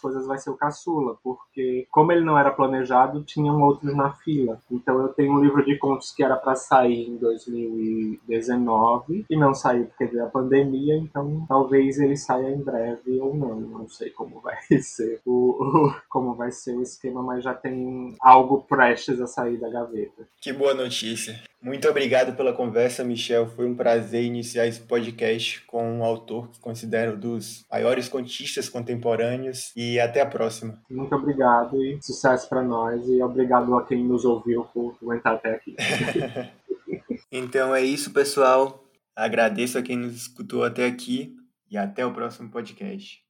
Coisas 0.00 0.26
vai 0.26 0.38
ser 0.38 0.50
o 0.50 0.56
caçula, 0.56 1.16
porque 1.22 1.86
como 1.90 2.12
ele 2.12 2.24
não 2.24 2.38
era 2.38 2.50
planejado, 2.50 3.22
tinham 3.22 3.60
outros 3.60 3.94
na 3.94 4.12
fila. 4.12 4.58
Então 4.70 5.00
eu 5.00 5.08
tenho 5.08 5.34
um 5.34 5.40
livro 5.40 5.64
de 5.64 5.76
contos 5.78 6.12
que 6.12 6.22
era 6.22 6.36
para 6.36 6.54
sair 6.54 7.08
em 7.08 7.16
2019 7.16 9.26
e 9.28 9.36
não 9.36 9.52
saiu 9.54 9.86
porque 9.86 10.06
veio 10.06 10.24
a 10.24 10.28
pandemia, 10.28 10.96
então 10.96 11.44
talvez 11.48 11.98
ele 11.98 12.16
saia 12.16 12.50
em 12.50 12.62
breve 12.62 13.20
ou 13.20 13.34
não. 13.34 13.60
Não 13.60 13.88
sei 13.88 14.10
como 14.10 14.40
vai 14.40 14.56
ser 14.80 15.20
o, 15.24 15.56
o 15.60 15.94
como 16.08 16.34
vai 16.34 16.50
ser 16.50 16.76
o 16.76 16.82
esquema, 16.82 17.22
mas 17.22 17.44
já 17.44 17.54
tem 17.54 18.14
algo 18.20 18.62
prestes 18.62 19.20
a 19.20 19.26
sair 19.26 19.58
da 19.58 19.68
gaveta. 19.68 20.26
Que 20.40 20.52
boa 20.52 20.74
notícia. 20.74 21.40
Muito 21.62 21.86
obrigado 21.88 22.34
pela 22.34 22.54
conversa, 22.54 23.04
Michel. 23.04 23.46
Foi 23.46 23.66
um 23.66 23.74
prazer 23.74 24.24
iniciar 24.24 24.66
esse 24.66 24.80
podcast 24.80 25.62
com 25.66 25.98
um 25.98 26.02
autor 26.02 26.48
que 26.48 26.58
considero 26.58 27.18
dos 27.18 27.66
maiores 27.70 28.08
contistas 28.08 28.68
contemporâneos. 28.68 29.70
E 29.76 30.00
até 30.00 30.22
a 30.22 30.26
próxima. 30.26 30.78
Muito 30.90 31.14
obrigado 31.14 31.76
e 31.84 32.00
sucesso 32.02 32.48
para 32.48 32.62
nós. 32.62 33.06
E 33.06 33.22
obrigado 33.22 33.76
a 33.76 33.84
quem 33.84 34.02
nos 34.02 34.24
ouviu 34.24 34.64
por 34.72 34.96
aguentar 35.02 35.34
até 35.34 35.54
aqui. 35.54 35.76
então 37.30 37.74
é 37.74 37.82
isso, 37.82 38.10
pessoal. 38.10 38.82
Agradeço 39.14 39.76
a 39.76 39.82
quem 39.82 39.98
nos 39.98 40.16
escutou 40.16 40.64
até 40.64 40.86
aqui 40.86 41.36
e 41.70 41.76
até 41.76 42.06
o 42.06 42.12
próximo 42.12 42.50
podcast. 42.50 43.22